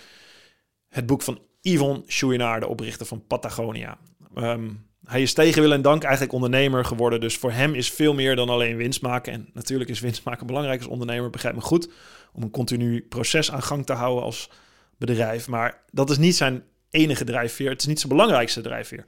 Het 0.89 1.06
boek 1.06 1.21
van 1.21 1.39
Yvon 1.62 2.04
Chouinard, 2.06 2.62
de 2.62 2.67
oprichter 2.67 3.06
van 3.06 3.28
Patagonia. 3.28 3.97
Um, 4.36 4.86
hij 5.06 5.21
is 5.21 5.34
tegen 5.34 5.62
wil 5.62 5.73
en 5.73 5.82
dank 5.82 6.04
eigenlijk 6.04 6.34
ondernemer 6.34 6.86
geworden. 6.86 7.19
Dus 7.19 7.38
voor 7.38 7.52
hem 7.52 7.73
is 7.73 7.89
veel 7.91 8.13
meer 8.13 8.36
dan 8.36 8.49
alleen 8.49 8.78
winst 8.78 9.02
maken. 9.02 9.34
En 9.34 9.49
natuurlijk 9.54 9.89
is 9.89 9.99
winst 9.99 10.23
maken 10.23 10.47
belangrijk 10.47 10.80
als 10.80 10.89
ondernemer, 10.89 11.30
begrijp 11.30 11.56
me 11.56 11.62
goed. 11.62 11.89
Om 12.34 12.43
een 12.43 12.52
continu 12.52 13.02
proces 13.02 13.52
aan 13.52 13.63
gang 13.63 13.86
te 13.86 13.93
houden 13.93 14.23
als 14.23 14.49
bedrijf. 14.97 15.47
Maar 15.47 15.84
dat 15.91 16.10
is 16.10 16.17
niet 16.17 16.36
zijn 16.36 16.63
enige 16.93 17.23
drijfveer. 17.23 17.69
Het 17.69 17.82
is 17.82 17.88
niet 17.88 17.99
zijn 17.99 18.12
belangrijkste 18.12 18.62
drijfveer. 18.62 19.06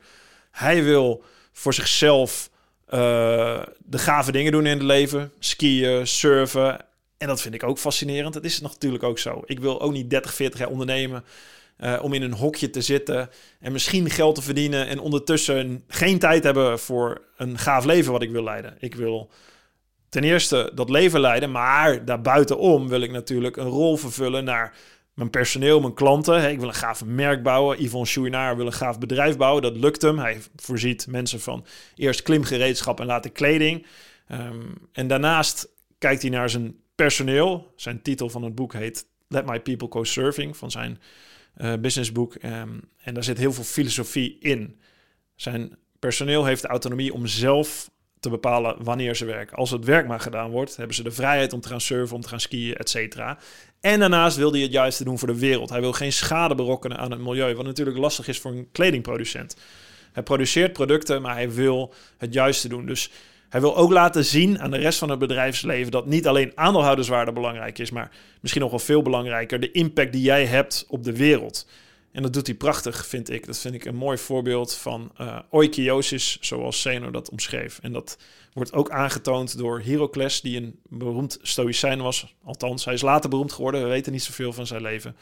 Hij 0.52 0.84
wil 0.84 1.24
voor 1.52 1.74
zichzelf 1.74 2.50
uh, 2.90 3.64
de 3.78 3.98
gave 3.98 4.32
dingen 4.32 4.52
doen 4.52 4.66
in 4.66 4.78
het 4.78 4.86
leven. 4.86 5.32
Skiën, 5.40 6.08
surfen. 6.08 6.80
En 7.18 7.28
dat 7.28 7.42
vind 7.42 7.54
ik 7.54 7.64
ook 7.64 7.78
fascinerend. 7.78 8.34
Dat 8.34 8.44
is 8.44 8.62
natuurlijk 8.62 9.04
ook 9.04 9.20
zo. 9.20 9.42
Ik 9.46 9.60
wil 9.60 9.82
ook 9.82 9.92
niet 9.92 10.10
30, 10.10 10.34
40 10.34 10.60
jaar 10.60 10.70
ondernemen 10.70 11.24
uh, 11.80 12.00
om 12.02 12.14
in 12.14 12.22
een 12.22 12.34
hokje 12.34 12.70
te 12.70 12.82
zitten 12.82 13.30
en 13.60 13.72
misschien 13.72 14.10
geld 14.10 14.36
te 14.36 14.42
verdienen 14.42 14.88
en 14.88 15.00
ondertussen 15.00 15.84
geen 15.88 16.20
tijd 16.20 16.44
hebben 16.44 16.80
voor 16.80 17.22
een 17.38 17.58
gaaf 17.58 17.86
leven 17.86 18.12
wat 18.12 18.22
ik 18.22 18.32
wil 18.32 18.44
leiden. 18.44 18.76
Ik 18.80 18.96
wil 18.96 19.30
ten 20.10 20.24
eerste 20.24 20.72
dat 20.76 20.90
leven 20.90 21.20
leiden, 21.20 21.52
maar 21.52 22.06
daarbuitenom 22.06 22.88
wil 22.88 23.02
ik 23.02 23.12
natuurlijk 23.12 23.58
een 23.58 23.68
rol 23.68 23.98
vervullen 23.98 24.44
naar 24.44 24.74
mijn 25.16 25.30
personeel, 25.30 25.80
mijn 25.80 25.94
klanten. 25.94 26.50
Ik 26.52 26.60
wil 26.60 26.68
een 26.68 26.74
gaaf 26.74 27.06
merk 27.06 27.44
bouwen. 27.44 27.84
Yvonne 27.84 28.08
Chouinard 28.08 28.58
wil 28.58 28.66
een 28.66 28.74
gaaf 28.74 29.00
bedrijf 29.00 29.38
bouwen. 29.38 29.62
Dat 29.62 29.76
lukt 29.76 30.02
hem. 30.02 30.20
Hij 30.20 30.42
voorziet 30.56 31.08
mensen 31.08 31.40
van 31.40 31.66
eerst 31.96 32.22
klimgereedschap 32.22 33.00
en 33.00 33.06
later 33.06 33.32
kleding. 33.32 33.86
Um, 34.32 34.74
en 34.92 35.08
daarnaast 35.08 35.70
kijkt 35.98 36.22
hij 36.22 36.32
naar 36.32 36.50
zijn 36.50 36.76
personeel. 36.96 37.74
Zijn 37.76 38.02
titel 38.02 38.30
van 38.30 38.44
het 38.44 38.56
boek 38.56 38.74
heet 38.74 39.08
Let 39.28 39.46
My 39.46 39.60
People 39.60 39.88
Go 39.90 40.04
Surfing. 40.04 40.58
Van 40.58 40.72
zijn 40.72 41.00
uh, 41.58 41.74
businessboek. 41.74 42.36
Um, 42.44 42.82
en 42.98 43.14
daar 43.14 43.24
zit 43.24 43.38
heel 43.38 43.54
veel 43.54 43.64
filosofie 43.64 44.38
in. 44.40 44.80
Zijn 45.36 45.78
personeel 46.00 46.46
heeft 46.46 46.62
de 46.62 46.68
autonomie 46.68 47.14
om 47.14 47.28
zelf 47.28 47.90
te 48.20 48.30
bepalen 48.30 48.84
wanneer 48.84 49.16
ze 49.16 49.26
werken. 49.26 49.58
Als 49.58 49.72
het 49.72 49.86
werk 49.86 50.08
maar 50.08 50.20
gedaan 50.20 50.52
wordt, 50.52 50.76
hebben 50.76 50.96
ze 50.96 51.04
de 51.04 51.12
vrijheid 51.12 51.54
om 51.54 51.62
te 51.62 51.68
gaan 51.68 51.82
surfen, 51.82 52.16
om 52.16 52.22
te 52.22 52.28
gaan 52.28 52.40
skiën, 52.40 52.76
et 52.76 52.90
cetera. 52.90 53.38
En 53.86 54.00
daarnaast 54.00 54.38
wil 54.38 54.52
hij 54.52 54.62
het 54.62 54.72
juiste 54.72 55.04
doen 55.04 55.20
voor 55.20 55.28
de 55.28 55.40
wereld. 55.40 55.70
Hij 55.70 55.82
wil 55.82 55.94
geen 55.94 56.14
schade 56.14 56.56
berokkenen 56.56 56.98
aan 56.98 57.12
het 57.12 57.20
milieu, 57.20 57.56
wat 57.56 57.66
natuurlijk 57.66 57.98
lastig 57.98 58.28
is 58.28 58.40
voor 58.40 58.52
een 58.52 58.68
kledingproducent. 58.72 59.56
Hij 60.12 60.24
produceert 60.24 60.74
producten, 60.74 61.22
maar 61.22 61.34
hij 61.34 61.52
wil 61.52 61.94
het 62.18 62.34
juiste 62.34 62.68
doen. 62.68 62.86
Dus 62.86 63.12
hij 63.50 63.62
wil 63.62 63.78
ook 63.78 63.92
laten 63.92 64.26
zien 64.26 64.60
aan 64.60 64.72
de 64.72 64.78
rest 64.78 65.00
van 65.00 65.10
het 65.10 65.20
bedrijfsleven 65.20 65.92
dat 65.92 66.06
niet 66.06 66.28
alleen 66.28 66.52
aandeelhouderswaarde 66.56 67.32
belangrijk 67.32 67.80
is, 67.80 67.92
maar 67.92 68.12
misschien 68.42 68.62
nog 68.62 68.72
wel 68.72 68.80
veel 68.80 69.02
belangrijker 69.02 69.60
de 69.60 69.72
impact 69.72 70.12
die 70.12 70.22
jij 70.22 70.46
hebt 70.46 70.86
op 70.88 71.04
de 71.04 71.18
wereld. 71.18 71.68
En 72.16 72.22
dat 72.22 72.34
doet 72.34 72.48
hij 72.48 72.56
prachtig, 72.56 73.06
vind 73.06 73.30
ik. 73.30 73.46
Dat 73.46 73.58
vind 73.58 73.74
ik 73.74 73.86
een 73.86 73.96
mooi 73.96 74.18
voorbeeld 74.18 74.74
van 74.74 75.12
uh, 75.22 75.40
oikiosis, 75.50 76.38
zoals 76.42 76.82
Zeno 76.82 77.12
dat 77.12 77.30
omschreef. 77.30 77.80
En 77.82 77.92
dat 77.92 78.18
wordt 78.54 78.74
ook 78.74 78.90
aangetoond 78.90 79.58
door 79.58 79.82
Heracles, 79.86 80.42
die 80.42 80.58
een 80.58 80.80
beroemd 80.90 81.38
stoïcijn 81.42 82.02
was. 82.02 82.36
Althans, 82.44 82.86
hij 82.86 82.94
is 82.94 83.02
later 83.02 83.30
beroemd 83.30 83.54
geworden. 83.54 83.82
We 83.82 83.88
weten 83.88 84.12
niet 84.12 84.24
zoveel 84.24 84.54
van 84.54 84.68
zijn 84.68 84.82
leven. 84.82 85.16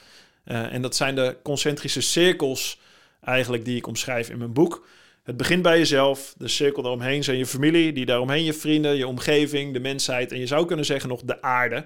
Uh, 0.46 0.74
en 0.74 0.82
dat 0.82 0.96
zijn 0.96 1.16
de 1.16 1.38
concentrische 1.44 2.02
cirkels 2.02 2.80
eigenlijk 3.22 3.66
die 3.66 3.78
ik 3.78 3.88
omschrijf 3.88 4.30
in 4.30 4.38
mijn 4.38 4.54
boek. 4.54 4.88
Het 5.24 5.38
begint 5.38 5.62
bij 5.62 5.78
jezelf. 5.78 6.34
De 6.38 6.48
cirkel 6.48 6.82
daaromheen 6.82 7.24
zijn 7.24 7.38
je 7.38 7.46
familie, 7.46 7.94
die 7.94 8.06
daaromheen 8.06 8.44
je 8.44 8.54
vrienden, 8.54 8.96
je 8.96 9.08
omgeving, 9.08 9.74
de 9.74 9.80
mensheid. 9.80 10.32
En 10.32 10.40
je 10.40 10.48
zou 10.48 10.66
kunnen 10.66 10.86
zeggen 10.86 11.10
nog 11.10 11.22
de 11.22 11.42
aarde. 11.42 11.86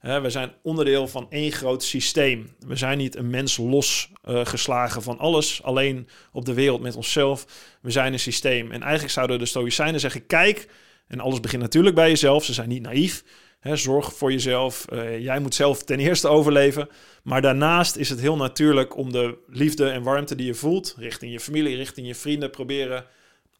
We 0.00 0.30
zijn 0.30 0.52
onderdeel 0.62 1.08
van 1.08 1.26
één 1.30 1.52
groot 1.52 1.82
systeem. 1.82 2.56
We 2.66 2.76
zijn 2.76 2.98
niet 2.98 3.16
een 3.16 3.30
mens 3.30 3.56
losgeslagen 3.56 4.98
uh, 4.98 5.04
van 5.04 5.18
alles, 5.18 5.62
alleen 5.62 6.08
op 6.32 6.44
de 6.44 6.54
wereld 6.54 6.80
met 6.80 6.96
onszelf. 6.96 7.46
We 7.82 7.90
zijn 7.90 8.12
een 8.12 8.18
systeem. 8.18 8.70
En 8.70 8.82
eigenlijk 8.82 9.12
zouden 9.12 9.38
de 9.38 9.46
Stoïcijnen 9.46 10.00
zeggen: 10.00 10.26
kijk, 10.26 10.68
en 11.06 11.20
alles 11.20 11.40
begint 11.40 11.62
natuurlijk 11.62 11.94
bij 11.94 12.08
jezelf. 12.08 12.44
Ze 12.44 12.52
zijn 12.52 12.68
niet 12.68 12.82
naïef 12.82 13.24
zorg 13.62 14.14
voor 14.14 14.32
jezelf. 14.32 14.84
Uh, 14.92 15.18
jij 15.18 15.38
moet 15.38 15.54
zelf 15.54 15.82
ten 15.82 15.98
eerste 15.98 16.28
overleven. 16.28 16.88
Maar 17.22 17.42
daarnaast 17.42 17.96
is 17.96 18.08
het 18.08 18.20
heel 18.20 18.36
natuurlijk 18.36 18.96
om 18.96 19.12
de 19.12 19.38
liefde 19.46 19.90
en 19.90 20.02
warmte 20.02 20.34
die 20.34 20.46
je 20.46 20.54
voelt, 20.54 20.94
richting 20.98 21.32
je 21.32 21.40
familie, 21.40 21.76
richting 21.76 22.06
je 22.06 22.14
vrienden, 22.14 22.50
proberen 22.50 23.04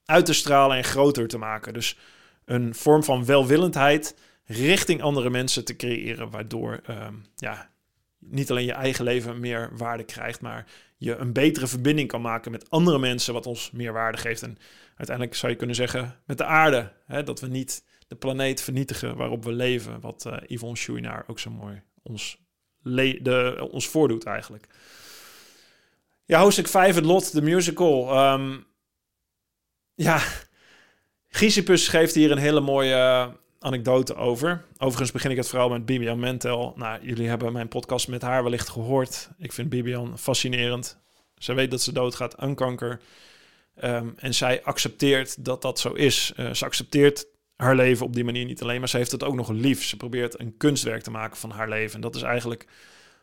uit 0.04 0.26
te 0.26 0.32
stralen 0.32 0.76
en 0.76 0.84
groter 0.84 1.28
te 1.28 1.38
maken. 1.38 1.72
Dus 1.72 1.96
een 2.44 2.74
vorm 2.74 3.04
van 3.04 3.24
welwillendheid 3.24 4.14
richting 4.50 5.02
andere 5.02 5.30
mensen 5.30 5.64
te 5.64 5.76
creëren, 5.76 6.30
waardoor 6.30 6.80
uh, 6.90 7.06
ja, 7.36 7.70
niet 8.18 8.50
alleen 8.50 8.64
je 8.64 8.72
eigen 8.72 9.04
leven 9.04 9.40
meer 9.40 9.70
waarde 9.76 10.04
krijgt, 10.04 10.40
maar 10.40 10.66
je 10.96 11.16
een 11.16 11.32
betere 11.32 11.66
verbinding 11.66 12.08
kan 12.08 12.20
maken 12.20 12.50
met 12.50 12.70
andere 12.70 12.98
mensen, 12.98 13.34
wat 13.34 13.46
ons 13.46 13.70
meer 13.70 13.92
waarde 13.92 14.18
geeft. 14.18 14.42
En 14.42 14.58
uiteindelijk 14.96 15.36
zou 15.36 15.52
je 15.52 15.58
kunnen 15.58 15.76
zeggen 15.76 16.20
met 16.26 16.38
de 16.38 16.44
aarde, 16.44 16.92
hè, 17.06 17.22
dat 17.22 17.40
we 17.40 17.46
niet 17.46 17.84
de 18.08 18.16
planeet 18.16 18.60
vernietigen 18.60 19.16
waarop 19.16 19.44
we 19.44 19.52
leven. 19.52 20.00
Wat 20.00 20.24
uh, 20.26 20.36
Yvonne 20.46 20.76
Chouinard 20.76 21.28
ook 21.28 21.38
zo 21.38 21.50
mooi 21.50 21.82
ons, 22.02 22.38
de, 22.82 23.68
ons 23.70 23.88
voordoet 23.88 24.24
eigenlijk. 24.24 24.66
Ja, 26.24 26.40
hoofdstuk 26.40 26.68
5, 26.68 26.94
het 26.94 27.04
lot, 27.04 27.32
de 27.32 27.42
musical. 27.42 28.10
Ehm, 28.10 28.58
ja, 29.94 30.22
Gysippus 31.28 31.88
geeft 31.88 32.14
hier 32.14 32.30
een 32.30 32.38
hele 32.38 32.60
mooie 32.60 33.32
anekdote 33.60 34.14
over. 34.14 34.64
Overigens 34.78 35.12
begin 35.12 35.30
ik 35.30 35.36
het 35.36 35.48
vooral 35.48 35.68
met 35.68 35.86
Bibian 35.86 36.18
Mentel. 36.18 36.72
Nou, 36.76 37.06
jullie 37.06 37.28
hebben 37.28 37.52
mijn 37.52 37.68
podcast 37.68 38.08
met 38.08 38.22
haar 38.22 38.42
wellicht 38.42 38.68
gehoord. 38.68 39.28
Ik 39.38 39.52
vind 39.52 39.68
Bibian 39.68 40.18
fascinerend. 40.18 40.98
Ze 41.38 41.54
weet 41.54 41.70
dat 41.70 41.82
ze 41.82 41.92
doodgaat 41.92 42.36
aan 42.36 42.54
kanker. 42.54 43.00
Ehm, 43.76 44.08
en 44.16 44.34
zij 44.34 44.62
accepteert 44.62 45.44
dat 45.44 45.62
dat 45.62 45.78
zo 45.78 45.92
is. 45.92 46.32
Uh, 46.36 46.52
ze 46.52 46.64
accepteert 46.64 47.26
haar 47.56 47.76
leven 47.76 48.06
op 48.06 48.14
die 48.14 48.24
manier 48.24 48.44
niet 48.44 48.62
alleen, 48.62 48.78
maar 48.78 48.88
ze 48.88 48.96
heeft 48.96 49.12
het 49.12 49.24
ook 49.24 49.34
nog 49.34 49.48
lief. 49.48 49.84
Ze 49.84 49.96
probeert 49.96 50.40
een 50.40 50.56
kunstwerk 50.56 51.02
te 51.02 51.10
maken 51.10 51.36
van 51.36 51.50
haar 51.50 51.68
leven. 51.68 51.94
En 51.94 52.00
dat 52.00 52.14
is 52.14 52.22
eigenlijk 52.22 52.66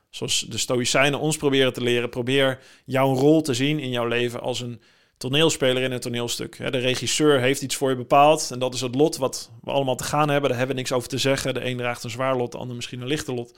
zoals 0.10 0.40
de 0.40 0.58
Stoïcijnen 0.58 1.20
ons 1.20 1.38
proberen 1.38 1.74
te 1.74 1.84
leren. 1.84 2.10
Probeer 2.10 2.60
jouw 2.86 3.14
rol 3.14 3.42
te 3.42 3.54
zien 3.54 3.80
in 3.80 3.90
jouw 3.90 4.08
leven 4.08 4.42
als 4.42 4.62
een 4.62 4.82
toneelspeler 5.18 5.84
in 5.84 5.92
een 5.92 6.00
toneelstuk. 6.00 6.58
De 6.58 6.78
regisseur 6.78 7.40
heeft 7.40 7.62
iets 7.62 7.76
voor 7.76 7.90
je 7.90 7.96
bepaald 7.96 8.52
en 8.52 8.60
dat 8.60 8.74
is 8.74 8.82
het 8.82 8.96
lot 8.96 9.18
wat 9.18 9.52
we 9.64 9.72
allemaal 9.72 9.96
te 9.96 10.04
gaan 10.04 10.30
hebben. 10.30 10.50
Daar 10.50 10.58
hebben 10.58 10.76
we 10.76 10.82
niks 10.82 10.94
over 10.94 11.10
te 11.10 11.18
zeggen. 11.18 11.54
De 11.54 11.66
een 11.66 11.78
draagt 11.78 12.04
een 12.04 12.10
zwaar 12.10 12.36
lot, 12.36 12.52
de 12.52 12.58
ander 12.58 12.76
misschien 12.76 13.02
een 13.02 13.08
lichter 13.08 13.34
lot. 13.34 13.58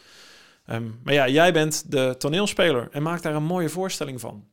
Ehm, 0.65 0.83
maar 1.03 1.13
ja, 1.13 1.27
jij 1.27 1.53
bent 1.53 1.91
de 1.91 2.15
toneelspeler 2.17 2.87
en 2.91 3.03
maak 3.03 3.21
daar 3.21 3.35
een 3.35 3.43
mooie 3.43 3.69
voorstelling 3.69 4.19
van. 4.19 4.47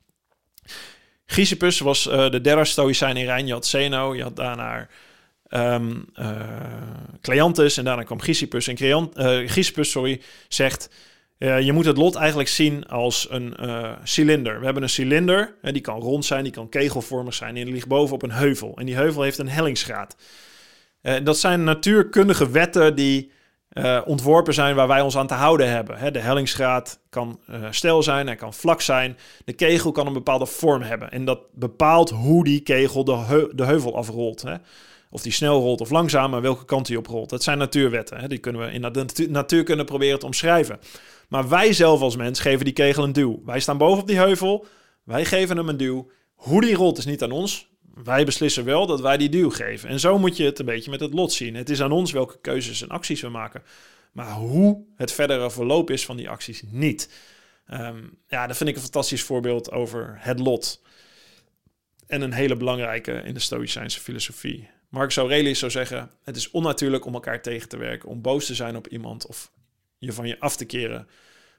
Gysippus 1.27 1.79
was 1.79 2.07
uh, 2.07 2.31
de 2.31 2.41
derde 2.41 2.65
stoïcijn 2.65 3.17
in 3.17 3.25
Rijn. 3.25 3.47
Je 3.47 3.53
had 3.53 3.67
Zeno, 3.67 4.15
je 4.15 4.23
had 4.23 4.37
daarna 4.37 4.89
um, 5.51 6.09
en 6.15 7.85
daarna 7.85 8.03
kwam 8.03 8.21
Gysippus. 8.21 8.69
En 8.69 8.75
Creant, 8.75 9.19
uh, 9.19 9.49
Gysippus 9.49 9.91
sorry, 9.91 10.21
zegt... 10.49 10.89
je 11.39 11.73
moet 11.73 11.85
het 11.85 11.97
lot 11.97 12.15
eigenlijk 12.15 12.49
zien 12.49 12.87
als 12.87 13.27
een 13.31 13.55
cilinder. 14.03 14.59
We 14.59 14.65
hebben 14.65 14.83
een 14.83 14.89
cilinder, 14.89 15.55
en 15.63 15.73
die 15.73 15.83
kan 15.83 16.01
rond 16.01 16.25
zijn, 16.25 16.43
die 16.43 16.53
kan 16.53 16.69
kegelvormig 16.69 17.35
zijn... 17.35 17.57
en 17.57 17.65
die 17.65 17.73
ligt 17.75 17.89
boven 17.89 18.15
op 18.15 18.23
een 18.23 18.33
heuvel. 18.33 18.77
En 18.77 18.87
die 18.87 18.95
heuvel 18.95 19.23
heeft 19.23 19.39
een 19.39 19.49
hellingsgraad. 19.49 20.17
dat 21.23 21.39
zijn 21.39 21.65
natuurkundige 21.65 22.51
wetten 22.51 22.95
die 22.95 23.31
ontworpen 24.05 24.55
zijn 24.55 24.75
waar 24.75 24.89
wij 24.89 25.01
ons 25.01 25.17
aan 25.17 25.27
te 25.27 25.35
houden 25.35 25.71
hebben. 25.71 26.13
de 26.13 26.19
hellingsgraad 26.19 27.01
kan 27.11 27.41
stijl 27.71 28.03
zijn, 28.03 28.27
hij 28.27 28.37
kan 28.37 28.55
vlak 28.55 28.81
zijn. 28.81 29.17
De 29.45 29.53
kegel 29.53 29.93
kan 29.93 30.07
een 30.07 30.13
bepaalde 30.13 30.47
vorm 30.47 30.83
hebben. 30.83 31.11
En 31.11 31.25
dat 31.25 31.41
bepaalt 31.53 32.11
hoe 32.11 32.45
die 32.45 32.61
kegel 32.61 33.05
de, 33.05 33.51
de 33.55 33.65
heuvel 33.65 33.97
afrolt. 33.97 34.45
Of 35.11 35.23
die 35.23 35.33
snel 35.33 35.61
rolt 35.61 35.81
of 35.81 35.91
langzaam, 35.91 36.31
maar 36.31 36.41
welke 36.41 36.65
kant 36.65 36.89
hij 36.89 36.97
op 36.97 37.07
rolt. 37.07 37.31
Dat 37.31 37.43
zijn 37.43 37.59
natuurwetten. 37.59 38.29
Die 38.29 38.39
kunnen 38.39 38.67
we 38.67 38.73
in 38.73 38.83
de 38.83 39.27
natuur 39.29 39.63
kunnen 39.63 39.87
proberen 39.87 40.19
te 40.19 40.27
omschrijven. 40.27 40.79
Maar 41.29 41.49
wij 41.49 41.73
zelf 41.73 42.01
als 42.01 42.17
mens 42.17 42.41
geven 42.41 42.65
die 42.65 42.75
kegel 42.75 43.05
een 43.05 43.13
duw. 43.13 43.43
Wij 43.45 43.61
staan 43.61 43.79
boven 43.79 44.01
op 44.01 44.07
die 44.07 44.17
heuvel. 44.17 44.67
Wij 45.05 45.25
geven 45.25 45.57
hem 45.57 45.69
een 45.69 45.77
duw. 45.77 46.11
Hoe 46.35 46.61
die 46.61 46.75
rolt 46.75 46.99
is 46.99 47.05
niet 47.05 47.23
aan 47.23 47.31
ons 47.31 47.69
wij 48.05 48.25
beslissen 48.25 48.65
wel 48.65 48.87
dat 48.87 49.01
wij 49.01 49.17
die 49.17 49.29
duw 49.29 49.51
geven. 49.51 49.89
En 49.89 50.01
zo 50.01 50.19
moet 50.19 50.37
je 50.37 50.45
het 50.45 50.59
een 50.59 50.65
beetje 50.65 50.91
met 50.91 51.01
het 51.01 51.15
lot 51.15 51.33
zien. 51.33 51.55
Het 51.55 51.71
is 51.71 51.83
aan 51.83 51.93
ons 51.93 52.13
welke 52.13 52.39
keuzes 52.41 52.83
en 52.83 52.89
acties 52.89 53.21
we 53.21 53.29
maken. 53.29 53.63
Maar 54.13 54.33
hoe 54.33 54.85
het 54.95 55.13
verdere 55.13 55.51
verloop 55.51 55.91
is 55.91 56.05
van 56.05 56.17
die 56.17 56.29
acties 56.29 56.63
niet. 56.71 57.11
Um, 57.71 58.19
ja, 58.29 58.47
dat 58.47 58.57
vind 58.57 58.69
ik 58.69 58.75
een 58.75 58.83
fantastisch 58.83 59.23
voorbeeld 59.23 59.73
over 59.73 60.17
het 60.19 60.39
lot. 60.39 60.83
En 62.07 62.21
een 62.21 62.33
hele 62.33 62.57
belangrijke 62.57 63.13
in 63.13 63.35
de 63.35 63.41
Stoïcijnse 63.41 64.01
filosofie. 64.01 64.71
Marcus 64.89 65.17
Aurelius 65.17 65.59
zou 65.59 65.71
zeggen: 65.71 66.11
Het 66.23 66.37
is 66.37 66.51
onnatuurlijk 66.51 67.05
om 67.05 67.15
elkaar 67.15 67.43
tegen 67.43 67.69
te 67.69 67.77
werken, 67.77 68.09
om 68.09 68.21
boos 68.21 68.47
te 68.47 68.55
zijn 68.55 68.77
op 68.77 68.89
iemand 68.89 69.27
of 69.27 69.53
je 69.99 70.13
van 70.13 70.27
je 70.27 70.41
af 70.41 70.57
te 70.57 70.65
keren 70.65 71.09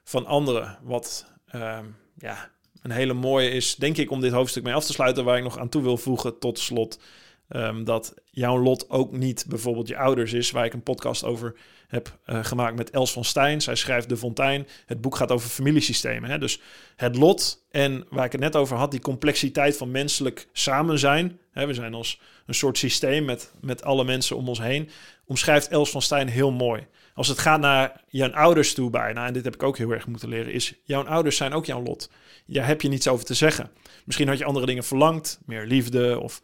van 0.04 0.26
anderen. 0.26 0.78
Wat 0.82 1.32
um, 1.54 1.96
ja, 2.18 2.50
een 2.82 2.90
hele 2.90 3.12
mooie 3.12 3.50
is, 3.50 3.74
denk 3.74 3.96
ik, 3.96 4.10
om 4.10 4.20
dit 4.20 4.32
hoofdstuk 4.32 4.62
mee 4.62 4.74
af 4.74 4.84
te 4.84 4.92
sluiten, 4.92 5.24
waar 5.24 5.36
ik 5.36 5.42
nog 5.42 5.58
aan 5.58 5.68
toe 5.68 5.82
wil 5.82 5.96
voegen 5.96 6.38
tot 6.38 6.58
slot. 6.58 7.00
Um, 7.48 7.84
dat 7.84 8.14
jouw 8.30 8.58
lot 8.58 8.90
ook 8.90 9.12
niet 9.12 9.44
bijvoorbeeld 9.48 9.88
je 9.88 9.96
ouders 9.96 10.32
is, 10.32 10.50
waar 10.50 10.64
ik 10.64 10.72
een 10.72 10.82
podcast 10.82 11.24
over 11.24 11.54
heb 11.88 12.18
uh, 12.26 12.44
gemaakt 12.44 12.76
met 12.76 12.90
Els 12.90 13.12
van 13.12 13.24
Stijn. 13.24 13.60
Zij 13.60 13.74
schrijft 13.74 14.08
De 14.08 14.16
Fontein. 14.16 14.66
Het 14.86 15.00
boek 15.00 15.16
gaat 15.16 15.32
over 15.32 15.48
familiesystemen. 15.48 16.30
Hè? 16.30 16.38
Dus 16.38 16.60
het 16.96 17.16
lot 17.16 17.66
en 17.70 18.06
waar 18.10 18.24
ik 18.24 18.32
het 18.32 18.40
net 18.40 18.56
over 18.56 18.76
had, 18.76 18.90
die 18.90 19.00
complexiteit 19.00 19.76
van 19.76 19.90
menselijk 19.90 20.48
samen 20.52 20.98
zijn. 20.98 21.38
Hè? 21.50 21.66
We 21.66 21.74
zijn 21.74 21.94
als 21.94 22.20
een 22.46 22.54
soort 22.54 22.78
systeem 22.78 23.24
met, 23.24 23.52
met 23.60 23.82
alle 23.82 24.04
mensen 24.04 24.36
om 24.36 24.48
ons 24.48 24.60
heen. 24.60 24.90
Omschrijft 25.26 25.68
Els 25.68 25.90
van 25.90 26.02
Stijn 26.02 26.28
heel 26.28 26.52
mooi. 26.52 26.86
Als 27.18 27.28
het 27.28 27.38
gaat 27.38 27.60
naar 27.60 28.00
jouw 28.08 28.30
ouders 28.30 28.74
toe 28.74 28.90
bijna, 28.90 29.26
en 29.26 29.32
dit 29.32 29.44
heb 29.44 29.54
ik 29.54 29.62
ook 29.62 29.78
heel 29.78 29.90
erg 29.90 30.06
moeten 30.06 30.28
leren, 30.28 30.52
is 30.52 30.74
jouw 30.84 31.04
ouders 31.04 31.36
zijn 31.36 31.52
ook 31.52 31.66
jouw 31.66 31.82
lot. 31.82 32.10
Daar 32.46 32.66
heb 32.66 32.80
je 32.80 32.88
niets 32.88 33.08
over 33.08 33.24
te 33.24 33.34
zeggen. 33.34 33.70
Misschien 34.04 34.28
had 34.28 34.38
je 34.38 34.44
andere 34.44 34.66
dingen 34.66 34.84
verlangd, 34.84 35.40
meer 35.46 35.66
liefde 35.66 36.20
of, 36.20 36.42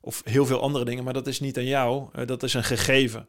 of 0.00 0.22
heel 0.24 0.46
veel 0.46 0.60
andere 0.60 0.84
dingen, 0.84 1.04
maar 1.04 1.12
dat 1.12 1.26
is 1.26 1.40
niet 1.40 1.56
aan 1.56 1.66
jou. 1.66 2.08
Uh, 2.16 2.26
dat 2.26 2.42
is 2.42 2.54
een 2.54 2.64
gegeven. 2.64 3.28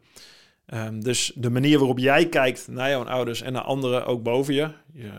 Um, 0.74 1.02
dus 1.02 1.32
de 1.34 1.50
manier 1.50 1.78
waarop 1.78 1.98
jij 1.98 2.28
kijkt 2.28 2.68
naar 2.68 2.90
jouw 2.90 3.04
ouders 3.04 3.42
en 3.42 3.52
naar 3.52 3.62
anderen 3.62 4.06
ook 4.06 4.22
boven 4.22 4.54
je, 4.54 4.70
je 4.92 5.10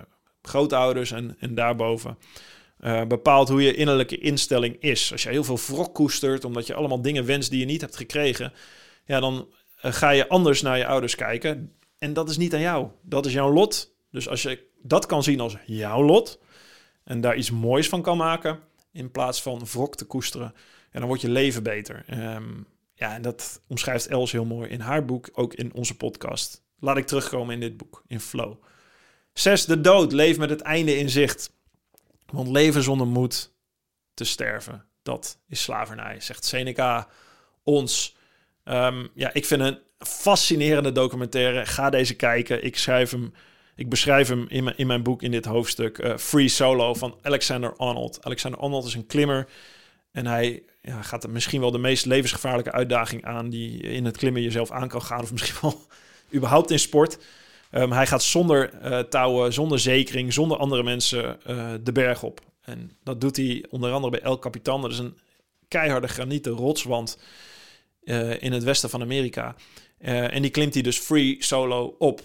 grootouders 0.42 1.12
en, 1.12 1.36
en 1.40 1.56
daarboven, 1.56 2.18
uh, 2.80 3.06
bepaalt 3.06 3.50
hoe 3.50 3.62
je 3.62 3.76
innerlijke 3.76 4.18
instelling 4.18 4.76
is. 4.80 5.12
Als 5.12 5.24
je 5.24 5.30
heel 5.30 5.44
veel 5.44 5.60
wrok 5.68 5.94
koestert 5.94 6.46
omdat 6.46 6.68
je 6.68 6.74
allemaal 6.74 7.02
dingen 7.02 7.26
wenst 7.26 7.50
die 7.50 7.60
je 7.60 7.66
niet 7.66 7.82
hebt 7.82 7.98
gekregen, 7.98 8.54
ja, 9.06 9.20
dan 9.20 9.48
ga 9.78 10.10
je 10.10 10.28
anders 10.28 10.62
naar 10.62 10.78
je 10.78 10.88
ouders 10.88 11.16
kijken. 11.16 11.74
En 11.98 12.14
dat 12.14 12.30
is 12.30 12.38
niet 12.38 12.54
aan 12.54 12.60
jou. 12.60 12.88
Dat 13.02 13.26
is 13.26 13.34
jouw 13.34 13.52
lot. 13.52 13.96
Dus 14.12 14.30
als 14.30 14.42
je 14.42 14.66
dat 14.82 15.06
kan 15.06 15.24
zien 15.24 15.40
als 15.40 15.58
jouw 15.66 16.04
lot 16.04 16.40
en 17.04 17.22
daar 17.22 17.36
iets 17.36 17.52
moois 17.52 17.90
van 17.90 18.02
kan 18.02 18.18
maken, 18.18 18.60
in 18.92 19.12
plaats 19.12 19.42
van 19.42 19.66
wrok 19.66 19.96
te 19.96 20.06
koesteren, 20.06 20.54
en 20.92 21.00
dan 21.00 21.08
wordt 21.08 21.22
je 21.22 21.30
leven 21.30 21.64
beter. 21.64 22.06
Um, 22.36 22.68
ja, 22.94 23.14
en 23.14 23.22
dat 23.22 23.62
omschrijft 23.68 24.08
Els 24.08 24.32
heel 24.32 24.46
mooi 24.46 24.70
in 24.70 24.80
haar 24.80 25.06
boek, 25.06 25.30
ook 25.34 25.54
in 25.54 25.74
onze 25.74 25.98
podcast. 25.98 26.64
Laat 26.80 26.98
ik 26.98 27.08
terugkomen 27.08 27.54
in 27.54 27.60
dit 27.60 27.78
boek, 27.78 28.04
in 28.08 28.20
Flow. 28.20 28.64
Zes, 29.34 29.66
de 29.66 29.82
dood. 29.82 30.12
Leef 30.12 30.38
met 30.38 30.50
het 30.50 30.62
einde 30.62 30.98
in 30.98 31.10
zicht. 31.10 31.56
Want 32.26 32.48
leven 32.48 32.84
zonder 32.84 33.08
moed 33.08 33.54
te 34.14 34.24
sterven, 34.24 34.86
dat 35.02 35.40
is 35.48 35.62
slavernij, 35.62 36.20
zegt 36.20 36.46
Seneca 36.46 37.08
ons. 37.64 38.17
Um, 38.70 39.10
ja, 39.14 39.34
ik 39.34 39.46
vind 39.46 39.62
een 39.62 39.78
fascinerende 40.00 40.92
documentaire. 40.92 41.66
Ga 41.66 41.90
deze 41.90 42.16
kijken. 42.16 42.64
Ik 42.64 42.78
schrijf 42.78 43.12
hem, 43.12 43.34
ik 43.76 43.90
beschrijf 43.90 44.28
hem 44.28 44.46
in 44.50 44.64
mijn, 44.64 44.78
in 44.78 44.88
mijn 44.88 45.04
boek 45.04 45.22
in 45.22 45.32
dit 45.32 45.46
hoofdstuk. 45.46 45.98
Uh, 45.98 46.18
Free 46.18 46.48
Solo 46.48 46.94
van 46.94 47.18
Alexander 47.22 47.76
Arnold. 47.76 48.20
Alexander 48.22 48.60
Arnold 48.60 48.86
is 48.86 48.94
een 48.94 49.06
klimmer. 49.06 49.48
En 50.12 50.26
hij 50.26 50.64
ja, 50.82 51.02
gaat 51.02 51.28
misschien 51.28 51.62
wel 51.62 51.72
de 51.72 51.78
meest 51.78 52.06
levensgevaarlijke 52.06 52.72
uitdaging 52.72 53.26
aan 53.26 53.50
die 53.50 53.82
in 53.82 54.06
het 54.06 54.18
klimmen 54.18 54.42
jezelf 54.42 54.72
aan 54.72 54.88
kan 54.88 55.02
gaan. 55.02 55.22
Of 55.22 55.32
misschien 55.38 55.58
wel 55.62 55.82
überhaupt 56.34 56.72
in 56.72 56.80
sport. 56.80 57.18
Um, 57.72 57.92
hij 57.92 58.08
gaat 58.08 58.24
zonder 58.24 58.72
uh, 58.84 59.00
touwen, 59.00 59.54
zonder 59.54 59.80
zekering, 59.80 60.34
zonder 60.34 60.58
andere 60.58 60.84
mensen 60.84 61.40
uh, 61.50 61.74
de 61.84 61.92
berg 61.92 62.24
op. 62.24 62.42
En 62.62 62.92
dat 63.04 63.22
doet 63.22 63.38
hij 63.38 63.66
onder 63.70 63.92
andere 63.92 64.12
bij 64.12 64.22
El 64.22 64.40
Capitan. 64.40 64.82
Dat 64.82 64.92
is 64.92 65.00
een 65.00 65.18
keiharde 65.68 66.08
granieten 66.08 66.52
rotswand 66.52 67.18
uh, 68.08 68.42
in 68.42 68.52
het 68.52 68.64
westen 68.64 68.90
van 68.90 69.02
Amerika. 69.02 69.56
en 70.00 70.42
die 70.42 70.52
klimt 70.52 70.74
hij 70.74 70.84
dus 70.84 70.98
free 70.98 71.36
solo 71.40 71.96
op. 71.98 72.22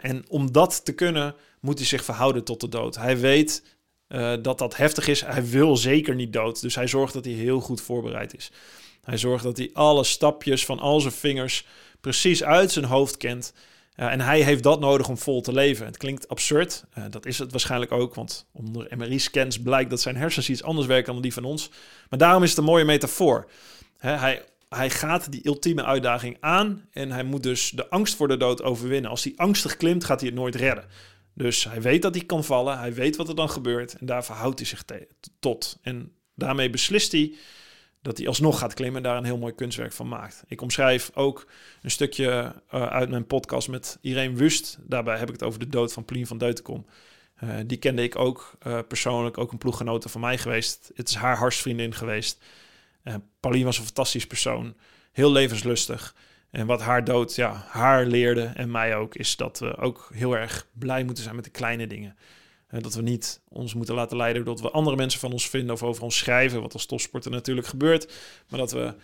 en 0.00 0.24
om 0.28 0.52
dat 0.52 0.84
te 0.84 0.92
kunnen, 0.92 1.34
moet 1.60 1.78
hij 1.78 1.86
zich 1.86 2.04
verhouden 2.04 2.44
tot 2.44 2.60
de 2.60 2.68
dood. 2.68 2.96
Hij 2.96 3.18
weet 3.18 3.62
dat 4.42 4.58
dat 4.58 4.76
heftig 4.76 5.08
is. 5.08 5.20
Hij 5.20 5.46
wil 5.46 5.76
zeker 5.76 6.14
niet 6.14 6.32
dood. 6.32 6.60
Dus 6.60 6.74
hij 6.74 6.86
zorgt 6.86 7.12
dat 7.12 7.24
hij 7.24 7.34
heel 7.34 7.60
goed 7.60 7.80
voorbereid 7.80 8.36
is. 8.36 8.50
Hij 9.02 9.18
zorgt 9.18 9.44
dat 9.44 9.56
hij 9.56 9.70
alle 9.72 10.04
stapjes 10.04 10.64
van 10.64 10.78
al 10.78 11.00
zijn 11.00 11.12
vingers 11.12 11.66
precies 12.00 12.44
uit 12.44 12.72
zijn 12.72 12.84
hoofd 12.84 13.16
kent. 13.16 13.52
En 13.94 14.20
hij 14.20 14.40
heeft 14.40 14.62
dat 14.62 14.80
nodig 14.80 15.08
om 15.08 15.18
vol 15.18 15.40
te 15.40 15.52
leven. 15.52 15.86
Het 15.86 15.96
klinkt 15.96 16.28
absurd. 16.28 16.84
Dat 17.10 17.26
is 17.26 17.38
het 17.38 17.50
waarschijnlijk 17.50 17.92
ook. 17.92 18.14
Want 18.14 18.46
onder 18.52 18.86
MRI-scans 18.96 19.60
blijkt 19.60 19.90
dat 19.90 20.00
zijn 20.00 20.16
hersens 20.16 20.50
iets 20.50 20.62
anders 20.62 20.86
werken 20.86 21.12
dan 21.12 21.22
die 21.22 21.32
van 21.32 21.44
ons. 21.44 21.70
Maar 22.08 22.18
daarom 22.18 22.42
is 22.42 22.48
het 22.48 22.58
een 22.58 22.64
mooie 22.64 22.84
metafoor. 22.84 23.50
Hij, 23.98 24.44
hij 24.76 24.90
gaat 24.90 25.32
die 25.32 25.46
ultieme 25.46 25.84
uitdaging 25.84 26.36
aan. 26.40 26.88
En 26.90 27.10
hij 27.10 27.24
moet 27.24 27.42
dus 27.42 27.70
de 27.70 27.88
angst 27.88 28.16
voor 28.16 28.28
de 28.28 28.36
dood 28.36 28.62
overwinnen. 28.62 29.10
Als 29.10 29.24
hij 29.24 29.32
angstig 29.36 29.76
klimt, 29.76 30.04
gaat 30.04 30.20
hij 30.20 30.28
het 30.28 30.38
nooit 30.38 30.54
redden. 30.54 30.84
Dus 31.34 31.64
hij 31.64 31.82
weet 31.82 32.02
dat 32.02 32.14
hij 32.14 32.24
kan 32.24 32.44
vallen, 32.44 32.78
hij 32.78 32.94
weet 32.94 33.16
wat 33.16 33.28
er 33.28 33.34
dan 33.34 33.50
gebeurt 33.50 33.98
en 33.98 34.06
daar 34.06 34.24
verhoudt 34.24 34.58
hij 34.58 34.68
zich 34.68 34.84
tot. 35.40 35.78
En 35.82 36.12
daarmee 36.34 36.70
beslist 36.70 37.12
hij 37.12 37.34
dat 38.02 38.18
hij 38.18 38.26
alsnog 38.26 38.58
gaat 38.58 38.74
klimmen 38.74 38.96
en 38.96 39.02
daar 39.02 39.16
een 39.16 39.24
heel 39.24 39.38
mooi 39.38 39.54
kunstwerk 39.54 39.92
van 39.92 40.08
maakt. 40.08 40.42
Ik 40.48 40.60
omschrijf 40.60 41.10
ook 41.14 41.46
een 41.82 41.90
stukje 41.90 42.54
uh, 42.74 42.86
uit 42.86 43.10
mijn 43.10 43.26
podcast 43.26 43.68
met 43.68 43.98
Irene 44.00 44.34
Wust. 44.34 44.78
Daarbij 44.80 45.18
heb 45.18 45.28
ik 45.28 45.34
het 45.34 45.42
over 45.42 45.58
de 45.58 45.68
dood 45.68 45.92
van 45.92 46.04
Plien 46.04 46.26
van 46.26 46.38
Deutenkom. 46.38 46.86
Uh, 47.44 47.54
die 47.66 47.78
kende 47.78 48.02
ik 48.02 48.16
ook 48.16 48.56
uh, 48.66 48.78
persoonlijk, 48.88 49.38
ook 49.38 49.52
een 49.52 49.58
ploeggenote 49.58 50.08
van 50.08 50.20
mij 50.20 50.38
geweest. 50.38 50.90
Het 50.94 51.08
is 51.08 51.14
haar 51.14 51.36
harsvriendin 51.36 51.94
geweest. 51.94 52.44
Pauline 53.40 53.64
was 53.64 53.78
een 53.78 53.84
fantastisch 53.84 54.26
persoon, 54.26 54.74
heel 55.12 55.32
levenslustig. 55.32 56.14
En 56.50 56.66
wat 56.66 56.80
haar 56.80 57.04
dood 57.04 57.34
ja, 57.34 57.64
haar 57.68 58.06
leerde 58.06 58.42
en 58.42 58.70
mij 58.70 58.96
ook, 58.96 59.14
is 59.14 59.36
dat 59.36 59.58
we 59.58 59.76
ook 59.76 60.10
heel 60.14 60.36
erg 60.36 60.66
blij 60.72 61.04
moeten 61.04 61.22
zijn 61.22 61.36
met 61.36 61.44
de 61.44 61.50
kleine 61.50 61.86
dingen. 61.86 62.16
dat 62.68 62.94
we 62.94 63.02
niet 63.02 63.40
ons 63.48 63.74
moeten 63.74 63.94
laten 63.94 64.16
leiden 64.16 64.44
door 64.44 64.54
wat 64.54 64.62
we 64.62 64.70
andere 64.70 64.96
mensen 64.96 65.20
van 65.20 65.32
ons 65.32 65.48
vinden 65.48 65.74
of 65.74 65.82
over 65.82 66.02
ons 66.02 66.18
schrijven, 66.18 66.60
wat 66.60 66.72
als 66.72 66.86
topsporter 66.86 67.30
natuurlijk 67.30 67.66
gebeurt. 67.66 68.12
Maar 68.48 68.58
dat 68.58 68.72
we 68.72 68.94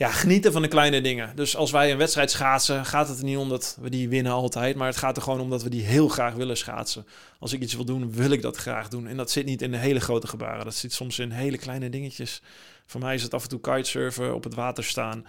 ja, 0.00 0.10
genieten 0.10 0.52
van 0.52 0.62
de 0.62 0.68
kleine 0.68 1.00
dingen. 1.00 1.36
Dus 1.36 1.56
als 1.56 1.70
wij 1.70 1.90
een 1.90 1.98
wedstrijd 1.98 2.30
schaatsen, 2.30 2.84
gaat 2.84 3.08
het 3.08 3.18
er 3.18 3.24
niet 3.24 3.36
om 3.36 3.48
dat 3.48 3.78
we 3.80 3.90
die 3.90 4.08
winnen 4.08 4.32
altijd. 4.32 4.76
Maar 4.76 4.86
het 4.86 4.96
gaat 4.96 5.16
er 5.16 5.22
gewoon 5.22 5.40
om 5.40 5.50
dat 5.50 5.62
we 5.62 5.68
die 5.68 5.82
heel 5.82 6.08
graag 6.08 6.34
willen 6.34 6.56
schaatsen. 6.56 7.06
Als 7.38 7.52
ik 7.52 7.60
iets 7.60 7.74
wil 7.74 7.84
doen, 7.84 8.12
wil 8.12 8.30
ik 8.30 8.42
dat 8.42 8.56
graag 8.56 8.88
doen. 8.88 9.06
En 9.06 9.16
dat 9.16 9.30
zit 9.30 9.44
niet 9.44 9.62
in 9.62 9.70
de 9.70 9.76
hele 9.76 10.00
grote 10.00 10.26
gebaren. 10.26 10.64
Dat 10.64 10.74
zit 10.74 10.92
soms 10.92 11.18
in 11.18 11.30
hele 11.30 11.58
kleine 11.58 11.90
dingetjes. 11.90 12.42
Voor 12.86 13.00
mij 13.00 13.14
is 13.14 13.22
het 13.22 13.34
af 13.34 13.42
en 13.42 13.48
toe 13.48 13.60
kitesurfen, 13.60 14.34
op 14.34 14.44
het 14.44 14.54
water 14.54 14.84
staan. 14.84 15.26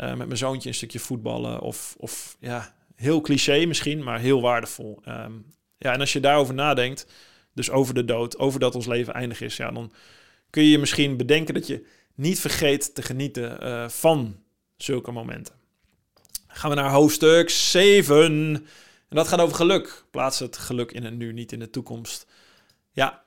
Uh, 0.00 0.08
met 0.14 0.26
mijn 0.26 0.36
zoontje 0.36 0.68
een 0.68 0.74
stukje 0.74 0.98
voetballen. 0.98 1.60
Of, 1.60 1.94
of 1.98 2.36
ja, 2.40 2.74
heel 2.94 3.20
cliché 3.20 3.66
misschien, 3.66 4.02
maar 4.02 4.20
heel 4.20 4.40
waardevol. 4.40 5.02
Um, 5.08 5.46
ja, 5.78 5.92
en 5.92 6.00
als 6.00 6.12
je 6.12 6.20
daarover 6.20 6.54
nadenkt, 6.54 7.06
dus 7.54 7.70
over 7.70 7.94
de 7.94 8.04
dood, 8.04 8.38
over 8.38 8.60
dat 8.60 8.74
ons 8.74 8.86
leven 8.86 9.14
eindig 9.14 9.40
is, 9.40 9.56
ja, 9.56 9.70
dan 9.70 9.92
kun 10.50 10.62
je 10.62 10.70
je 10.70 10.78
misschien 10.78 11.16
bedenken 11.16 11.54
dat 11.54 11.66
je 11.66 11.86
niet 12.16 12.40
vergeet 12.40 12.94
te 12.94 13.02
genieten 13.02 13.58
uh, 13.62 13.88
van 13.88 14.36
zulke 14.76 15.10
momenten. 15.10 15.54
Gaan 16.46 16.70
we 16.70 16.76
naar 16.76 16.90
hoofdstuk 16.90 17.50
7. 17.50 18.54
En 19.08 19.16
dat 19.16 19.28
gaat 19.28 19.40
over 19.40 19.56
geluk. 19.56 20.04
Plaats 20.10 20.38
het 20.38 20.56
geluk 20.56 20.92
in 20.92 21.04
het 21.04 21.14
nu, 21.14 21.32
niet 21.32 21.52
in 21.52 21.58
de 21.58 21.70
toekomst. 21.70 22.26
Ja, 22.92 23.24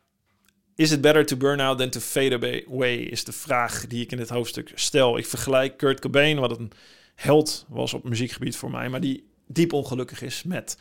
is 0.76 0.92
it 0.92 1.02
better 1.02 1.26
to 1.26 1.38
burn 1.38 1.60
out 1.60 1.78
than 1.78 1.90
to 1.90 2.00
fade 2.00 2.64
away? 2.68 2.96
Is 2.96 3.24
de 3.24 3.32
vraag 3.32 3.88
die 3.88 4.04
ik 4.04 4.12
in 4.12 4.18
dit 4.18 4.30
hoofdstuk 4.30 4.72
stel. 4.76 5.18
Ik 5.18 5.26
vergelijk 5.26 5.78
Kurt 5.78 6.00
Cobain, 6.00 6.40
wat 6.40 6.60
een 6.60 6.72
held 7.16 7.66
was 7.68 7.94
op 7.94 8.04
muziekgebied 8.04 8.56
voor 8.56 8.72
mij, 8.72 8.90
maar 8.90 9.02
die 9.02 9.30
diep 9.48 9.74
ongelukkig 9.74 10.22
is 10.22 10.44
met 10.44 10.78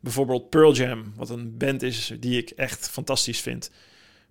bijvoorbeeld 0.00 0.50
Pearl 0.50 0.74
Jam, 0.74 1.12
wat 1.16 1.30
een 1.30 1.56
band 1.56 1.82
is 1.82 2.12
die 2.20 2.38
ik 2.38 2.50
echt 2.50 2.88
fantastisch 2.88 3.40
vind. 3.40 3.70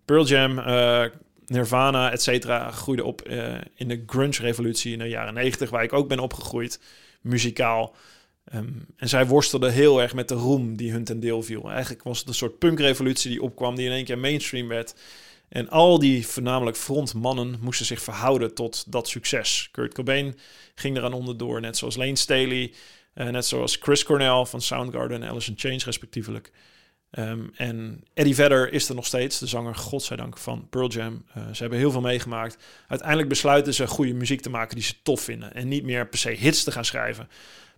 Pearl 0.05 0.25
Jam, 0.25 0.57
uh, 0.57 1.05
Nirvana, 1.51 2.11
et 2.11 2.21
cetera, 2.21 2.71
groeide 2.71 3.03
op 3.03 3.27
uh, 3.27 3.53
in 3.75 3.87
de 3.87 4.03
grunge-revolutie 4.05 4.93
in 4.93 4.99
de 4.99 5.09
jaren 5.09 5.33
90, 5.33 5.69
waar 5.69 5.83
ik 5.83 5.93
ook 5.93 6.07
ben 6.07 6.19
opgegroeid, 6.19 6.79
muzikaal. 7.21 7.95
Um, 8.53 8.85
en 8.97 9.09
zij 9.09 9.25
worstelden 9.27 9.71
heel 9.71 10.01
erg 10.01 10.13
met 10.13 10.27
de 10.27 10.33
roem 10.33 10.77
die 10.77 10.91
hun 10.91 11.03
ten 11.03 11.19
deel 11.19 11.43
viel. 11.43 11.71
Eigenlijk 11.71 12.03
was 12.03 12.19
het 12.19 12.27
een 12.27 12.33
soort 12.33 12.59
punkrevolutie 12.59 13.29
die 13.29 13.41
opkwam, 13.41 13.75
die 13.75 13.85
in 13.85 13.91
één 13.91 14.05
keer 14.05 14.19
mainstream 14.19 14.67
werd. 14.67 14.95
En 15.49 15.69
al 15.69 15.99
die 15.99 16.27
voornamelijk 16.27 16.77
frontmannen 16.77 17.57
moesten 17.61 17.85
zich 17.85 18.01
verhouden 18.01 18.53
tot 18.53 18.91
dat 18.91 19.07
succes. 19.07 19.69
Kurt 19.71 19.93
Cobain 19.93 20.37
ging 20.75 20.97
eraan 20.97 21.13
onderdoor, 21.13 21.61
net 21.61 21.77
zoals 21.77 21.95
Lane 21.95 22.15
Staley. 22.15 22.73
Uh, 23.15 23.29
net 23.29 23.45
zoals 23.45 23.77
Chris 23.79 24.03
Cornell 24.03 24.45
van 24.45 24.61
Soundgarden 24.61 25.23
en 25.23 25.29
Alice 25.29 25.49
in 25.49 25.59
Chains 25.59 25.85
respectievelijk. 25.85 26.51
Um, 27.19 27.51
en 27.55 28.03
Eddie 28.13 28.35
Vedder 28.35 28.73
is 28.73 28.89
er 28.89 28.95
nog 28.95 29.05
steeds, 29.05 29.39
de 29.39 29.47
zanger, 29.47 29.75
godzijdank, 29.75 30.37
van 30.37 30.67
Pearl 30.69 30.89
Jam. 30.89 31.25
Uh, 31.37 31.43
ze 31.53 31.61
hebben 31.61 31.79
heel 31.79 31.91
veel 31.91 32.01
meegemaakt. 32.01 32.57
Uiteindelijk 32.87 33.29
besluiten 33.29 33.73
ze 33.73 33.87
goede 33.87 34.13
muziek 34.13 34.41
te 34.41 34.49
maken 34.49 34.75
die 34.75 34.85
ze 34.85 35.01
tof 35.03 35.21
vinden. 35.21 35.53
En 35.53 35.67
niet 35.67 35.83
meer 35.83 36.07
per 36.07 36.19
se 36.19 36.29
hits 36.29 36.63
te 36.63 36.71
gaan 36.71 36.85
schrijven, 36.85 37.29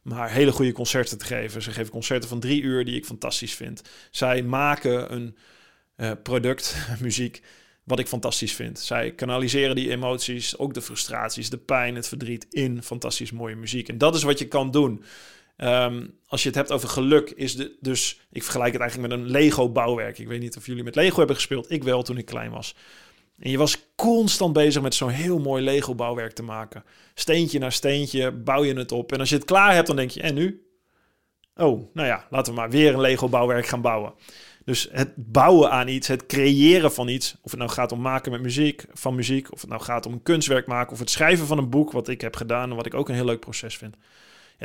maar 0.02 0.32
hele 0.32 0.52
goede 0.52 0.72
concerten 0.72 1.18
te 1.18 1.26
geven. 1.26 1.62
Ze 1.62 1.72
geven 1.72 1.92
concerten 1.92 2.30
van 2.30 2.40
drie 2.40 2.62
uur 2.62 2.86
die 2.86 2.96
ik 2.96 3.06
fantastisch 3.06 3.54
vind. 3.54 3.82
Zij 4.12 4.44
maken 4.44 5.14
een 5.14 5.36
uh, 5.98 6.12
product, 6.24 6.76
muziek, 7.00 7.42
wat 7.84 8.00
ik 8.00 8.08
fantastisch 8.08 8.54
vind. 8.54 8.80
Zij 8.80 9.12
kanaliseren 9.12 9.76
die 9.76 9.90
emoties, 9.90 10.58
ook 10.58 10.74
de 10.74 10.82
frustraties, 10.82 11.50
de 11.50 11.58
pijn, 11.58 11.96
het 11.96 12.08
verdriet 12.08 12.48
in 12.50 12.84
fantastisch 12.84 13.32
mooie 13.32 13.56
muziek. 13.56 13.90
En 13.90 13.98
dat 13.98 14.16
is 14.16 14.24
wat 14.24 14.40
je 14.40 14.48
kan 14.48 14.72
doen. 14.72 15.04
Ehm, 15.56 16.08
als 16.28 16.42
je 16.42 16.48
het 16.48 16.58
hebt 16.58 16.72
over 16.72 16.90
geluk, 16.90 17.30
is 17.30 17.56
de, 17.56 17.78
dus 17.80 18.20
ik 18.32 18.44
vergelijk 18.44 18.72
het 18.74 18.82
eigenlijk 18.82 19.12
met 19.12 19.20
een 19.20 19.32
Lego-bouwwerk. 19.32 20.20
Ik 20.20 20.28
weet 20.28 20.40
niet 20.40 20.58
of 20.58 20.66
jullie 20.66 20.84
met 20.84 20.96
Lego 20.96 21.18
hebben 21.18 21.36
gespeeld. 21.36 21.72
Ik 21.72 21.84
wel 21.84 22.04
toen 22.04 22.18
ik 22.18 22.26
klein 22.26 22.52
was. 22.52 22.76
En 23.40 23.52
je 23.52 23.58
was 23.58 23.86
constant 23.96 24.54
bezig 24.54 24.82
met 24.82 24.96
zo'n 24.96 25.10
heel 25.10 25.40
mooi 25.40 25.64
Lego-bouwwerk 25.64 26.34
te 26.34 26.44
maken. 26.44 26.84
Steentje 27.14 27.60
na 27.60 27.70
steentje 27.70 28.32
bouw 28.32 28.64
je 28.64 28.74
het 28.74 28.92
op. 28.92 29.12
En 29.12 29.20
als 29.20 29.30
je 29.30 29.36
het 29.36 29.46
klaar 29.46 29.74
hebt, 29.74 29.88
dan 29.88 29.96
denk 29.96 30.10
je: 30.10 30.22
en 30.22 30.34
nu? 30.34 30.68
Oh, 31.56 31.94
nou 31.94 32.08
ja, 32.08 32.28
laten 32.30 32.54
we 32.54 32.60
maar 32.60 32.70
weer 32.70 32.94
een 32.94 33.02
Lego-bouwwerk 33.02 33.66
gaan 33.66 33.82
bouwen. 33.82 34.14
Dus 34.66 34.90
het 34.92 35.14
bouwen 35.16 35.72
aan 35.72 35.88
iets, 35.88 36.08
het 36.08 36.26
creëren 36.26 36.94
van 36.94 37.08
iets, 37.08 37.36
of 37.42 37.52
het 37.52 37.60
nou 37.60 37.72
gaat 37.72 37.92
om 37.92 38.02
maken 38.02 38.32
met 38.32 38.42
muziek, 38.42 38.86
van 38.94 39.16
muziek, 39.16 39.52
of 39.52 39.62
het 39.62 39.70
nou 39.70 39.82
gaat 39.82 40.06
om 40.06 40.14
een 40.14 40.24
kunstwerk 40.24 40.68
maken, 40.68 40.94
of 40.94 41.00
het 41.00 41.10
schrijven 41.10 41.48
van 41.48 41.58
een 41.58 41.70
boek, 41.70 41.92
wat 41.92 42.08
ik 42.08 42.22
heb 42.22 42.36
gedaan 42.36 42.76
wat 42.76 42.86
ik 42.86 42.94
ook 42.94 43.10
een 43.10 43.16
heel 43.16 43.26
leuk 43.26 43.40
proces 43.40 43.78
vind. 43.78 43.96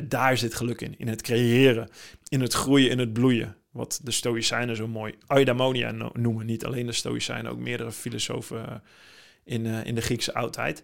Daar 0.04 0.36
zit 0.36 0.54
geluk 0.54 0.80
in, 0.80 0.98
in 0.98 1.08
het 1.08 1.22
creëren, 1.22 1.88
in 2.28 2.40
het 2.40 2.52
groeien, 2.52 2.90
in 2.90 2.98
het 2.98 3.12
bloeien. 3.12 3.56
Wat 3.70 4.00
de 4.02 4.10
Stoïcijnen 4.10 4.76
zo 4.76 4.88
mooi 4.88 5.14
eudaimonia 5.26 6.10
noemen. 6.12 6.46
Niet 6.46 6.64
alleen 6.64 6.86
de 6.86 6.92
Stoïcijnen, 6.92 7.50
ook 7.50 7.58
meerdere 7.58 7.92
filosofen 7.92 8.68
eh, 8.68 8.76
in, 9.44 9.64
uh, 9.64 9.84
in 9.84 9.94
de 9.94 10.00
Griekse 10.00 10.34
oudheid. 10.34 10.82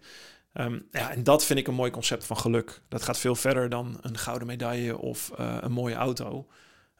Um, 0.53 0.87
ja, 0.91 1.11
en 1.11 1.23
dat 1.23 1.45
vind 1.45 1.59
ik 1.59 1.67
een 1.67 1.73
mooi 1.73 1.91
concept 1.91 2.25
van 2.25 2.37
geluk. 2.37 2.81
Dat 2.87 3.01
gaat 3.01 3.19
veel 3.19 3.35
verder 3.35 3.69
dan 3.69 3.97
een 4.01 4.17
gouden 4.17 4.47
medaille 4.47 4.97
of 4.97 5.31
uh, 5.39 5.57
een 5.61 5.71
mooie 5.71 5.95
auto. 5.95 6.47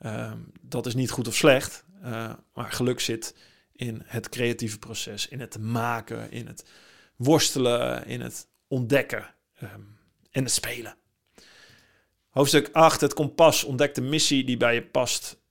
Um, 0.05 0.51
dat 0.61 0.85
is 0.85 0.95
niet 0.95 1.11
goed 1.11 1.27
of 1.27 1.35
slecht. 1.35 1.85
Maar 2.53 2.71
geluk 2.71 2.99
zit 2.99 3.35
in 3.71 4.01
het 4.05 4.29
creatieve 4.29 4.79
proces, 4.79 5.27
in 5.27 5.39
het 5.39 5.59
maken, 5.59 6.31
in 6.31 6.47
het 6.47 6.65
worstelen, 7.15 8.05
in 8.05 8.21
het 8.21 8.47
ontdekken 8.67 9.33
um, 9.63 9.97
en 10.31 10.43
het 10.43 10.51
spelen. 10.51 10.95
Hoofdstuk 12.35 12.69
8, 12.71 13.01
het 13.01 13.13
kompas, 13.13 13.63
ontdek 13.63 13.95
de 13.95 14.01
missie 14.01 14.43
die 14.43 14.57
bij 14.57 14.73
je 14.73 14.81
past. 14.81 15.41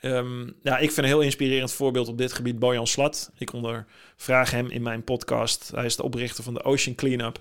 Um, 0.00 0.56
ja, 0.62 0.78
ik 0.78 0.90
vind 0.90 0.96
een 0.96 1.12
heel 1.12 1.20
inspirerend 1.20 1.72
voorbeeld 1.72 2.08
op 2.08 2.18
dit 2.18 2.32
gebied 2.32 2.58
Bojan 2.58 2.86
Slat. 2.86 3.30
Ik 3.38 3.52
ondervraag 3.52 4.50
hem 4.50 4.70
in 4.70 4.82
mijn 4.82 5.04
podcast. 5.04 5.70
Hij 5.74 5.84
is 5.84 5.96
de 5.96 6.02
oprichter 6.02 6.44
van 6.44 6.54
de 6.54 6.64
Ocean 6.64 6.94
Cleanup. 6.94 7.40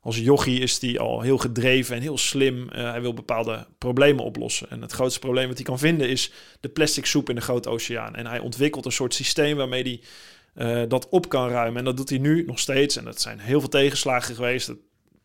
Als 0.00 0.18
jochie 0.18 0.60
is 0.60 0.80
hij 0.80 0.98
al 0.98 1.20
heel 1.20 1.38
gedreven 1.38 1.96
en 1.96 2.02
heel 2.02 2.18
slim. 2.18 2.62
Uh, 2.62 2.90
hij 2.90 3.00
wil 3.00 3.14
bepaalde 3.14 3.66
problemen 3.78 4.24
oplossen. 4.24 4.70
En 4.70 4.82
het 4.82 4.92
grootste 4.92 5.20
probleem 5.20 5.46
wat 5.46 5.56
hij 5.56 5.64
kan 5.64 5.78
vinden 5.78 6.08
is 6.08 6.32
de 6.60 6.68
plastic 6.68 7.06
soep 7.06 7.28
in 7.28 7.34
de 7.34 7.40
grote 7.40 7.68
oceaan. 7.68 8.14
En 8.14 8.26
hij 8.26 8.38
ontwikkelt 8.38 8.84
een 8.84 8.92
soort 8.92 9.14
systeem 9.14 9.56
waarmee 9.56 9.82
hij 9.82 10.82
uh, 10.82 10.88
dat 10.88 11.08
op 11.08 11.28
kan 11.28 11.48
ruimen. 11.48 11.78
En 11.78 11.84
dat 11.84 11.96
doet 11.96 12.10
hij 12.10 12.18
nu 12.18 12.44
nog 12.44 12.58
steeds. 12.58 12.96
En 12.96 13.04
dat 13.04 13.20
zijn 13.20 13.38
heel 13.38 13.60
veel 13.60 13.68
tegenslagen 13.68 14.34
geweest. 14.34 14.72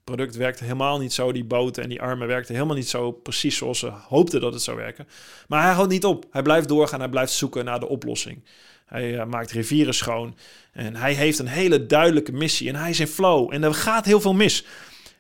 Product 0.10 0.36
werkte 0.36 0.64
helemaal 0.64 0.99
niet 0.99 1.14
zo. 1.14 1.32
Die 1.32 1.43
boten 1.43 1.84
en 1.84 1.89
die 1.89 2.01
armen 2.01 2.28
werkten 2.28 2.53
helemaal 2.55 2.76
niet 2.76 2.89
zo 2.89 3.12
precies 3.12 3.57
zoals 3.57 3.80
ze 3.80 3.91
hoopten 4.07 4.41
dat 4.41 4.53
het 4.53 4.62
zou 4.62 4.78
werken. 4.78 5.07
Maar 5.47 5.64
hij 5.64 5.74
houdt 5.74 5.91
niet 5.91 6.05
op. 6.05 6.26
Hij 6.32 6.41
blijft 6.41 6.68
doorgaan. 6.68 6.99
Hij 6.99 7.10
blijft 7.10 7.32
zoeken 7.32 7.66
naar 7.66 7.80
de 7.80 7.88
oplossing. 7.88 8.43
Hij 8.86 9.14
uh, 9.14 9.26
maakt 9.26 9.51
rivieren 9.51 9.93
schoon. 9.93 10.36
En 10.72 10.95
hij 10.95 11.14
heeft 11.14 11.39
een 11.39 11.47
hele 11.47 11.86
duidelijke 11.86 12.32
missie. 12.32 12.70
En 12.70 12.76
hij 12.76 12.89
is 12.89 12.99
in 12.99 13.07
flow. 13.07 13.53
En 13.53 13.64
er 13.64 13.74
gaat 13.74 14.05
heel 14.05 14.22
veel 14.22 14.34
mis. 14.34 14.66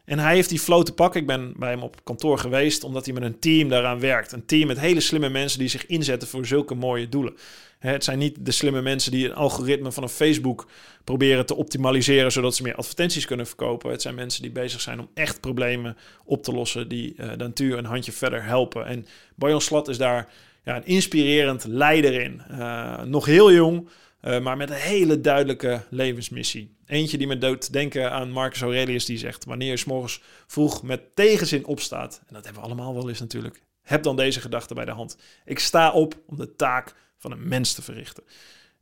En 0.09 0.19
hij 0.19 0.33
heeft 0.33 0.49
die 0.49 0.59
flow 0.59 0.83
te 0.83 0.93
pakken. 0.93 1.21
Ik 1.21 1.27
ben 1.27 1.53
bij 1.57 1.69
hem 1.69 1.83
op 1.83 2.03
kantoor 2.03 2.37
geweest, 2.37 2.83
omdat 2.83 3.05
hij 3.05 3.13
met 3.13 3.23
een 3.23 3.39
team 3.39 3.69
daaraan 3.69 3.99
werkt. 3.99 4.31
Een 4.31 4.45
team 4.45 4.67
met 4.67 4.79
hele 4.79 4.99
slimme 4.99 5.29
mensen 5.29 5.59
die 5.59 5.67
zich 5.67 5.85
inzetten 5.85 6.27
voor 6.27 6.45
zulke 6.45 6.75
mooie 6.75 7.09
doelen. 7.09 7.33
Het 7.79 8.03
zijn 8.03 8.19
niet 8.19 8.45
de 8.45 8.51
slimme 8.51 8.81
mensen 8.81 9.11
die 9.11 9.25
een 9.25 9.35
algoritme 9.35 9.91
van 9.91 10.03
een 10.03 10.09
Facebook 10.09 10.67
proberen 11.03 11.45
te 11.45 11.55
optimaliseren, 11.55 12.31
zodat 12.31 12.55
ze 12.55 12.63
meer 12.63 12.75
advertenties 12.75 13.25
kunnen 13.25 13.47
verkopen. 13.47 13.91
Het 13.91 14.01
zijn 14.01 14.15
mensen 14.15 14.41
die 14.41 14.51
bezig 14.51 14.81
zijn 14.81 14.99
om 14.99 15.09
echt 15.13 15.39
problemen 15.39 15.97
op 16.25 16.43
te 16.43 16.51
lossen, 16.51 16.87
die 16.87 17.13
uh, 17.17 17.29
de 17.29 17.35
natuur 17.37 17.77
een 17.77 17.85
handje 17.85 18.11
verder 18.11 18.43
helpen. 18.43 18.85
En 18.85 19.05
Boyan 19.35 19.61
Slat 19.61 19.87
is 19.87 19.97
daar 19.97 20.31
ja, 20.63 20.75
een 20.75 20.85
inspirerend 20.85 21.65
leider 21.67 22.21
in. 22.21 22.41
Uh, 22.51 23.01
nog 23.01 23.25
heel 23.25 23.51
jong, 23.51 23.87
uh, 24.23 24.39
maar 24.39 24.57
met 24.57 24.69
een 24.69 24.75
hele 24.75 25.21
duidelijke 25.21 25.81
levensmissie. 25.89 26.77
Eentje 26.89 27.17
die 27.17 27.27
me 27.27 27.37
doet 27.37 27.73
denken 27.73 28.11
aan 28.11 28.31
Marcus 28.31 28.61
Aurelius, 28.61 29.05
die 29.05 29.17
zegt: 29.17 29.45
Wanneer 29.45 29.69
je 29.69 29.77
s'morgens 29.77 30.21
vroeg 30.47 30.83
met 30.83 31.15
tegenzin 31.15 31.65
opstaat, 31.65 32.21
en 32.27 32.33
dat 32.33 32.43
hebben 32.43 32.61
we 32.61 32.67
allemaal 32.67 32.93
wel 32.93 33.09
eens 33.09 33.19
natuurlijk, 33.19 33.61
heb 33.81 34.03
dan 34.03 34.15
deze 34.15 34.41
gedachte 34.41 34.73
bij 34.73 34.85
de 34.85 34.91
hand. 34.91 35.17
Ik 35.45 35.59
sta 35.59 35.91
op 35.91 36.19
om 36.25 36.37
de 36.37 36.55
taak 36.55 36.95
van 37.17 37.31
een 37.31 37.47
mens 37.47 37.73
te 37.73 37.81
verrichten. 37.81 38.23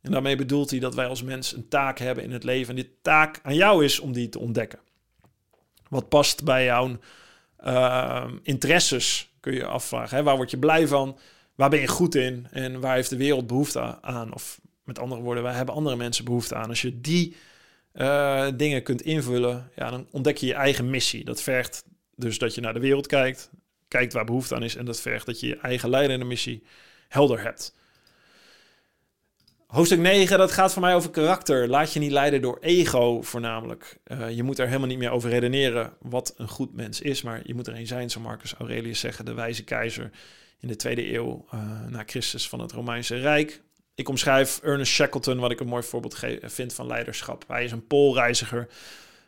En 0.00 0.10
daarmee 0.10 0.36
bedoelt 0.36 0.70
hij 0.70 0.78
dat 0.78 0.94
wij 0.94 1.06
als 1.06 1.22
mens 1.22 1.52
een 1.52 1.68
taak 1.68 1.98
hebben 1.98 2.24
in 2.24 2.32
het 2.32 2.44
leven. 2.44 2.68
En 2.68 2.82
die 2.82 2.98
taak 3.02 3.40
aan 3.42 3.54
jou 3.54 3.84
is 3.84 4.00
om 4.00 4.12
die 4.12 4.28
te 4.28 4.38
ontdekken. 4.38 4.78
Wat 5.88 6.08
past 6.08 6.44
bij 6.44 6.64
jouw 6.64 6.98
uh, 7.64 8.30
interesses, 8.42 9.32
kun 9.40 9.54
je 9.54 9.64
afvragen. 9.64 10.16
Hè? 10.16 10.22
Waar 10.22 10.36
word 10.36 10.50
je 10.50 10.58
blij 10.58 10.86
van? 10.86 11.18
Waar 11.54 11.70
ben 11.70 11.80
je 11.80 11.88
goed 11.88 12.14
in? 12.14 12.46
En 12.50 12.80
waar 12.80 12.94
heeft 12.94 13.10
de 13.10 13.16
wereld 13.16 13.46
behoefte 13.46 14.02
aan? 14.02 14.34
Of 14.34 14.60
met 14.84 14.98
andere 14.98 15.20
woorden, 15.20 15.42
waar 15.42 15.56
hebben 15.56 15.74
andere 15.74 15.96
mensen 15.96 16.24
behoefte 16.24 16.54
aan? 16.54 16.68
Als 16.68 16.82
je 16.82 17.00
die 17.00 17.36
uh, 17.94 18.48
dingen 18.54 18.82
kunt 18.82 19.02
invullen, 19.02 19.70
ja, 19.76 19.90
dan 19.90 20.06
ontdek 20.10 20.36
je 20.36 20.46
je 20.46 20.54
eigen 20.54 20.90
missie. 20.90 21.24
Dat 21.24 21.42
vergt 21.42 21.84
dus 22.16 22.38
dat 22.38 22.54
je 22.54 22.60
naar 22.60 22.74
de 22.74 22.80
wereld 22.80 23.06
kijkt, 23.06 23.50
kijkt 23.88 24.12
waar 24.12 24.24
behoefte 24.24 24.54
aan 24.54 24.62
is. 24.62 24.76
En 24.76 24.84
dat 24.84 25.00
vergt 25.00 25.26
dat 25.26 25.40
je 25.40 25.46
je 25.46 25.58
eigen 25.58 25.90
leidende 25.90 26.24
missie 26.24 26.62
helder 27.08 27.42
hebt. 27.42 27.76
Hoofdstuk 29.66 29.98
9, 29.98 30.38
dat 30.38 30.52
gaat 30.52 30.72
voor 30.72 30.82
mij 30.82 30.94
over 30.94 31.10
karakter. 31.10 31.68
Laat 31.68 31.92
je 31.92 32.00
niet 32.00 32.10
leiden 32.10 32.42
door 32.42 32.58
ego 32.60 33.22
voornamelijk. 33.22 33.98
Uh, 34.06 34.30
je 34.30 34.42
moet 34.42 34.58
er 34.58 34.66
helemaal 34.66 34.88
niet 34.88 34.98
meer 34.98 35.10
over 35.10 35.30
redeneren 35.30 35.92
wat 36.00 36.34
een 36.36 36.48
goed 36.48 36.74
mens 36.74 37.00
is, 37.00 37.22
maar 37.22 37.40
je 37.44 37.54
moet 37.54 37.66
er 37.66 37.74
een 37.74 37.86
zijn, 37.86 38.10
zou 38.10 38.24
Marcus 38.24 38.54
Aurelius 38.54 39.00
zeggen, 39.00 39.24
de 39.24 39.34
wijze 39.34 39.64
keizer 39.64 40.10
in 40.60 40.68
de 40.68 40.76
tweede 40.76 41.14
eeuw 41.14 41.46
uh, 41.54 41.60
na 41.88 42.02
Christus 42.06 42.48
van 42.48 42.60
het 42.60 42.72
Romeinse 42.72 43.16
Rijk. 43.16 43.62
Ik 43.98 44.08
omschrijf 44.08 44.60
Ernest 44.62 44.92
Shackleton, 44.92 45.38
wat 45.38 45.50
ik 45.50 45.60
een 45.60 45.66
mooi 45.66 45.82
voorbeeld 45.82 46.18
vind 46.42 46.72
van 46.72 46.86
leiderschap. 46.86 47.44
Hij 47.48 47.64
is 47.64 47.72
een 47.72 47.86
poolreiziger. 47.86 48.68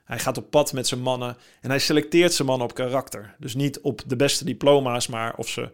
Hij 0.05 0.19
gaat 0.19 0.39
op 0.39 0.51
pad 0.51 0.73
met 0.73 0.87
zijn 0.87 1.01
mannen 1.01 1.37
en 1.61 1.71
hij 1.71 1.79
selecteert 1.79 2.33
zijn 2.33 2.49
mannen 2.49 2.67
op 2.67 2.75
karakter. 2.75 3.35
Dus 3.39 3.55
niet 3.55 3.81
op 3.81 4.03
de 4.07 4.17
beste 4.17 4.45
diploma's, 4.45 5.07
maar 5.07 5.35
of 5.37 5.49
ze 5.49 5.61
uh, 5.61 5.71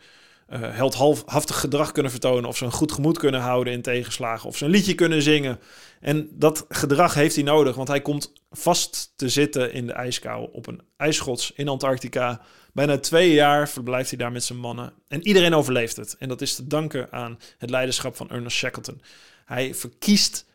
heldhaftig 0.61 1.61
gedrag 1.61 1.93
kunnen 1.93 2.11
vertonen, 2.11 2.49
of 2.49 2.57
ze 2.57 2.65
een 2.65 2.73
goed 2.73 2.93
gemoed 2.93 3.19
kunnen 3.19 3.41
houden 3.41 3.73
in 3.73 3.83
tegenslagen, 3.83 4.49
of 4.49 4.57
ze 4.57 4.65
een 4.65 4.71
liedje 4.71 4.95
kunnen 4.95 5.23
zingen. 5.23 5.59
En 6.01 6.29
dat 6.33 6.65
gedrag 6.69 7.15
heeft 7.15 7.35
hij 7.35 7.45
nodig, 7.45 7.77
want 7.77 7.89
hij 7.89 8.01
komt 8.01 8.33
vast 8.51 9.13
te 9.17 9.29
zitten 9.29 9.73
in 9.73 9.87
de 9.87 9.93
ijskou 9.93 10.49
op 10.53 10.67
een 10.67 10.83
ijsschots 10.97 11.53
in 11.55 11.69
Antarctica. 11.69 12.41
Bijna 12.77 12.99
twee 12.99 13.33
jaar 13.33 13.69
verblijft 13.69 14.11
hij 14.11 14.19
daar 14.19 14.33
met 14.33 14.45
zijn 14.45 14.59
mannen 14.59 14.93
en 15.09 15.27
iedereen 15.27 15.55
overleeft 15.55 15.97
het. 15.97 16.17
En 16.19 16.29
dat 16.29 16.41
is 16.41 16.55
te 16.55 16.67
danken 16.67 17.13
aan 17.13 17.39
het 17.59 17.71
leiderschap 17.71 18.17
van 18.17 18.31
Ernest 18.31 18.57
Shackleton. 18.57 19.01
Hij 19.45 19.75
verkiest 19.75 20.47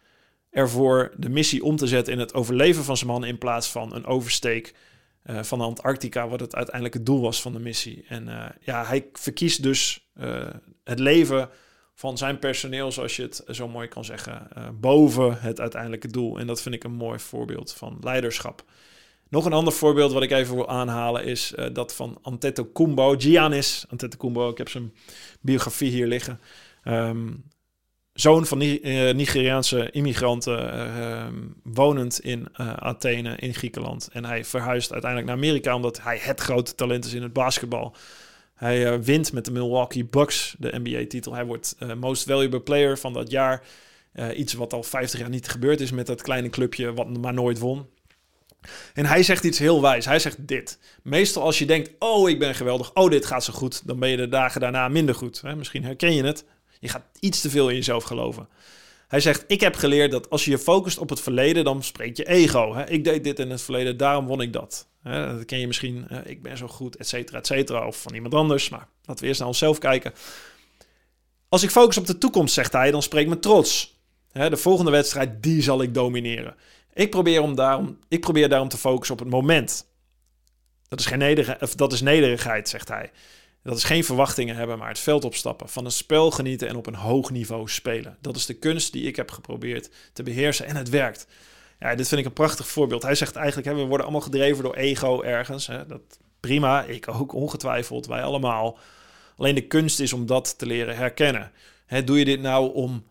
ervoor 0.49 1.13
de 1.17 1.30
missie 1.30 1.63
om 1.63 1.76
te 1.76 1.88
zetten 1.88 2.13
in 2.13 2.19
het 2.19 2.34
overleven 2.34 2.84
van 2.84 2.97
zijn 2.97 3.09
mannen 3.09 3.30
in 3.30 3.38
plaats 3.38 3.72
van 3.72 3.95
een 3.95 4.05
oversteek 4.05 4.74
uh, 5.26 5.43
van 5.43 5.61
Antarctica, 5.61 6.28
wat 6.28 6.39
het 6.39 6.55
uiteindelijk 6.55 6.93
het 6.93 7.05
doel 7.05 7.22
was 7.22 7.41
van 7.41 7.53
de 7.53 7.59
missie. 7.59 8.05
En 8.07 8.28
uh, 8.28 8.45
ja, 8.59 8.86
hij 8.86 9.09
verkiest 9.13 9.63
dus 9.63 10.09
uh, 10.19 10.47
het 10.84 10.99
leven 10.99 11.49
van 11.93 12.17
zijn 12.17 12.39
personeel, 12.39 12.91
zoals 12.91 13.15
je 13.15 13.22
het 13.22 13.43
zo 13.47 13.67
mooi 13.67 13.88
kan 13.88 14.05
zeggen, 14.05 14.47
boven 14.80 15.41
het 15.41 15.59
uiteindelijke 15.59 16.07
doel. 16.07 16.39
En 16.39 16.47
dat 16.47 16.61
vind 16.61 16.76
ik 16.76 16.84
een 16.84 16.95
mooi 16.95 17.19
voorbeeld 17.19 17.74
van 17.74 17.97
leiderschap. 18.01 18.63
Nog 19.32 19.45
een 19.45 19.53
ander 19.53 19.73
voorbeeld 19.73 20.11
wat 20.11 20.23
ik 20.23 20.32
even 20.32 20.55
wil 20.55 20.69
aanhalen 20.69 21.25
is 21.25 21.53
dat 21.73 21.95
van 21.95 22.17
Antetokounmpo, 22.21 23.15
Giannis 23.17 23.86
Antetokounmpo. 23.89 24.49
Ik 24.49 24.57
heb 24.57 24.69
zijn 24.69 24.93
biografie 25.41 25.91
hier 25.91 26.07
liggen. 26.07 26.39
Um, 26.84 27.43
zoon 28.13 28.45
van 28.45 28.61
uh, 28.61 29.13
Nigeriaanse 29.13 29.91
immigranten, 29.91 30.73
uh, 30.73 31.27
wonend 31.63 32.19
in 32.19 32.47
uh, 32.61 32.73
Athene 32.73 33.36
in 33.36 33.53
Griekenland. 33.53 34.09
En 34.11 34.25
hij 34.25 34.45
verhuist 34.45 34.91
uiteindelijk 34.91 35.32
naar 35.32 35.39
Amerika 35.39 35.75
omdat 35.75 36.01
hij 36.01 36.17
het 36.21 36.39
grote 36.39 36.75
talent 36.75 37.05
is 37.05 37.13
in 37.13 37.23
het 37.23 37.34
basketbal. 37.34 37.95
Hij 38.53 39.03
wint 39.03 39.34
met 39.34 39.45
de 39.45 39.51
Milwaukee 39.51 40.05
Bucks 40.05 40.55
de 40.59 40.79
NBA-titel. 40.84 41.34
Hij 41.34 41.45
wordt 41.45 41.75
Most 41.99 42.23
Valuable 42.23 42.61
Player 42.61 42.97
van 42.97 43.13
dat 43.13 43.32
jaar. 43.32 43.63
iets 44.36 44.53
wat 44.53 44.73
al 44.73 44.84
50 44.84 45.19
jaar 45.19 45.29
niet 45.29 45.47
gebeurd 45.47 45.82
is 45.82 45.91
met 45.91 46.07
dat 46.07 46.21
kleine 46.21 46.49
clubje 46.49 46.93
wat 46.93 47.17
maar 47.17 47.34
nooit 47.34 47.59
won. 47.59 47.88
En 48.93 49.05
hij 49.05 49.24
zegt 49.24 49.43
iets 49.43 49.59
heel 49.59 49.82
wijs. 49.82 50.05
Hij 50.05 50.20
zegt 50.20 50.47
dit. 50.47 50.80
Meestal 51.03 51.43
als 51.43 51.59
je 51.59 51.66
denkt, 51.66 51.91
oh 51.99 52.30
ik 52.30 52.39
ben 52.39 52.55
geweldig, 52.55 52.93
oh 52.93 53.09
dit 53.09 53.26
gaat 53.26 53.43
zo 53.43 53.53
goed, 53.53 53.88
dan 53.88 53.99
ben 53.99 54.09
je 54.09 54.18
de 54.18 54.28
dagen 54.28 54.62
daarna 54.62 54.88
minder 54.88 55.16
goed. 55.16 55.43
Misschien 55.55 55.84
herken 55.84 56.16
je 56.16 56.24
het. 56.24 56.45
Je 56.80 56.89
gaat 56.89 57.05
iets 57.20 57.41
te 57.41 57.49
veel 57.49 57.70
in 57.70 57.76
jezelf 57.76 58.03
geloven. 58.03 58.47
Hij 59.07 59.20
zegt: 59.20 59.43
Ik 59.47 59.59
heb 59.62 59.76
geleerd 59.76 60.12
dat 60.12 60.30
als 60.30 60.45
je 60.45 60.51
je 60.51 60.57
focust 60.57 60.97
op 60.97 61.09
het 61.09 61.22
verleden, 61.22 61.64
dan 61.64 61.84
spreekt 61.84 62.18
je 62.18 62.28
ego. 62.28 62.76
Hè? 62.76 62.89
Ik 62.89 63.03
deed 63.03 63.24
dit 63.24 63.39
in 63.39 63.49
het 63.49 63.62
verleden, 63.62 63.97
daarom 63.97 64.26
won 64.26 64.41
ik 64.41 64.53
dat. 64.53 64.88
Hè? 65.01 65.38
Dat 65.38 65.45
ken 65.45 65.59
je 65.59 65.68
misschien. 65.68 66.07
ik 66.26 66.41
ben 66.41 66.57
zo 66.57 66.68
goed, 66.68 66.95
et 66.95 67.07
cetera, 67.07 67.38
et 67.38 67.47
cetera. 67.47 67.88
Of 67.88 68.01
van 68.01 68.14
iemand 68.14 68.34
anders. 68.34 68.70
Maar 68.70 68.88
laten 69.05 69.22
we 69.22 69.28
eerst 69.28 69.39
naar 69.39 69.49
onszelf 69.49 69.78
kijken. 69.78 70.14
Als 71.49 71.64
ik 71.64 71.70
focus 71.70 71.97
op 71.97 72.05
de 72.05 72.18
toekomst, 72.18 72.53
zegt 72.53 72.72
hij, 72.72 72.91
dan 72.91 73.01
spreekt 73.01 73.30
me 73.30 73.39
trots. 73.39 73.99
Hè? 74.32 74.49
De 74.49 74.57
volgende 74.57 74.91
wedstrijd, 74.91 75.43
die 75.43 75.62
zal 75.62 75.82
ik 75.82 75.93
domineren. 75.93 76.55
Ik 76.94 77.10
probeer, 77.10 77.42
om 77.42 77.56
daarom, 77.56 78.00
ik 78.08 78.22
probeer 78.22 78.50
daarom 78.50 78.68
te 78.68 78.78
focussen 78.78 79.16
op 79.16 79.22
het 79.22 79.30
moment. 79.30 79.88
Dat 80.88 81.00
is, 81.00 81.06
geen 81.06 81.18
nederigheid, 81.18 81.62
of 81.62 81.76
dat 81.76 81.94
is 81.94 82.02
nederigheid, 82.02 82.70
zegt 82.70 82.88
hij. 82.88 83.12
Dat 83.64 83.78
is 83.78 83.84
geen 83.84 84.04
verwachtingen 84.04 84.56
hebben, 84.56 84.78
maar 84.78 84.88
het 84.88 85.00
veld 85.00 85.26
opstappen. 85.26 85.70
Van 85.70 85.86
een 85.86 85.92
spel 85.92 86.32
genieten 86.32 86.68
en 86.68 86.76
op 86.76 86.88
een 86.88 86.96
hoog 86.96 87.32
niveau 87.32 87.70
spelen. 87.70 88.18
Dat 88.22 88.36
is 88.36 88.46
de 88.46 88.54
kunst 88.54 88.92
die 88.92 89.08
ik 89.08 89.16
heb 89.16 89.32
geprobeerd 89.32 89.89
te 90.14 90.24
beheersen 90.24 90.66
en 90.66 90.76
het 90.76 90.89
werkt. 90.89 91.28
Ja, 91.80 91.96
dit 91.96 92.08
vind 92.08 92.22
ik 92.22 92.28
een 92.28 92.34
prachtig 92.34 92.68
voorbeeld. 92.68 93.04
Hij 93.04 93.16
zegt 93.16 93.36
eigenlijk, 93.36 93.68
hè, 93.68 93.76
we 93.76 93.82
worden 93.82 94.06
allemaal 94.06 94.22
gedreven 94.22 94.64
door 94.64 94.76
ego 94.76 95.22
ergens. 95.22 95.68
Hè. 95.68 95.86
Dat, 95.86 96.02
prima, 96.39 96.84
ik 96.84 97.08
ook 97.08 97.34
ongetwijfeld, 97.34 98.06
wij 98.06 98.24
allemaal. 98.24 98.78
Alleen 99.38 99.56
de 99.56 99.68
kunst 99.68 100.00
is 100.00 100.14
om 100.14 100.26
dat 100.26 100.58
te 100.58 100.66
leren 100.66 100.96
herkennen. 100.96 101.52
Hè, 101.86 102.04
doe 102.04 102.20
je 102.20 102.26
dit 102.26 102.42
nou 102.42 102.74
om 102.74 103.04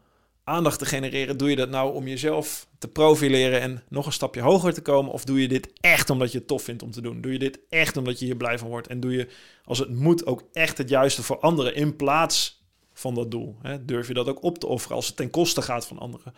aandacht 0.51 0.79
te 0.79 0.85
genereren? 0.85 1.37
Doe 1.37 1.51
je 1.51 1.57
dat 1.57 1.71
nou 1.71 1.95
om 1.95 2.09
jezelf 2.09 2.67
te 2.79 2.89
profileren 2.89 3.61
en 3.61 3.83
nog 3.89 4.07
een 4.07 4.13
stapje 4.13 4.41
hoger 4.41 4.75
te 4.75 4.83
komen? 4.83 5.13
Of 5.13 5.25
doe 5.25 5.41
je 5.41 5.49
dit 5.49 5.73
echt 5.81 6.11
omdat 6.11 6.33
je 6.33 6.39
het 6.39 6.47
tof 6.47 6.63
vindt 6.63 6.83
om 6.83 6.91
te 6.91 7.01
doen? 7.01 7.21
Doe 7.21 7.33
je 7.33 7.39
dit 7.39 7.59
echt 7.69 7.97
omdat 7.97 8.19
je 8.19 8.25
hier 8.25 8.37
blij 8.37 8.59
van 8.59 8.69
wordt? 8.69 8.87
En 8.87 9.01
doe 9.01 9.13
je, 9.13 9.29
als 9.65 9.79
het 9.79 9.91
moet, 9.91 10.27
ook 10.27 10.43
echt 10.53 10.79
het 10.79 10.89
juiste 10.89 11.23
voor 11.23 11.39
anderen 11.39 11.75
in 11.75 11.97
plaats 11.97 12.65
van 12.93 13.15
dat 13.15 13.31
doel? 13.31 13.57
Hè? 13.63 13.85
Durf 13.85 14.09
je 14.09 14.15
dat 14.15 14.29
ook 14.29 14.43
op 14.43 14.59
te 14.59 14.67
offeren 14.67 14.97
als 14.97 15.07
het 15.07 15.17
ten 15.17 15.31
koste 15.31 15.63
gaat 15.63 15.87
van 15.87 15.99
anderen? 15.99 16.35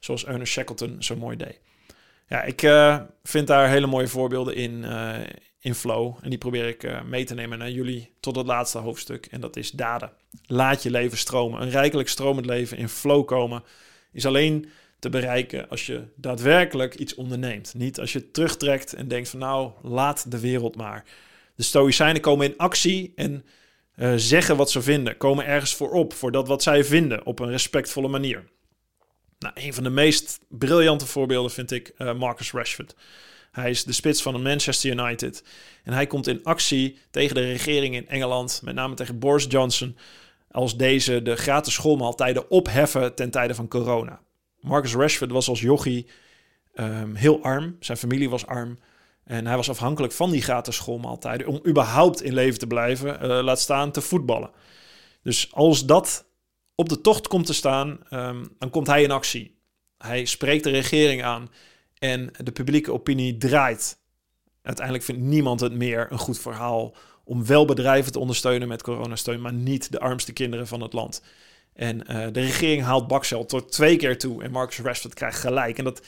Zoals 0.00 0.24
Ernest 0.24 0.52
Shackleton 0.52 0.96
zo 1.02 1.16
mooi 1.16 1.36
deed. 1.36 1.60
Ja, 2.28 2.42
ik 2.42 2.62
uh, 2.62 3.00
vind 3.22 3.46
daar 3.46 3.68
hele 3.68 3.86
mooie 3.86 4.08
voorbeelden 4.08 4.54
in, 4.54 4.72
uh, 4.72 5.14
in 5.62 5.74
Flow. 5.74 6.16
En 6.20 6.30
die 6.30 6.38
probeer 6.38 6.68
ik 6.68 6.82
uh, 6.82 7.02
mee 7.02 7.24
te 7.24 7.34
nemen 7.34 7.58
naar 7.58 7.70
jullie 7.70 8.12
tot 8.20 8.36
het 8.36 8.46
laatste 8.46 8.78
hoofdstuk. 8.78 9.26
En 9.26 9.40
dat 9.40 9.56
is 9.56 9.70
daden. 9.70 10.12
Laat 10.46 10.82
je 10.82 10.90
leven 10.90 11.18
stromen. 11.18 11.62
Een 11.62 11.70
rijkelijk 11.70 12.08
stromend 12.08 12.46
leven 12.46 12.76
in 12.76 12.88
flow 12.88 13.26
komen 13.26 13.62
is 14.12 14.26
alleen 14.26 14.68
te 14.98 15.08
bereiken 15.08 15.68
als 15.68 15.86
je 15.86 16.02
daadwerkelijk 16.16 16.94
iets 16.94 17.14
onderneemt. 17.14 17.74
Niet 17.76 18.00
als 18.00 18.12
je 18.12 18.30
terugtrekt 18.30 18.92
en 18.92 19.08
denkt 19.08 19.28
van 19.28 19.38
nou, 19.38 19.70
laat 19.82 20.30
de 20.30 20.40
wereld 20.40 20.76
maar. 20.76 21.04
De 21.54 21.62
Stoïcijnen 21.62 22.20
komen 22.20 22.46
in 22.46 22.56
actie 22.56 23.12
en 23.16 23.44
uh, 23.96 24.12
zeggen 24.16 24.56
wat 24.56 24.70
ze 24.70 24.82
vinden. 24.82 25.16
Komen 25.16 25.46
ergens 25.46 25.74
voor 25.74 25.90
op, 25.90 26.12
voor 26.12 26.32
dat 26.32 26.48
wat 26.48 26.62
zij 26.62 26.84
vinden, 26.84 27.26
op 27.26 27.38
een 27.38 27.50
respectvolle 27.50 28.08
manier. 28.08 28.44
Nou, 29.38 29.54
een 29.56 29.74
van 29.74 29.82
de 29.82 29.90
meest 29.90 30.40
briljante 30.48 31.06
voorbeelden 31.06 31.50
vind 31.50 31.70
ik 31.70 31.92
uh, 31.98 32.14
Marcus 32.14 32.52
Rashford. 32.52 32.94
Hij 33.52 33.70
is 33.70 33.84
de 33.84 33.92
spits 33.92 34.22
van 34.22 34.42
Manchester 34.42 34.90
United. 34.90 35.44
En 35.84 35.92
hij 35.92 36.06
komt 36.06 36.26
in 36.26 36.44
actie 36.44 36.98
tegen 37.10 37.34
de 37.34 37.40
regering 37.40 37.94
in 37.94 38.08
Engeland, 38.08 38.60
met 38.64 38.74
name 38.74 38.94
tegen 38.94 39.18
Boris 39.18 39.46
Johnson, 39.48 39.96
als 40.50 40.76
deze 40.76 41.22
de 41.22 41.36
gratis 41.36 41.74
schoolmaaltijden 41.74 42.50
opheffen 42.50 43.14
ten 43.14 43.30
tijde 43.30 43.54
van 43.54 43.68
corona. 43.68 44.20
Marcus 44.60 44.94
Rashford 44.94 45.30
was 45.30 45.48
als 45.48 45.60
jochie 45.60 46.06
um, 46.74 47.14
heel 47.14 47.42
arm. 47.42 47.76
Zijn 47.80 47.98
familie 47.98 48.30
was 48.30 48.46
arm. 48.46 48.78
En 49.24 49.46
hij 49.46 49.56
was 49.56 49.70
afhankelijk 49.70 50.12
van 50.12 50.30
die 50.30 50.42
gratis 50.42 50.76
schoolmaaltijden 50.76 51.46
om 51.46 51.60
überhaupt 51.66 52.22
in 52.22 52.34
leven 52.34 52.58
te 52.58 52.66
blijven, 52.66 53.24
uh, 53.24 53.42
laat 53.42 53.60
staan 53.60 53.90
te 53.90 54.00
voetballen. 54.00 54.50
Dus 55.22 55.52
als 55.52 55.86
dat 55.86 56.26
op 56.74 56.88
de 56.88 57.00
tocht 57.00 57.28
komt 57.28 57.46
te 57.46 57.54
staan, 57.54 58.00
um, 58.10 58.56
dan 58.58 58.70
komt 58.70 58.86
hij 58.86 59.02
in 59.02 59.10
actie. 59.10 59.56
Hij 59.98 60.24
spreekt 60.24 60.64
de 60.64 60.70
regering 60.70 61.24
aan 61.24 61.50
en 62.02 62.30
de 62.44 62.52
publieke 62.52 62.92
opinie 62.92 63.36
draait. 63.36 63.98
Uiteindelijk 64.62 65.04
vindt 65.04 65.22
niemand 65.22 65.60
het 65.60 65.72
meer 65.72 66.06
een 66.10 66.18
goed 66.18 66.38
verhaal 66.38 66.94
om 67.24 67.46
wel 67.46 67.64
bedrijven 67.64 68.12
te 68.12 68.18
ondersteunen 68.18 68.68
met 68.68 68.82
coronasteun, 68.82 69.40
maar 69.40 69.52
niet 69.52 69.92
de 69.92 70.00
armste 70.00 70.32
kinderen 70.32 70.66
van 70.66 70.80
het 70.80 70.92
land. 70.92 71.22
En 71.72 71.96
uh, 72.00 72.26
de 72.32 72.40
regering 72.40 72.82
haalt 72.82 73.06
Baksel 73.06 73.44
tot 73.44 73.72
twee 73.72 73.96
keer 73.96 74.18
toe 74.18 74.42
en 74.42 74.50
Marcus 74.50 74.78
Rashford 74.78 75.14
krijgt 75.14 75.40
gelijk. 75.40 75.78
En 75.78 75.84
dat 75.84 76.02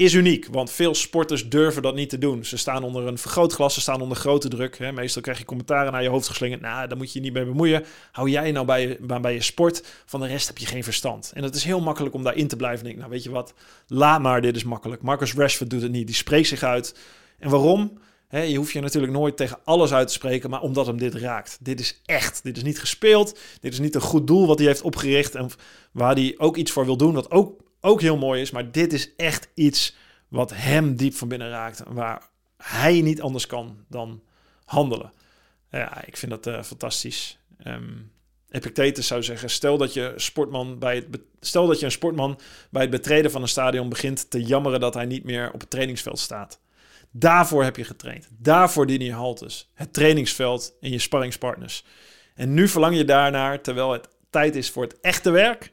is 0.00 0.14
uniek, 0.14 0.46
want 0.50 0.70
veel 0.70 0.94
sporters 0.94 1.48
durven 1.48 1.82
dat 1.82 1.94
niet 1.94 2.08
te 2.08 2.18
doen. 2.18 2.44
Ze 2.44 2.56
staan 2.56 2.82
onder 2.82 3.06
een 3.06 3.18
vergrootglas, 3.18 3.74
ze 3.74 3.80
staan 3.80 4.00
onder 4.00 4.16
grote 4.16 4.48
druk. 4.48 4.78
Hè. 4.78 4.92
Meestal 4.92 5.22
krijg 5.22 5.38
je 5.38 5.44
commentaren 5.44 5.92
naar 5.92 6.02
je 6.02 6.08
hoofd 6.08 6.28
geslingerd. 6.28 6.60
Nou, 6.60 6.88
daar 6.88 6.96
moet 6.96 7.12
je 7.12 7.18
je 7.18 7.24
niet 7.24 7.34
mee 7.34 7.44
bemoeien. 7.44 7.84
Hou 8.12 8.30
jij 8.30 8.52
nou 8.52 8.66
bij 8.66 8.88
je, 8.88 9.20
bij 9.20 9.34
je 9.34 9.42
sport, 9.42 9.84
van 10.06 10.20
de 10.20 10.26
rest 10.26 10.46
heb 10.46 10.58
je 10.58 10.66
geen 10.66 10.84
verstand. 10.84 11.32
En 11.34 11.42
het 11.42 11.54
is 11.54 11.64
heel 11.64 11.80
makkelijk 11.80 12.14
om 12.14 12.22
daarin 12.22 12.48
te 12.48 12.56
blijven 12.56 12.82
denken. 12.84 13.00
Nou, 13.00 13.12
weet 13.12 13.22
je 13.22 13.30
wat, 13.30 13.54
laat 13.86 14.20
maar, 14.20 14.42
dit 14.42 14.56
is 14.56 14.64
makkelijk. 14.64 15.02
Marcus 15.02 15.34
Rashford 15.34 15.70
doet 15.70 15.82
het 15.82 15.92
niet, 15.92 16.06
die 16.06 16.16
spreekt 16.16 16.48
zich 16.48 16.62
uit. 16.62 16.98
En 17.38 17.50
waarom? 17.50 17.98
je 18.30 18.56
hoeft 18.56 18.72
je 18.72 18.80
natuurlijk 18.80 19.12
nooit 19.12 19.36
tegen 19.36 19.58
alles 19.64 19.92
uit 19.92 20.06
te 20.06 20.12
spreken, 20.12 20.50
maar 20.50 20.60
omdat 20.60 20.86
hem 20.86 20.98
dit 20.98 21.14
raakt. 21.14 21.58
Dit 21.60 21.80
is 21.80 22.00
echt. 22.04 22.42
Dit 22.42 22.56
is 22.56 22.62
niet 22.62 22.80
gespeeld. 22.80 23.38
Dit 23.60 23.72
is 23.72 23.78
niet 23.78 23.94
een 23.94 24.00
goed 24.00 24.26
doel 24.26 24.46
wat 24.46 24.58
hij 24.58 24.66
heeft 24.66 24.82
opgericht 24.82 25.34
en 25.34 25.50
waar 25.92 26.14
hij 26.14 26.34
ook 26.38 26.56
iets 26.56 26.70
voor 26.70 26.84
wil 26.84 26.96
doen, 26.96 27.14
wat 27.14 27.30
ook, 27.30 27.60
ook 27.80 28.00
heel 28.00 28.16
mooi 28.16 28.40
is. 28.40 28.50
Maar 28.50 28.70
dit 28.70 28.92
is 28.92 29.14
echt 29.16 29.48
iets 29.54 29.96
wat 30.28 30.52
hem 30.54 30.96
diep 30.96 31.14
van 31.14 31.28
binnen 31.28 31.50
raakt, 31.50 31.82
waar 31.88 32.28
hij 32.56 33.00
niet 33.00 33.22
anders 33.22 33.46
kan 33.46 33.84
dan 33.88 34.22
handelen. 34.64 35.12
Ja, 35.70 36.04
ik 36.04 36.16
vind 36.16 36.30
dat 36.30 36.46
uh, 36.46 36.62
fantastisch. 36.62 37.38
Um, 37.64 38.12
Epictetus 38.50 39.06
zou 39.06 39.22
zeggen: 39.22 39.50
stel 39.50 39.78
dat, 39.78 39.94
je 39.94 40.12
sportman 40.16 40.78
bij 40.78 40.94
het 40.94 41.20
stel 41.40 41.66
dat 41.66 41.78
je 41.78 41.84
een 41.84 41.90
sportman 41.92 42.40
bij 42.70 42.82
het 42.82 42.90
betreden 42.90 43.30
van 43.30 43.42
een 43.42 43.48
stadion 43.48 43.88
begint 43.88 44.30
te 44.30 44.42
jammeren 44.42 44.80
dat 44.80 44.94
hij 44.94 45.06
niet 45.06 45.24
meer 45.24 45.52
op 45.52 45.60
het 45.60 45.70
trainingsveld 45.70 46.18
staat. 46.18 46.60
Daarvoor 47.10 47.64
heb 47.64 47.76
je 47.76 47.84
getraind. 47.84 48.28
Daarvoor 48.38 48.86
dien 48.86 49.00
je 49.00 49.12
haltes. 49.12 49.70
Het 49.74 49.92
trainingsveld 49.92 50.76
en 50.80 50.90
je 50.90 50.98
sparringspartners. 50.98 51.84
En 52.34 52.54
nu 52.54 52.68
verlang 52.68 52.96
je 52.96 53.04
daarnaar, 53.04 53.60
terwijl 53.60 53.92
het 53.92 54.08
tijd 54.30 54.56
is 54.56 54.70
voor 54.70 54.82
het 54.82 55.00
echte 55.00 55.30
werk, 55.30 55.72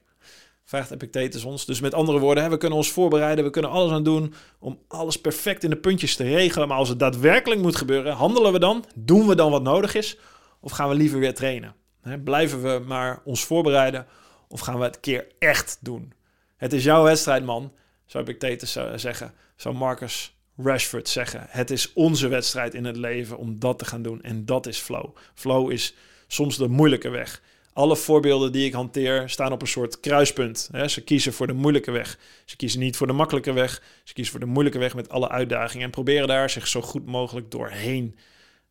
vraagt 0.67 0.91
Epictetus 0.91 1.43
ons. 1.43 1.65
Dus 1.65 1.79
met 1.79 1.93
andere 1.93 2.19
woorden, 2.19 2.49
we 2.49 2.57
kunnen 2.57 2.77
ons 2.77 2.91
voorbereiden, 2.91 3.43
we 3.43 3.49
kunnen 3.49 3.71
alles 3.71 3.91
aan 3.91 4.03
doen 4.03 4.33
om 4.59 4.79
alles 4.87 5.21
perfect 5.21 5.63
in 5.63 5.69
de 5.69 5.75
puntjes 5.75 6.15
te 6.15 6.23
regelen. 6.23 6.67
Maar 6.67 6.77
als 6.77 6.89
het 6.89 6.99
daadwerkelijk 6.99 7.61
moet 7.61 7.75
gebeuren, 7.75 8.13
handelen 8.13 8.51
we 8.51 8.59
dan? 8.59 8.85
Doen 8.95 9.27
we 9.27 9.35
dan 9.35 9.51
wat 9.51 9.63
nodig 9.63 9.95
is? 9.95 10.17
Of 10.59 10.71
gaan 10.71 10.89
we 10.89 10.95
liever 10.95 11.19
weer 11.19 11.33
trainen? 11.33 11.75
blijven 12.23 12.61
we 12.61 12.83
maar 12.85 13.21
ons 13.23 13.43
voorbereiden 13.43 14.05
Of 14.47 14.59
gaan 14.59 14.77
we 14.77 14.83
het 14.83 14.99
keer 14.99 15.27
echt 15.39 15.77
doen? 15.81 16.13
Het 16.57 16.73
is 16.73 16.83
jouw 16.83 17.03
wedstrijd, 17.03 17.45
man. 17.45 17.73
Zo 18.05 18.17
heb 18.17 18.29
ik 18.29 18.39
tegen 18.39 18.99
zeggen. 18.99 19.33
Zou 19.55 19.75
Marcus 19.75 20.37
Rashford 20.57 21.09
zeggen. 21.09 21.45
Het 21.49 21.71
is 21.71 21.93
onze 21.93 22.27
wedstrijd 22.27 22.73
in 22.73 22.85
het 22.85 22.97
leven 22.97 23.37
om 23.37 23.59
dat 23.59 23.79
te 23.79 23.85
gaan 23.85 24.01
doen. 24.01 24.21
En 24.21 24.45
dat 24.45 24.65
is 24.65 24.77
flow. 24.77 25.15
Flow 25.33 25.71
is 25.71 25.95
soms 26.27 26.57
de 26.57 26.67
moeilijke 26.67 27.09
weg. 27.09 27.41
Alle 27.77 27.95
voorbeelden 27.95 28.51
die 28.51 28.65
ik 28.65 28.73
hanteer 28.73 29.29
staan 29.29 29.51
op 29.51 29.61
een 29.61 29.67
soort 29.67 29.99
kruispunt. 29.99 30.69
Ze 30.85 31.01
kiezen 31.01 31.33
voor 31.33 31.47
de 31.47 31.53
moeilijke 31.53 31.91
weg. 31.91 32.19
Ze 32.45 32.55
kiezen 32.55 32.79
niet 32.79 32.97
voor 32.97 33.07
de 33.07 33.13
makkelijke 33.13 33.53
weg. 33.53 33.81
Ze 34.03 34.13
kiezen 34.13 34.31
voor 34.33 34.45
de 34.45 34.51
moeilijke 34.51 34.79
weg 34.79 34.95
met 34.95 35.09
alle 35.09 35.29
uitdagingen. 35.29 35.85
En 35.85 35.91
proberen 35.91 36.27
daar 36.27 36.49
zich 36.49 36.67
zo 36.67 36.81
goed 36.81 37.05
mogelijk 37.05 37.51
doorheen 37.51 38.15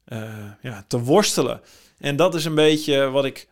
uh, 0.08 0.28
ja, 0.62 0.84
te 0.88 1.00
worstelen. 1.00 1.60
En 1.98 2.16
dat 2.16 2.34
is 2.34 2.44
een 2.44 2.54
beetje 2.54 3.10
wat 3.10 3.24
ik 3.24 3.48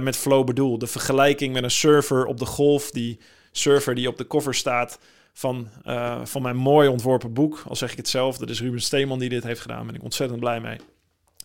met 0.00 0.16
flow 0.16 0.46
bedoel. 0.46 0.78
De 0.78 0.86
vergelijking 0.86 1.52
met 1.52 1.62
een 1.62 1.70
surfer 1.70 2.26
op 2.26 2.38
de 2.38 2.46
golf. 2.46 2.90
Die 2.90 3.18
surfer 3.52 3.94
die 3.94 4.08
op 4.08 4.18
de 4.18 4.26
cover 4.26 4.54
staat 4.54 4.98
van, 5.32 5.68
uh, 5.84 6.20
van 6.24 6.42
mijn 6.42 6.56
mooi 6.56 6.88
ontworpen 6.88 7.32
boek. 7.32 7.62
Al 7.68 7.76
zeg 7.76 7.90
ik 7.90 7.96
het 7.96 8.08
zelf, 8.08 8.38
dat 8.38 8.50
is 8.50 8.60
Ruben 8.60 8.80
Steeman 8.80 9.18
die 9.18 9.28
dit 9.28 9.42
heeft 9.42 9.60
gedaan. 9.60 9.76
Daar 9.76 9.86
ben 9.86 9.94
ik 9.94 10.02
ontzettend 10.02 10.40
blij 10.40 10.60
mee. 10.60 10.78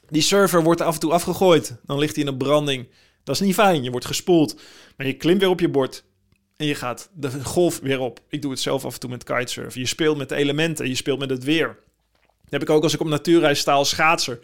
Die 0.09 0.21
surfer 0.21 0.63
wordt 0.63 0.81
af 0.81 0.93
en 0.93 0.99
toe 0.99 1.11
afgegooid. 1.11 1.75
Dan 1.85 1.99
ligt 1.99 2.15
hij 2.15 2.23
in 2.23 2.29
een 2.29 2.37
branding. 2.37 2.87
Dat 3.27 3.35
is 3.35 3.41
niet 3.41 3.53
fijn. 3.53 3.83
Je 3.83 3.91
wordt 3.91 4.05
gespoeld. 4.05 4.61
Maar 4.97 5.07
je 5.07 5.13
klimt 5.13 5.39
weer 5.39 5.49
op 5.49 5.59
je 5.59 5.69
bord. 5.69 6.03
En 6.57 6.65
je 6.65 6.75
gaat 6.75 7.09
de 7.13 7.43
golf 7.43 7.79
weer 7.79 7.99
op. 7.99 8.19
Ik 8.29 8.41
doe 8.41 8.51
het 8.51 8.59
zelf 8.59 8.85
af 8.85 8.93
en 8.93 8.99
toe 8.99 9.09
met 9.09 9.23
kitesurfen. 9.23 9.81
Je 9.81 9.87
speelt 9.87 10.17
met 10.17 10.29
de 10.29 10.35
elementen. 10.35 10.87
Je 10.87 10.95
speelt 10.95 11.19
met 11.19 11.29
het 11.29 11.43
weer. 11.43 11.67
Dat 12.21 12.51
heb 12.51 12.61
ik 12.61 12.69
ook 12.69 12.83
als 12.83 12.93
ik 12.93 12.99
op 12.99 13.07
natuurreis 13.07 13.59
sta 13.59 13.73
als 13.73 13.89
schaatser. 13.89 14.39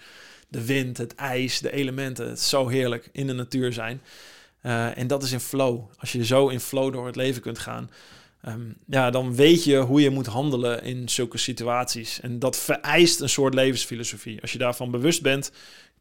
De 0.48 0.66
wind, 0.66 0.98
het 0.98 1.16
ijs, 1.16 1.60
de 1.60 1.72
elementen. 1.72 2.30
Het 2.30 2.38
is 2.38 2.50
zo 2.50 2.68
heerlijk 2.68 3.10
in 3.12 3.28
de 3.28 3.34
natuur 3.34 3.74
zijn. 3.74 4.02
Uh, 4.64 4.98
en 4.98 5.08
dat 5.08 5.24
is 5.24 5.32
in 5.32 5.40
flow. 5.40 5.82
Als 5.98 6.12
je 6.12 6.26
zo 6.26 6.48
in 6.48 6.60
flow 6.60 6.94
door 6.94 7.06
het 7.06 7.16
leven 7.16 7.42
kunt 7.42 7.60
gaan, 7.60 7.92
um, 8.48 8.76
ja, 8.88 9.10
dan 9.10 9.36
weet 9.36 9.64
je 9.64 9.78
hoe 9.78 10.02
je 10.02 10.10
moet 10.10 10.26
handelen 10.26 10.84
in 10.84 11.10
zulke 11.10 11.38
situaties. 11.38 12.20
En 12.20 12.40
dat 12.40 12.58
vereist 12.58 13.20
een 13.20 13.30
soort 13.30 13.54
levensfilosofie. 13.54 14.42
Als 14.42 14.52
je 14.52 14.58
daarvan 14.58 14.92
bewust 14.92 15.22
bent, 15.22 15.52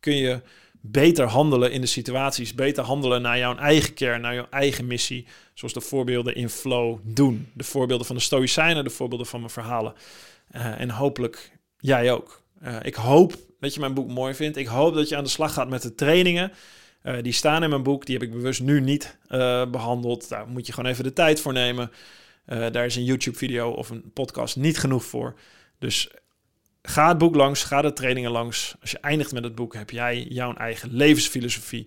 kun 0.01 0.16
je 0.16 0.41
beter 0.85 1.26
handelen 1.26 1.72
in 1.72 1.80
de 1.80 1.87
situaties, 1.87 2.55
beter 2.55 2.85
handelen 2.85 3.22
naar 3.22 3.39
jouw 3.39 3.57
eigen 3.57 3.95
kern, 3.95 4.20
naar 4.20 4.35
jouw 4.35 4.47
eigen 4.51 4.87
missie, 4.87 5.26
zoals 5.55 5.74
de 5.74 5.80
voorbeelden 5.80 6.35
in 6.35 6.49
flow 6.49 6.99
doen. 7.03 7.49
De 7.55 7.64
voorbeelden 7.64 8.07
van 8.07 8.16
de 8.16 8.22
Stoïcijnen, 8.22 8.85
de 8.85 8.91
voorbeelden 8.91 9.26
van 9.26 9.41
mijn 9.41 9.53
verhalen. 9.53 9.95
Uh, 10.57 10.80
en 10.80 10.91
hopelijk 10.91 11.53
jij 11.78 12.12
ook. 12.12 12.43
Uh, 12.62 12.76
ik 12.83 12.95
hoop 12.95 13.35
dat 13.61 13.74
je 13.74 13.80
mijn 13.80 13.95
boek 13.95 14.09
mooi 14.09 14.35
vindt. 14.35 14.57
Ik 14.57 14.66
hoop 14.66 14.95
dat 14.95 15.09
je 15.09 15.16
aan 15.16 15.24
de 15.24 15.30
slag 15.30 15.53
gaat 15.53 15.68
met 15.68 15.83
de 15.83 15.95
trainingen. 15.95 16.53
Uh, 17.03 17.14
die 17.22 17.33
staan 17.33 17.62
in 17.62 17.70
mijn 17.70 17.83
boek. 17.83 18.07
Die 18.07 18.18
heb 18.18 18.24
ik 18.24 18.33
bewust 18.33 18.62
nu 18.62 18.80
niet 18.80 19.18
behandeld. 19.70 20.28
Daar 20.28 20.49
moet 20.49 20.66
je 20.66 20.72
gewoon 20.72 20.91
even 20.91 21.05
de 21.05 21.12
tijd 21.12 21.41
voor 21.41 21.53
nemen. 21.53 21.91
Daar 22.47 22.85
is 22.85 22.97
een 22.97 23.05
YouTube-video 23.05 23.70
of 23.70 23.91
een 23.91 24.11
podcast 24.12 24.57
niet 24.57 24.78
genoeg 24.78 25.05
voor. 25.05 25.35
Dus 25.78 26.11
ga 26.83 27.09
het 27.09 27.18
boek 27.18 27.35
langs, 27.35 27.64
ga 27.64 27.83
de 27.83 27.93
trainingen 27.93 28.30
langs. 28.30 28.74
Als 28.80 28.91
je 28.91 28.99
eindigt 28.99 29.33
met 29.33 29.45
het 29.45 29.55
boek, 29.55 29.74
heb 29.74 29.91
jij 29.91 30.26
jouw 30.28 30.55
eigen 30.55 30.89
levensfilosofie. 30.93 31.87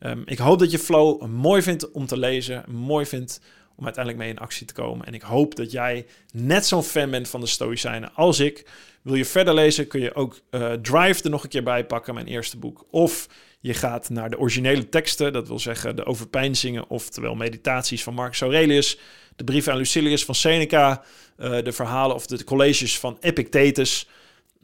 Um, 0.00 0.22
ik 0.26 0.38
hoop 0.38 0.58
dat 0.58 0.70
je 0.70 0.78
Flow 0.78 1.26
mooi 1.26 1.62
vindt 1.62 1.90
om 1.90 2.06
te 2.06 2.18
lezen, 2.18 2.64
mooi 2.68 3.06
vindt 3.06 3.40
om 3.76 3.84
uiteindelijk 3.84 4.24
mee 4.24 4.32
in 4.32 4.40
actie 4.40 4.66
te 4.66 4.72
komen. 4.72 5.06
En 5.06 5.14
ik 5.14 5.22
hoop 5.22 5.54
dat 5.56 5.70
jij 5.70 6.06
net 6.32 6.66
zo'n 6.66 6.82
fan 6.82 7.10
bent 7.10 7.28
van 7.28 7.40
de 7.40 7.46
Stoïcijnen 7.46 8.14
als 8.14 8.38
ik. 8.38 8.66
Wil 9.02 9.14
je 9.14 9.24
verder 9.24 9.54
lezen, 9.54 9.86
kun 9.86 10.00
je 10.00 10.14
ook 10.14 10.40
uh, 10.50 10.72
Drive 10.72 11.22
er 11.22 11.30
nog 11.30 11.42
een 11.42 11.48
keer 11.48 11.62
bij 11.62 11.86
pakken, 11.86 12.14
mijn 12.14 12.26
eerste 12.26 12.58
boek. 12.58 12.86
Of 12.90 13.28
je 13.60 13.74
gaat 13.74 14.08
naar 14.08 14.30
de 14.30 14.38
originele 14.38 14.88
teksten, 14.88 15.32
dat 15.32 15.48
wil 15.48 15.58
zeggen 15.58 15.96
de 15.96 16.04
overpeinzingen, 16.04 16.88
oftewel 16.88 17.34
meditaties 17.34 18.02
van 18.02 18.14
Marcus 18.14 18.40
Aurelius, 18.40 18.98
de 19.36 19.44
brief 19.44 19.68
aan 19.68 19.76
Lucilius 19.76 20.24
van 20.24 20.34
Seneca, 20.34 21.02
uh, 21.38 21.62
de 21.62 21.72
verhalen 21.72 22.16
of 22.16 22.26
de 22.26 22.44
colleges 22.44 22.98
van 22.98 23.16
Epictetus. 23.20 24.08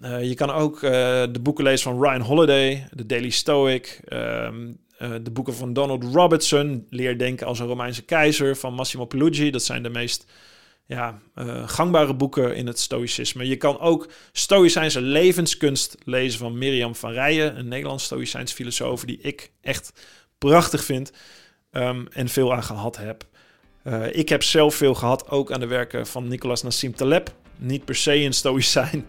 Uh, 0.02 0.28
je 0.28 0.34
kan 0.34 0.50
ook 0.50 0.80
de 0.80 1.38
boeken 1.42 1.64
lezen 1.64 1.92
van 1.92 2.02
Ryan 2.02 2.20
Holiday, 2.20 2.88
de 2.92 3.06
Daily 3.06 3.30
Stoic, 3.30 4.00
um, 4.08 4.78
uh, 4.98 5.14
de 5.22 5.30
boeken 5.30 5.54
van 5.54 5.72
Donald 5.72 6.04
Robertson, 6.04 6.86
Leer 6.90 7.18
denken 7.18 7.46
als 7.46 7.58
een 7.58 7.66
Romeinse 7.66 8.02
keizer, 8.02 8.56
van 8.56 8.74
Massimo 8.74 9.04
Pilugi. 9.04 9.50
Dat 9.50 9.62
zijn 9.62 9.82
de 9.82 9.90
meest 9.90 10.26
ja, 10.86 11.18
gangbare 11.66 12.14
boeken 12.14 12.56
in 12.56 12.66
het 12.66 12.78
stoïcisme. 12.78 13.48
Je 13.48 13.56
kan 13.56 13.78
ook 13.80 14.08
Stoïcijnse 14.32 15.00
levenskunst 15.00 15.96
lezen 16.04 16.38
van 16.38 16.58
Mirjam 16.58 16.94
van 16.94 17.12
Rijen, 17.12 17.58
een 17.58 17.68
Nederlands 17.68 18.04
Stoïcijns 18.04 18.52
filosoof 18.52 19.04
die 19.04 19.18
ik 19.20 19.50
echt 19.60 19.92
prachtig 20.38 20.84
vind 20.84 21.12
um, 21.72 22.06
en 22.10 22.28
veel 22.28 22.54
aan 22.54 22.62
gehad 22.62 22.96
heb. 22.96 23.24
Ik 24.12 24.28
heb 24.28 24.42
zelf 24.42 24.74
veel 24.74 24.94
gehad, 24.94 25.30
ook 25.30 25.52
aan 25.52 25.60
de 25.60 25.66
werken 25.66 26.06
van 26.06 26.28
Nicolas 26.28 26.62
Nassim 26.62 26.94
Taleb. 26.94 27.34
Niet 27.56 27.84
per 27.84 27.94
se 27.94 28.14
een 28.14 28.34
Stoïcijn, 28.34 29.06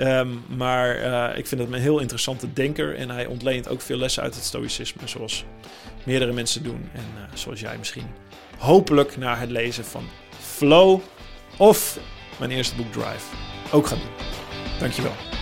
Um, 0.00 0.44
maar 0.56 0.98
uh, 0.98 1.38
ik 1.38 1.46
vind 1.46 1.60
het 1.60 1.72
een 1.72 1.80
heel 1.80 1.98
interessante 1.98 2.52
denker. 2.52 2.96
En 2.96 3.10
hij 3.10 3.26
ontleent 3.26 3.68
ook 3.68 3.80
veel 3.80 3.96
lessen 3.96 4.22
uit 4.22 4.34
het 4.34 4.44
stoïcisme. 4.44 5.08
Zoals 5.08 5.44
meerdere 6.04 6.32
mensen 6.32 6.62
doen. 6.62 6.88
En 6.92 7.04
uh, 7.16 7.22
zoals 7.34 7.60
jij 7.60 7.78
misschien 7.78 8.06
hopelijk 8.58 9.16
na 9.16 9.36
het 9.36 9.50
lezen 9.50 9.84
van 9.84 10.04
Flow 10.40 11.00
of 11.56 11.98
mijn 12.38 12.50
eerste 12.50 12.74
boek 12.74 12.92
Drive 12.92 13.36
ook 13.72 13.86
gaat 13.86 13.98
doen. 13.98 14.26
Dankjewel. 14.78 15.41